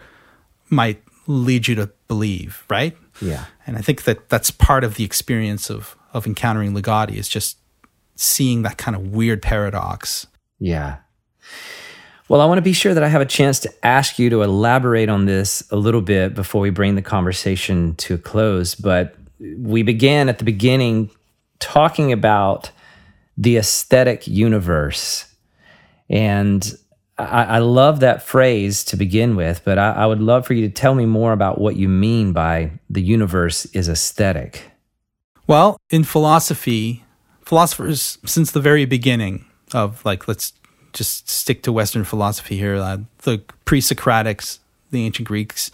might 0.69 1.03
lead 1.27 1.69
you 1.69 1.75
to 1.77 1.89
believe, 2.09 2.65
right? 2.69 2.97
Yeah. 3.23 3.45
And 3.67 3.77
I 3.77 3.81
think 3.81 4.05
that 4.05 4.29
that's 4.29 4.51
part 4.51 4.85
of 4.85 4.97
the 4.97 5.05
experience 5.05 5.71
of 5.71 5.97
of 6.13 6.27
encountering 6.27 6.75
Ligotti 6.75 7.17
is 7.17 7.29
just 7.29 7.57
seeing 8.17 8.63
that 8.63 8.77
kind 8.77 8.95
of 8.95 9.13
weird 9.13 9.41
paradox. 9.41 10.27
Yeah. 10.59 10.99
Well, 12.29 12.41
I 12.41 12.47
want 12.47 12.59
to 12.59 12.63
be 12.63 12.73
sure 12.73 12.95
that 12.95 13.03
I 13.03 13.09
have 13.09 13.21
a 13.21 13.27
chance 13.27 13.59
to 13.61 13.87
ask 13.87 14.19
you 14.19 14.31
to 14.31 14.43
elaborate 14.43 15.09
on 15.09 15.27
this 15.27 15.63
a 15.71 15.77
little 15.77 16.01
bit 16.01 16.35
before 16.35 16.61
we 16.61 16.71
bring 16.71 16.95
the 16.95 17.03
conversation 17.03 17.95
to 17.97 18.15
a 18.15 18.19
close. 18.19 18.75
But 18.75 19.17
we 19.39 19.83
began 19.83 20.29
at 20.29 20.39
the 20.39 20.45
beginning 20.45 21.11
talking 21.59 22.13
about 22.13 22.71
the 23.37 23.57
aesthetic 23.57 24.27
universe. 24.27 25.27
And 26.09 26.73
I, 27.23 27.45
I, 27.45 27.59
love 27.59 28.01
that 28.01 28.23
phrase 28.23 28.85
to 28.85 28.97
begin 28.97 29.37
with, 29.37 29.63
but 29.65 29.79
I, 29.79 29.93
I 29.93 30.07
would 30.07 30.21
love 30.21 30.47
for 30.47 30.55
you 30.55 30.67
to 30.69 30.73
tell 30.73 30.95
me 30.95 31.07
more 31.07 31.33
about 31.33 31.61
what 31.61 31.77
you 31.77 31.89
mean 31.89 32.33
by 32.33 32.73
the 32.91 33.03
universe 33.03 33.67
is 33.67 33.89
aesthetic. 33.89 34.71
Well, 35.47 35.79
in 35.91 36.05
philosophy, 36.05 37.05
philosophers 37.45 38.19
since 38.25 38.51
the 38.51 38.61
very 38.61 38.85
beginning 38.85 39.45
of 39.75 40.05
like 40.05 40.29
let's 40.29 40.53
just 40.93 41.29
stick 41.29 41.63
to 41.63 41.73
Western 41.73 42.05
philosophy 42.05 42.57
here, 42.57 42.77
uh, 42.77 42.99
the 43.23 43.39
pre-Socratics, 43.65 44.59
the 44.91 45.05
ancient 45.05 45.27
Greeks. 45.27 45.71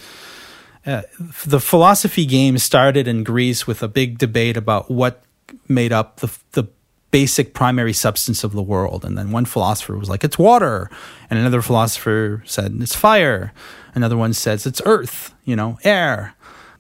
Uh, 0.86 1.02
the 1.44 1.60
philosophy 1.60 2.24
game 2.24 2.56
started 2.56 3.08
in 3.08 3.24
Greece 3.24 3.66
with 3.66 3.82
a 3.82 3.88
big 3.88 4.18
debate 4.18 4.56
about 4.56 4.90
what 4.90 5.22
made 5.68 5.92
up 5.92 6.20
the 6.20 6.30
the 6.52 6.68
basic 7.10 7.54
primary 7.54 7.92
substance 7.92 8.44
of 8.44 8.52
the 8.52 8.62
world. 8.62 9.04
And 9.04 9.16
then 9.16 9.30
one 9.30 9.44
philosopher 9.44 9.96
was 9.96 10.08
like, 10.08 10.24
it's 10.24 10.38
water. 10.38 10.90
And 11.30 11.38
another 11.38 11.62
philosopher 11.62 12.42
said, 12.46 12.76
it's 12.80 12.94
fire. 12.94 13.52
Another 13.94 14.16
one 14.16 14.34
says, 14.34 14.66
it's 14.66 14.82
earth, 14.84 15.34
you 15.44 15.56
know, 15.56 15.78
air, 15.84 16.34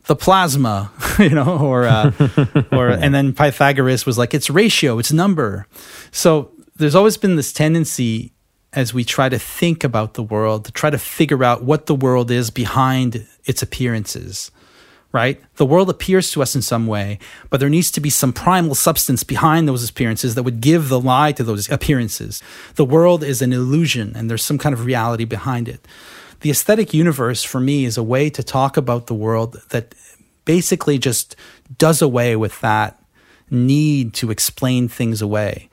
the 0.04 0.16
plasma, 0.16 0.92
you 1.18 1.30
know, 1.30 1.58
or, 1.58 1.84
uh, 1.84 2.12
or, 2.72 2.88
and 2.88 3.14
then 3.14 3.32
Pythagoras 3.32 4.04
was 4.06 4.18
like, 4.18 4.34
it's 4.34 4.50
ratio, 4.50 4.98
it's 4.98 5.12
number. 5.12 5.66
So 6.10 6.52
there's 6.76 6.94
always 6.94 7.16
been 7.16 7.36
this 7.36 7.52
tendency 7.52 8.32
as 8.74 8.92
we 8.92 9.04
try 9.04 9.28
to 9.28 9.38
think 9.38 9.82
about 9.82 10.14
the 10.14 10.22
world 10.22 10.66
to 10.66 10.72
try 10.72 10.90
to 10.90 10.98
figure 10.98 11.42
out 11.42 11.64
what 11.64 11.86
the 11.86 11.94
world 11.94 12.30
is 12.30 12.50
behind 12.50 13.26
its 13.46 13.62
appearances 13.62 14.50
right? 15.12 15.40
The 15.56 15.66
world 15.66 15.88
appears 15.88 16.30
to 16.32 16.42
us 16.42 16.54
in 16.54 16.62
some 16.62 16.86
way, 16.86 17.18
but 17.50 17.60
there 17.60 17.70
needs 17.70 17.90
to 17.92 18.00
be 18.00 18.10
some 18.10 18.32
primal 18.32 18.74
substance 18.74 19.24
behind 19.24 19.66
those 19.66 19.88
appearances 19.88 20.34
that 20.34 20.42
would 20.42 20.60
give 20.60 20.88
the 20.88 21.00
lie 21.00 21.32
to 21.32 21.44
those 21.44 21.70
appearances. 21.70 22.42
The 22.74 22.84
world 22.84 23.24
is 23.24 23.40
an 23.40 23.52
illusion 23.52 24.12
and 24.14 24.28
there's 24.28 24.44
some 24.44 24.58
kind 24.58 24.74
of 24.74 24.84
reality 24.84 25.24
behind 25.24 25.68
it. 25.68 25.86
The 26.40 26.50
aesthetic 26.50 26.94
universe 26.94 27.42
for 27.42 27.58
me 27.58 27.84
is 27.84 27.96
a 27.96 28.02
way 28.02 28.30
to 28.30 28.42
talk 28.42 28.76
about 28.76 29.06
the 29.06 29.14
world 29.14 29.60
that 29.70 29.94
basically 30.44 30.98
just 30.98 31.36
does 31.78 32.00
away 32.00 32.36
with 32.36 32.60
that 32.60 33.02
need 33.50 34.14
to 34.14 34.30
explain 34.30 34.88
things 34.88 35.22
away. 35.22 35.68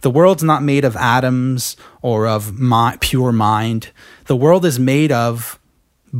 The 0.00 0.10
world's 0.10 0.42
not 0.42 0.62
made 0.62 0.84
of 0.84 0.96
atoms 0.96 1.76
or 2.02 2.26
of 2.26 2.58
my, 2.58 2.96
pure 3.00 3.32
mind. 3.32 3.90
The 4.26 4.36
world 4.36 4.64
is 4.64 4.78
made 4.78 5.10
of 5.10 5.57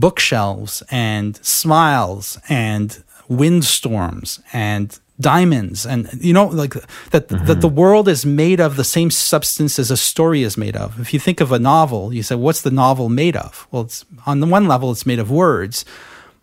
bookshelves 0.01 0.83
and 0.91 1.37
smiles 1.45 2.39
and 2.49 3.03
windstorms 3.29 4.41
and 4.53 4.99
diamonds 5.21 5.85
and 5.85 6.09
you 6.21 6.33
know 6.33 6.47
like 6.47 6.75
that 7.11 7.29
mm-hmm. 7.29 7.45
that 7.47 7.61
the 7.61 7.69
world 7.69 8.09
is 8.09 8.25
made 8.25 8.61
of 8.61 8.77
the 8.77 8.85
same 8.85 9.11
substance 9.11 9.79
as 9.79 9.91
a 9.91 9.97
story 9.97 10.43
is 10.43 10.57
made 10.57 10.77
of. 10.77 11.01
If 11.01 11.13
you 11.13 11.19
think 11.19 11.41
of 11.41 11.51
a 11.51 11.59
novel 11.59 12.13
you 12.13 12.23
say 12.23 12.37
what's 12.37 12.63
the 12.63 12.71
novel 12.71 13.09
made 13.09 13.37
of? 13.37 13.67
Well 13.71 13.83
it's 13.83 14.05
on 14.27 14.41
the 14.41 14.47
one 14.47 14.69
level 14.69 14.93
it's 14.93 15.07
made 15.07 15.19
of 15.19 15.31
words. 15.31 15.85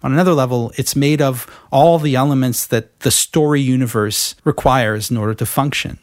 On 0.03 0.12
another 0.12 0.34
level 0.34 0.74
it's 0.78 0.95
made 0.95 1.22
of 1.22 1.49
all 1.72 1.99
the 1.99 2.16
elements 2.16 2.68
that 2.68 2.99
the 2.99 3.12
story 3.12 3.62
universe 3.62 4.36
requires 4.43 5.10
in 5.10 5.18
order 5.18 5.34
to 5.36 5.45
function. 5.45 5.97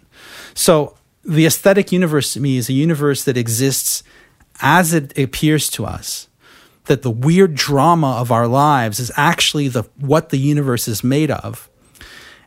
So 0.55 0.97
the 1.25 1.47
aesthetic 1.47 1.93
universe 1.93 2.33
to 2.33 2.41
me 2.41 2.57
is 2.57 2.69
a 2.69 2.73
universe 2.73 3.25
that 3.25 3.37
exists 3.37 4.03
as 4.61 4.95
it 4.95 5.17
appears 5.19 5.69
to 5.71 5.85
us 5.85 6.29
that 6.87 7.03
the 7.03 7.11
weird 7.11 7.55
drama 7.55 8.13
of 8.13 8.33
our 8.33 8.47
lives 8.47 8.99
is 8.99 9.11
actually 9.17 9.69
the 9.69 9.85
what 9.99 10.31
the 10.31 10.39
universe 10.39 10.89
is 10.89 11.05
made 11.05 11.31
of 11.31 11.71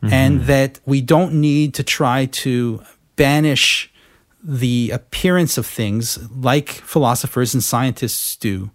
mm-hmm. 0.02 0.12
and 0.12 0.42
that 0.42 0.80
we 0.84 1.00
don't 1.00 1.32
need 1.32 1.74
to 1.74 1.82
try 1.82 2.26
to 2.26 2.82
banish 3.16 3.92
the 4.42 4.90
appearance 4.90 5.58
of 5.58 5.66
things 5.66 6.18
like 6.30 6.70
philosophers 6.70 7.54
and 7.54 7.64
scientists 7.64 8.36
do 8.36 8.70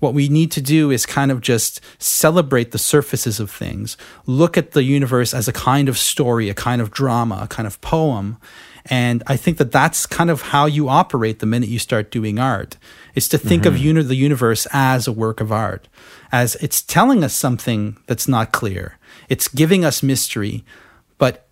what 0.00 0.14
we 0.14 0.28
need 0.28 0.50
to 0.50 0.60
do 0.60 0.90
is 0.90 1.06
kind 1.06 1.30
of 1.30 1.40
just 1.40 1.80
celebrate 1.98 2.72
the 2.72 2.78
surfaces 2.78 3.38
of 3.38 3.50
things 3.50 3.96
look 4.26 4.56
at 4.56 4.72
the 4.72 4.82
universe 4.82 5.32
as 5.32 5.46
a 5.46 5.52
kind 5.52 5.88
of 5.88 5.96
story 5.96 6.48
a 6.48 6.54
kind 6.54 6.80
of 6.80 6.90
drama 6.90 7.38
a 7.42 7.46
kind 7.46 7.66
of 7.66 7.80
poem 7.80 8.38
and 8.86 9.22
I 9.26 9.36
think 9.36 9.58
that 9.58 9.70
that's 9.70 10.06
kind 10.06 10.30
of 10.30 10.42
how 10.42 10.66
you 10.66 10.88
operate 10.88 11.38
the 11.38 11.46
minute 11.46 11.68
you 11.68 11.78
start 11.78 12.10
doing 12.10 12.38
art. 12.38 12.78
Is 13.14 13.28
to 13.28 13.38
think 13.38 13.64
mm-hmm. 13.64 13.74
of 13.74 13.78
uni- 13.78 14.02
the 14.02 14.14
universe 14.14 14.66
as 14.72 15.06
a 15.06 15.12
work 15.12 15.40
of 15.40 15.52
art, 15.52 15.88
as 16.30 16.54
it's 16.56 16.80
telling 16.80 17.22
us 17.22 17.34
something 17.34 17.98
that's 18.06 18.26
not 18.26 18.52
clear. 18.52 18.98
It's 19.28 19.48
giving 19.48 19.84
us 19.84 20.02
mystery, 20.02 20.64
but 21.18 21.46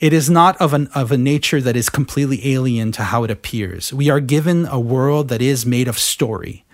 it 0.00 0.12
is 0.12 0.28
not 0.28 0.60
of 0.60 0.74
an 0.74 0.88
of 0.88 1.12
a 1.12 1.16
nature 1.16 1.60
that 1.60 1.76
is 1.76 1.88
completely 1.88 2.52
alien 2.52 2.92
to 2.92 3.04
how 3.04 3.24
it 3.24 3.30
appears. 3.30 3.92
We 3.92 4.10
are 4.10 4.20
given 4.20 4.66
a 4.66 4.80
world 4.80 5.28
that 5.28 5.40
is 5.40 5.64
made 5.64 5.88
of 5.88 5.98
story, 5.98 6.64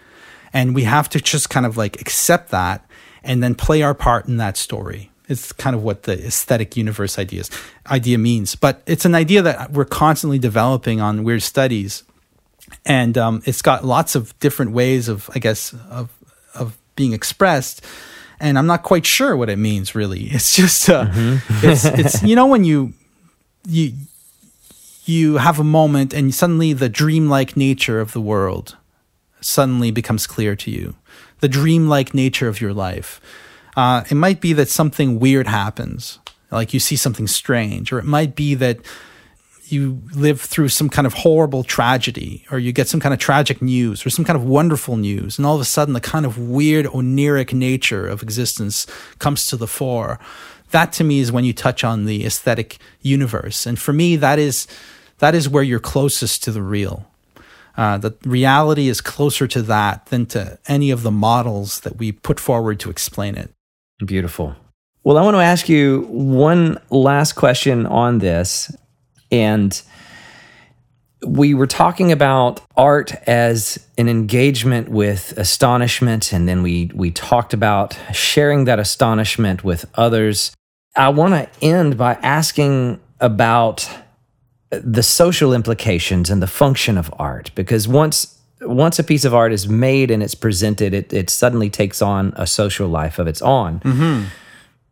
and 0.53 0.75
we 0.75 0.85
have 0.85 1.09
to 1.11 1.21
just 1.21 1.51
kind 1.51 1.67
of 1.67 1.77
like 1.77 2.01
accept 2.01 2.51
that 2.51 2.89
and 3.23 3.43
then 3.43 3.55
play 3.55 3.83
our 3.83 3.95
part 3.95 4.27
in 4.27 4.39
that 4.39 4.57
story. 4.57 5.11
It's 5.29 5.53
kind 5.53 5.77
of 5.77 5.83
what 5.85 6.05
the 6.05 6.27
aesthetic 6.27 6.77
universe 6.77 7.19
ideas 7.19 7.51
idea 7.89 8.19
means. 8.19 8.57
But 8.57 8.83
it's 8.87 9.05
an 9.05 9.15
idea 9.15 9.43
that 9.43 9.71
we're 9.71 9.85
constantly 9.85 10.41
developing 10.41 11.01
on 11.01 11.23
weird 11.23 11.43
studies, 11.43 12.03
and 12.85 13.17
um, 13.19 13.43
it's 13.45 13.63
got 13.63 13.85
lots 13.85 14.15
of 14.15 14.39
different 14.41 14.73
ways 14.73 15.09
of, 15.09 15.31
I 15.35 15.39
guess, 15.39 15.75
of 15.91 16.11
of 16.55 16.77
being 16.97 17.13
expressed. 17.13 17.85
And 18.41 18.59
I'm 18.59 18.67
not 18.67 18.83
quite 18.83 19.05
sure 19.05 19.37
what 19.37 19.51
it 19.51 19.59
means 19.59 19.95
really. 19.95 20.31
It's 20.33 20.57
just 20.57 20.89
uh, 20.89 21.07
mm-hmm. 21.07 21.67
it's 21.67 21.85
it's 21.85 22.23
you 22.23 22.37
know 22.37 22.47
when 22.47 22.65
you 22.65 22.93
you 23.67 23.93
you 25.05 25.39
have 25.39 25.59
a 25.59 25.65
moment 25.65 26.15
and 26.15 26.35
suddenly 26.35 26.73
the 26.73 26.89
dreamlike 26.89 27.57
nature 27.57 28.01
of 28.01 28.13
the 28.13 28.21
world 28.21 28.77
suddenly 29.41 29.91
becomes 29.91 30.27
clear 30.27 30.55
to 30.57 30.71
you. 30.71 30.95
The 31.41 31.49
dreamlike 31.49 32.15
nature 32.15 32.49
of 32.49 32.61
your 32.61 32.75
life 32.75 33.21
uh, 33.77 34.05
it 34.11 34.15
might 34.15 34.41
be 34.41 34.53
that 34.55 34.69
something 34.69 35.19
weird 35.19 35.47
happens, 35.47 36.19
like 36.51 36.75
you 36.75 36.81
see 36.81 36.97
something 36.97 37.27
strange, 37.27 37.93
or 37.93 37.99
it 37.99 38.05
might 38.05 38.35
be 38.35 38.55
that 38.55 38.79
you 39.73 40.01
live 40.15 40.41
through 40.41 40.69
some 40.69 40.89
kind 40.89 41.07
of 41.07 41.15
horrible 41.15 41.65
tragedy, 41.65 42.45
or 42.51 42.59
you 42.59 42.73
get 42.73 42.89
some 42.89 43.01
kind 43.01 43.13
of 43.13 43.21
tragic 43.21 43.61
news, 43.63 44.05
or 44.05 44.11
some 44.11 44.25
kind 44.25 44.37
of 44.37 44.45
wonderful 44.45 44.97
news, 44.97 45.39
and 45.39 45.47
all 45.47 45.55
of 45.55 45.61
a 45.61 45.65
sudden 45.65 45.95
the 45.95 46.01
kind 46.01 46.27
of 46.27 46.39
weird 46.39 46.87
oniric 46.87 47.53
nature 47.53 48.07
of 48.07 48.23
existence 48.23 48.87
comes 49.19 49.47
to 49.47 49.57
the 49.57 49.67
fore. 49.67 50.19
That 50.71 50.93
to 50.95 51.05
me 51.05 51.21
is 51.21 51.33
when 51.33 51.45
you 51.45 51.53
touch 51.53 51.83
on 51.85 52.05
the 52.05 52.25
aesthetic 52.25 52.79
universe, 53.03 53.67
and 53.67 53.79
for 53.79 53.93
me 53.93 54.17
that 54.17 54.39
is 54.39 54.67
that 55.19 55.35
is 55.35 55.49
where 55.49 55.63
you're 55.63 55.81
closest 55.81 56.43
to 56.45 56.53
the 56.53 56.63
real. 56.63 57.07
Uh, 57.77 57.99
the 57.99 58.15
reality 58.25 58.89
is 58.89 59.01
closer 59.01 59.47
to 59.47 59.63
that 59.63 60.07
than 60.07 60.27
to 60.27 60.59
any 60.67 60.91
of 60.91 61.03
the 61.03 61.11
models 61.11 61.81
that 61.81 61.97
we 61.97 62.13
put 62.13 62.41
forward 62.41 62.81
to 62.81 62.91
explain 62.91 63.37
it. 63.37 63.51
Beautiful. 64.05 64.57
Well, 65.03 65.17
I 65.17 65.23
want 65.23 65.35
to 65.35 65.41
ask 65.41 65.69
you 65.69 66.03
one 66.11 66.79
last 66.91 67.33
question 67.33 67.87
on 67.87 68.19
this. 68.19 68.75
And 69.31 69.81
we 71.27 71.53
were 71.55 71.67
talking 71.67 72.13
about 72.13 72.61
art 72.77 73.13
as 73.29 73.85
an 73.99 74.09
engagement 74.09 74.89
with 74.89 75.33
astonishment. 75.37 76.33
And 76.33 76.49
then 76.49 76.63
we, 76.63 76.91
we 76.95 77.11
talked 77.11 77.53
about 77.53 77.99
sharing 78.13 78.65
that 78.65 78.79
astonishment 78.79 79.63
with 79.63 79.85
others. 79.95 80.53
I 80.97 81.11
want 81.11 81.35
to 81.35 81.65
end 81.65 81.99
by 81.99 82.15
asking 82.15 83.01
about 83.21 83.89
the 84.71 85.03
social 85.03 85.53
implications 85.53 86.31
and 86.31 86.43
the 86.43 86.47
function 86.47 86.97
of 86.97 87.13
art 87.19 87.51
because 87.55 87.87
once 87.89 88.37
once 88.63 88.99
a 88.99 89.05
piece 89.05 89.25
of 89.25 89.35
art 89.35 89.53
is 89.53 89.69
made 89.69 90.11
and 90.11 90.23
it's 90.23 90.35
presented, 90.35 90.93
it, 90.93 91.13
it 91.15 91.31
suddenly 91.31 91.71
takes 91.71 92.03
on 92.03 92.33
a 92.37 92.47
social 92.47 92.89
life 92.89 93.19
of 93.19 93.27
its 93.27 93.41
own. 93.41 93.81
Mm-hmm. 93.81 94.25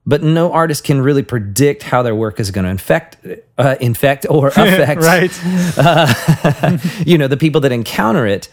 But 0.08 0.22
no 0.22 0.50
artist 0.52 0.84
can 0.84 1.02
really 1.02 1.22
predict 1.22 1.82
how 1.82 2.02
their 2.02 2.14
work 2.14 2.40
is 2.40 2.50
going 2.50 2.64
to 2.64 2.70
infect, 2.70 3.18
uh, 3.58 3.76
infect 3.78 4.24
or 4.30 4.48
affect, 4.56 5.02
right? 5.02 5.30
Uh, 5.76 6.78
you 7.06 7.18
know, 7.18 7.28
the 7.28 7.36
people 7.36 7.60
that 7.60 7.72
encounter 7.72 8.26
it. 8.26 8.48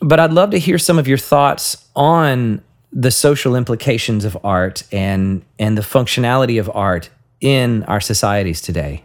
But 0.00 0.18
I'd 0.18 0.32
love 0.32 0.50
to 0.52 0.58
hear 0.58 0.78
some 0.78 0.98
of 0.98 1.06
your 1.06 1.18
thoughts 1.18 1.86
on 1.94 2.62
the 2.90 3.10
social 3.10 3.54
implications 3.54 4.24
of 4.24 4.38
art 4.42 4.82
and 4.90 5.42
and 5.58 5.76
the 5.76 5.82
functionality 5.82 6.58
of 6.58 6.70
art 6.74 7.10
in 7.42 7.84
our 7.84 8.00
societies 8.00 8.62
today. 8.62 9.04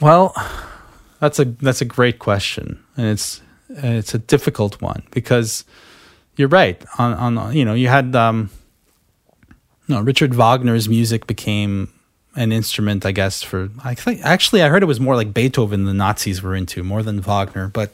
Well, 0.00 0.34
that's 1.20 1.38
a 1.38 1.44
that's 1.44 1.80
a 1.80 1.84
great 1.84 2.18
question, 2.18 2.82
and 2.96 3.06
it's 3.06 3.40
it's 3.68 4.12
a 4.12 4.18
difficult 4.18 4.82
one 4.82 5.04
because 5.12 5.64
you're 6.36 6.48
right. 6.48 6.82
On 6.98 7.14
on 7.36 7.54
you 7.54 7.64
know 7.64 7.74
you 7.74 7.86
had 7.86 8.16
um, 8.16 8.50
no 9.92 10.00
Richard 10.00 10.34
Wagner's 10.34 10.88
music 10.88 11.26
became 11.26 11.92
an 12.34 12.52
instrument, 12.52 13.04
I 13.04 13.12
guess. 13.12 13.42
For 13.42 13.68
I 13.84 13.94
think 13.94 14.20
actually 14.24 14.62
I 14.62 14.68
heard 14.68 14.82
it 14.82 14.86
was 14.86 15.00
more 15.00 15.16
like 15.16 15.32
Beethoven 15.34 15.84
the 15.84 15.94
Nazis 15.94 16.42
were 16.42 16.54
into 16.54 16.82
more 16.82 17.02
than 17.02 17.20
Wagner. 17.20 17.68
But 17.68 17.92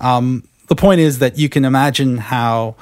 um, 0.00 0.46
the 0.68 0.76
point 0.76 1.00
is 1.00 1.18
that 1.18 1.38
you 1.38 1.48
can 1.48 1.64
imagine 1.64 2.18
how 2.18 2.76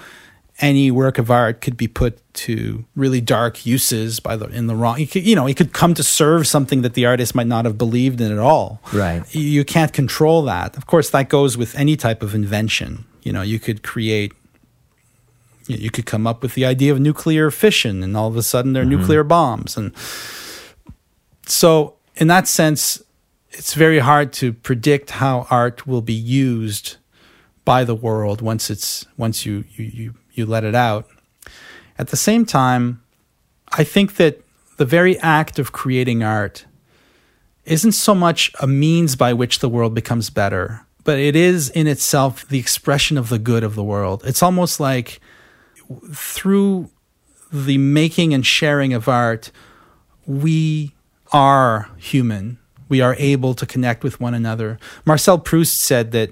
any 0.58 0.90
work 0.90 1.18
of 1.18 1.30
art 1.30 1.60
could 1.60 1.76
be 1.76 1.88
put 1.88 2.18
to 2.34 2.84
really 2.94 3.20
dark 3.20 3.66
uses 3.66 4.20
by 4.20 4.36
the 4.36 4.46
in 4.46 4.66
the 4.66 4.74
wrong 4.74 4.98
you, 4.98 5.06
could, 5.06 5.26
you 5.26 5.34
know 5.34 5.46
it 5.46 5.56
could 5.56 5.72
come 5.72 5.94
to 5.94 6.02
serve 6.02 6.46
something 6.46 6.82
that 6.82 6.94
the 6.94 7.06
artist 7.06 7.34
might 7.34 7.46
not 7.46 7.64
have 7.64 7.76
believed 7.78 8.20
in 8.20 8.30
at 8.30 8.38
all 8.38 8.80
right 8.92 9.34
you 9.34 9.64
can't 9.64 9.92
control 9.92 10.42
that 10.42 10.76
of 10.76 10.86
course 10.86 11.10
that 11.10 11.28
goes 11.28 11.56
with 11.56 11.74
any 11.74 11.96
type 11.96 12.22
of 12.22 12.34
invention 12.34 13.04
you 13.22 13.32
know 13.32 13.42
you 13.42 13.58
could 13.58 13.82
create 13.82 14.32
you 15.66 15.90
could 15.90 16.06
come 16.06 16.26
up 16.26 16.42
with 16.42 16.54
the 16.54 16.64
idea 16.64 16.92
of 16.92 17.00
nuclear 17.00 17.50
fission 17.50 18.02
and 18.02 18.16
all 18.16 18.28
of 18.28 18.36
a 18.36 18.42
sudden 18.42 18.72
there 18.72 18.82
are 18.82 18.86
mm-hmm. 18.86 19.00
nuclear 19.00 19.24
bombs 19.24 19.76
and 19.76 19.94
so 21.46 21.94
in 22.16 22.28
that 22.28 22.46
sense 22.48 23.02
it's 23.50 23.74
very 23.74 23.98
hard 23.98 24.32
to 24.32 24.52
predict 24.52 25.10
how 25.10 25.46
art 25.50 25.86
will 25.86 26.02
be 26.02 26.14
used 26.14 26.96
by 27.64 27.84
the 27.84 27.94
world 27.94 28.40
once 28.40 28.70
it's 28.70 29.06
once 29.16 29.46
you 29.46 29.64
you, 29.76 29.84
you 29.84 30.14
you 30.32 30.46
let 30.46 30.64
it 30.64 30.74
out. 30.74 31.08
At 31.98 32.08
the 32.08 32.16
same 32.16 32.44
time, 32.44 33.02
I 33.72 33.84
think 33.84 34.16
that 34.16 34.40
the 34.78 34.84
very 34.84 35.18
act 35.18 35.58
of 35.58 35.72
creating 35.72 36.22
art 36.22 36.64
isn't 37.64 37.92
so 37.92 38.14
much 38.14 38.50
a 38.60 38.66
means 38.66 39.14
by 39.14 39.32
which 39.32 39.60
the 39.60 39.68
world 39.68 39.94
becomes 39.94 40.30
better, 40.30 40.84
but 41.04 41.18
it 41.18 41.36
is 41.36 41.70
in 41.70 41.86
itself 41.86 42.48
the 42.48 42.58
expression 42.58 43.16
of 43.18 43.28
the 43.28 43.38
good 43.38 43.62
of 43.62 43.74
the 43.74 43.84
world. 43.84 44.22
It's 44.24 44.42
almost 44.42 44.80
like 44.80 45.20
through 46.12 46.90
the 47.52 47.78
making 47.78 48.32
and 48.32 48.44
sharing 48.44 48.92
of 48.92 49.08
art, 49.08 49.50
we 50.26 50.94
are 51.32 51.90
human. 51.98 52.58
We 52.88 53.00
are 53.00 53.16
able 53.18 53.54
to 53.54 53.66
connect 53.66 54.04
with 54.04 54.20
one 54.20 54.34
another. 54.34 54.78
Marcel 55.04 55.38
Proust 55.38 55.80
said 55.80 56.12
that 56.12 56.30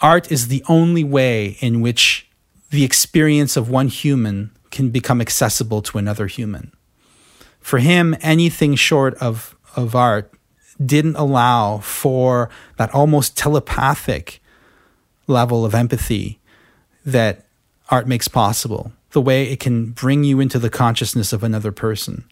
art 0.00 0.30
is 0.30 0.48
the 0.48 0.64
only 0.68 1.04
way 1.04 1.56
in 1.60 1.80
which 1.80 2.28
the 2.70 2.84
experience 2.84 3.56
of 3.56 3.70
one 3.70 3.88
human 3.88 4.50
can 4.70 4.90
become 4.90 5.20
accessible 5.20 5.82
to 5.82 5.98
another 5.98 6.26
human. 6.26 6.72
For 7.60 7.78
him, 7.78 8.14
anything 8.20 8.74
short 8.74 9.14
of, 9.14 9.56
of 9.74 9.94
art 9.94 10.32
didn't 10.84 11.16
allow 11.16 11.78
for 11.78 12.50
that 12.76 12.94
almost 12.94 13.36
telepathic 13.36 14.40
level 15.26 15.64
of 15.64 15.74
empathy 15.74 16.38
that 17.04 17.47
art 17.90 18.06
makes 18.06 18.28
possible, 18.28 18.92
the 19.10 19.20
way 19.20 19.44
it 19.44 19.60
can 19.60 19.90
bring 19.90 20.24
you 20.24 20.40
into 20.40 20.58
the 20.58 20.70
consciousness 20.70 21.32
of 21.32 21.42
another 21.42 21.72
person. 21.72 22.24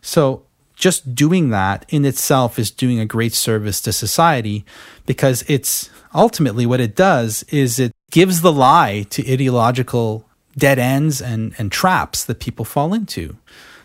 So, 0.00 0.42
just 0.74 1.14
doing 1.14 1.48
that 1.50 1.86
in 1.88 2.04
itself 2.04 2.58
is 2.58 2.70
doing 2.70 3.00
a 3.00 3.06
great 3.06 3.32
service 3.32 3.80
to 3.80 3.92
society 3.92 4.66
because 5.06 5.42
it's 5.48 5.88
ultimately 6.14 6.66
what 6.66 6.80
it 6.80 6.94
does 6.94 7.44
is 7.44 7.78
it 7.78 7.92
gives 8.10 8.42
the 8.42 8.52
lie 8.52 9.06
to 9.08 9.32
ideological 9.32 10.26
dead 10.56 10.78
ends 10.78 11.22
and, 11.22 11.54
and 11.58 11.72
traps 11.72 12.24
that 12.24 12.40
people 12.40 12.64
fall 12.64 12.92
into. 12.92 13.36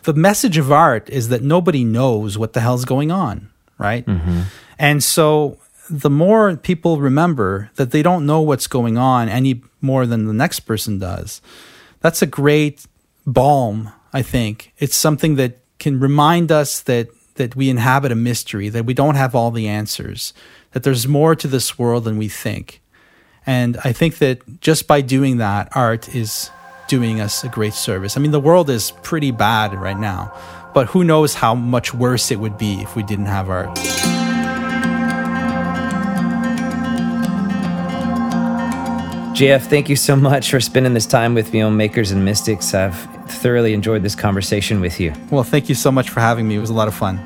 The 0.02 0.14
message 0.14 0.58
of 0.58 0.70
art 0.72 1.08
is 1.10 1.28
that 1.28 1.42
nobody 1.42 1.84
knows 1.84 2.36
what 2.36 2.52
the 2.52 2.60
hell's 2.60 2.84
going 2.84 3.10
on, 3.10 3.50
right? 3.78 4.04
Mm-hmm. 4.04 4.42
And 4.78 5.02
so 5.02 5.58
the 5.92 6.10
more 6.10 6.56
people 6.56 6.98
remember 6.98 7.70
that 7.76 7.90
they 7.90 8.02
don't 8.02 8.24
know 8.24 8.40
what's 8.40 8.66
going 8.66 8.96
on 8.96 9.28
any 9.28 9.62
more 9.80 10.06
than 10.06 10.26
the 10.26 10.32
next 10.32 10.60
person 10.60 10.98
does, 10.98 11.42
that's 12.00 12.22
a 12.22 12.26
great 12.26 12.86
balm, 13.26 13.92
I 14.12 14.22
think. 14.22 14.72
It's 14.78 14.96
something 14.96 15.36
that 15.36 15.58
can 15.78 16.00
remind 16.00 16.50
us 16.50 16.80
that 16.80 17.08
that 17.36 17.56
we 17.56 17.70
inhabit 17.70 18.12
a 18.12 18.14
mystery, 18.14 18.68
that 18.68 18.84
we 18.84 18.92
don't 18.92 19.14
have 19.14 19.34
all 19.34 19.50
the 19.50 19.66
answers, 19.66 20.34
that 20.72 20.82
there's 20.82 21.08
more 21.08 21.34
to 21.34 21.48
this 21.48 21.78
world 21.78 22.04
than 22.04 22.18
we 22.18 22.28
think. 22.28 22.82
And 23.46 23.78
I 23.84 23.92
think 23.92 24.18
that 24.18 24.60
just 24.60 24.86
by 24.86 25.00
doing 25.00 25.38
that, 25.38 25.74
art 25.74 26.14
is 26.14 26.50
doing 26.88 27.20
us 27.20 27.42
a 27.42 27.48
great 27.48 27.72
service. 27.72 28.16
I 28.16 28.20
mean, 28.20 28.32
the 28.32 28.40
world 28.40 28.68
is 28.68 28.90
pretty 29.02 29.30
bad 29.30 29.74
right 29.74 29.98
now, 29.98 30.30
but 30.74 30.88
who 30.88 31.04
knows 31.04 31.34
how 31.34 31.54
much 31.54 31.94
worse 31.94 32.30
it 32.30 32.38
would 32.38 32.58
be 32.58 32.82
if 32.82 32.94
we 32.94 33.02
didn't 33.02 33.26
have 33.26 33.48
art. 33.48 33.78
JF, 39.42 39.62
thank 39.62 39.88
you 39.88 39.96
so 39.96 40.14
much 40.14 40.52
for 40.52 40.60
spending 40.60 40.94
this 40.94 41.04
time 41.04 41.34
with 41.34 41.52
me 41.52 41.62
on 41.62 41.76
Makers 41.76 42.12
and 42.12 42.24
Mystics. 42.24 42.74
I've 42.74 42.96
thoroughly 43.28 43.72
enjoyed 43.72 44.04
this 44.04 44.14
conversation 44.14 44.80
with 44.80 45.00
you. 45.00 45.12
Well, 45.32 45.42
thank 45.42 45.68
you 45.68 45.74
so 45.74 45.90
much 45.90 46.10
for 46.10 46.20
having 46.20 46.46
me. 46.46 46.54
It 46.54 46.60
was 46.60 46.70
a 46.70 46.74
lot 46.74 46.86
of 46.86 46.94
fun. 46.94 47.18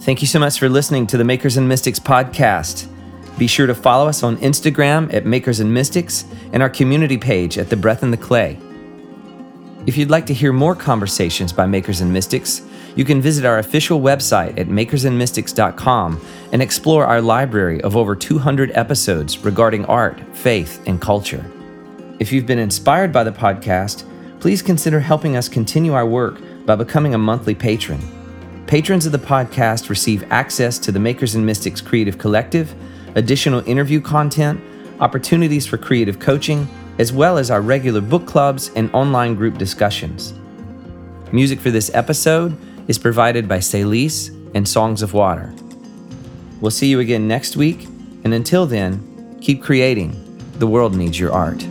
Thank 0.00 0.22
you 0.22 0.26
so 0.26 0.38
much 0.38 0.58
for 0.58 0.70
listening 0.70 1.06
to 1.08 1.18
the 1.18 1.24
Makers 1.24 1.58
and 1.58 1.68
Mystics 1.68 1.98
podcast. 1.98 2.88
Be 3.36 3.46
sure 3.46 3.66
to 3.66 3.74
follow 3.74 4.08
us 4.08 4.22
on 4.22 4.38
Instagram 4.38 5.12
at 5.12 5.26
Makers 5.26 5.60
and 5.60 5.74
Mystics 5.74 6.24
and 6.54 6.62
our 6.62 6.70
community 6.70 7.18
page 7.18 7.58
at 7.58 7.68
The 7.68 7.76
Breath 7.76 8.02
in 8.02 8.10
the 8.10 8.16
Clay. 8.16 8.58
If 9.84 9.98
you'd 9.98 10.08
like 10.08 10.24
to 10.24 10.32
hear 10.32 10.54
more 10.54 10.74
conversations 10.74 11.52
by 11.52 11.66
Makers 11.66 12.00
and 12.00 12.10
Mystics, 12.10 12.62
you 12.96 13.04
can 13.04 13.20
visit 13.20 13.44
our 13.44 13.58
official 13.58 14.00
website 14.00 14.58
at 14.58 14.68
makersandmystics.com 14.68 16.20
and 16.52 16.62
explore 16.62 17.06
our 17.06 17.20
library 17.20 17.80
of 17.82 17.94
over 17.94 18.16
200 18.16 18.72
episodes 18.72 19.38
regarding 19.38 19.84
art, 19.84 20.18
faith, 20.34 20.82
and 20.86 21.00
culture. 21.00 21.44
If 22.18 22.32
you've 22.32 22.46
been 22.46 22.58
inspired 22.58 23.12
by 23.12 23.22
the 23.22 23.32
podcast, 23.32 24.04
please 24.40 24.62
consider 24.62 24.98
helping 24.98 25.36
us 25.36 25.48
continue 25.48 25.92
our 25.92 26.06
work 26.06 26.40
by 26.64 26.74
becoming 26.74 27.14
a 27.14 27.18
monthly 27.18 27.54
patron. 27.54 28.00
Patrons 28.66 29.04
of 29.04 29.12
the 29.12 29.18
podcast 29.18 29.90
receive 29.90 30.24
access 30.32 30.78
to 30.78 30.90
the 30.90 30.98
Makers 30.98 31.34
and 31.34 31.44
Mystics 31.44 31.82
Creative 31.82 32.16
Collective, 32.16 32.74
additional 33.14 33.60
interview 33.68 34.00
content, 34.00 34.60
opportunities 35.00 35.66
for 35.66 35.76
creative 35.76 36.18
coaching, 36.18 36.66
as 36.98 37.12
well 37.12 37.36
as 37.36 37.50
our 37.50 37.60
regular 37.60 38.00
book 38.00 38.26
clubs 38.26 38.70
and 38.74 38.92
online 38.94 39.34
group 39.34 39.58
discussions. 39.58 40.32
Music 41.30 41.60
for 41.60 41.70
this 41.70 41.90
episode 41.92 42.56
is 42.88 42.98
provided 42.98 43.48
by 43.48 43.58
Celise 43.58 44.30
and 44.54 44.66
Songs 44.68 45.02
of 45.02 45.12
Water. 45.12 45.54
We'll 46.60 46.70
see 46.70 46.88
you 46.88 47.00
again 47.00 47.28
next 47.28 47.56
week, 47.56 47.84
and 48.24 48.32
until 48.32 48.66
then, 48.66 49.38
keep 49.40 49.62
creating. 49.62 50.22
The 50.58 50.66
world 50.66 50.96
needs 50.96 51.18
your 51.18 51.32
art. 51.32 51.66